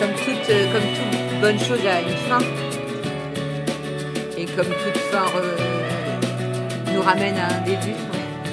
Comme 0.00 0.12
toute, 0.12 0.48
euh, 0.48 0.72
comme 0.72 0.80
toute 0.80 1.40
bonne 1.42 1.58
chose 1.58 1.86
a 1.86 2.00
une 2.00 2.16
fin. 2.26 2.38
Et 4.38 4.46
comme 4.46 4.64
toute 4.64 4.96
fin 4.96 5.26
nous 6.90 7.02
ramène 7.02 7.36
à 7.36 7.48
un 7.48 7.60
début. 7.66 7.92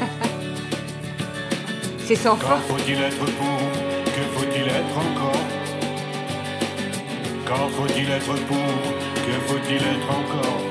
c'est 2.05 2.15
sans 2.15 2.35
fin. 2.35 2.57
faut-il 2.67 3.01
être 3.01 3.15
pour 3.15 3.27
Que 4.13 4.21
faut-il 4.37 4.67
être 4.67 4.97
encore? 4.97 5.39
Quand 7.45 7.69
faut-il 7.77 8.11
être 8.11 8.25
pour 8.25 8.35
Que 9.25 9.39
faut-il 9.47 9.77
être 9.77 10.11
encore? 10.11 10.63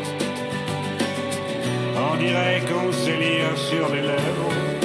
On 2.13 2.17
dirait 2.17 2.61
qu'on 2.69 2.93
s'élire 2.93 3.57
sur 3.57 3.89
les 3.89 4.03
lèvres 4.03 4.84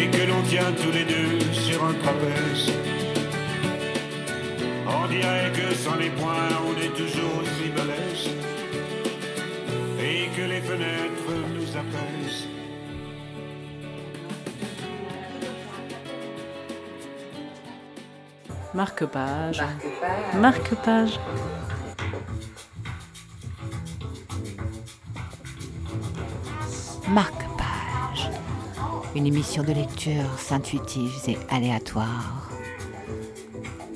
Et 0.00 0.08
que 0.08 0.22
l'on 0.30 0.40
tient 0.42 0.72
tous 0.82 0.92
les 0.92 1.04
deux 1.04 1.38
sur 1.52 1.84
un 1.84 1.92
trapèze 1.92 2.72
On 4.86 5.06
dirait 5.08 5.52
que 5.52 5.74
sans 5.74 5.96
les 5.96 6.08
poings 6.10 6.54
on 6.66 6.74
est 6.80 6.94
toujours 6.96 7.34
aussi 7.42 7.68
balèze 7.76 8.30
Et 10.00 10.28
que 10.34 10.42
les 10.52 10.62
fenêtres 10.62 11.32
nous 11.54 11.76
apaisent 11.76 12.48
Marque-page. 18.72 19.60
Marque-page. 19.60 20.34
Marque-page. 20.40 21.20
Une 29.20 29.26
émission 29.26 29.62
de 29.62 29.72
lecture 29.72 30.24
intuitive 30.50 31.12
et 31.28 31.36
aléatoire. 31.50 32.48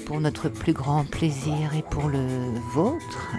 Pour 0.05 0.21
notre 0.21 0.51
plus 0.51 0.75
grand 0.75 1.09
plaisir 1.09 1.75
et 1.75 1.81
pour 1.81 2.11
le 2.11 2.59
vôtre, 2.75 3.33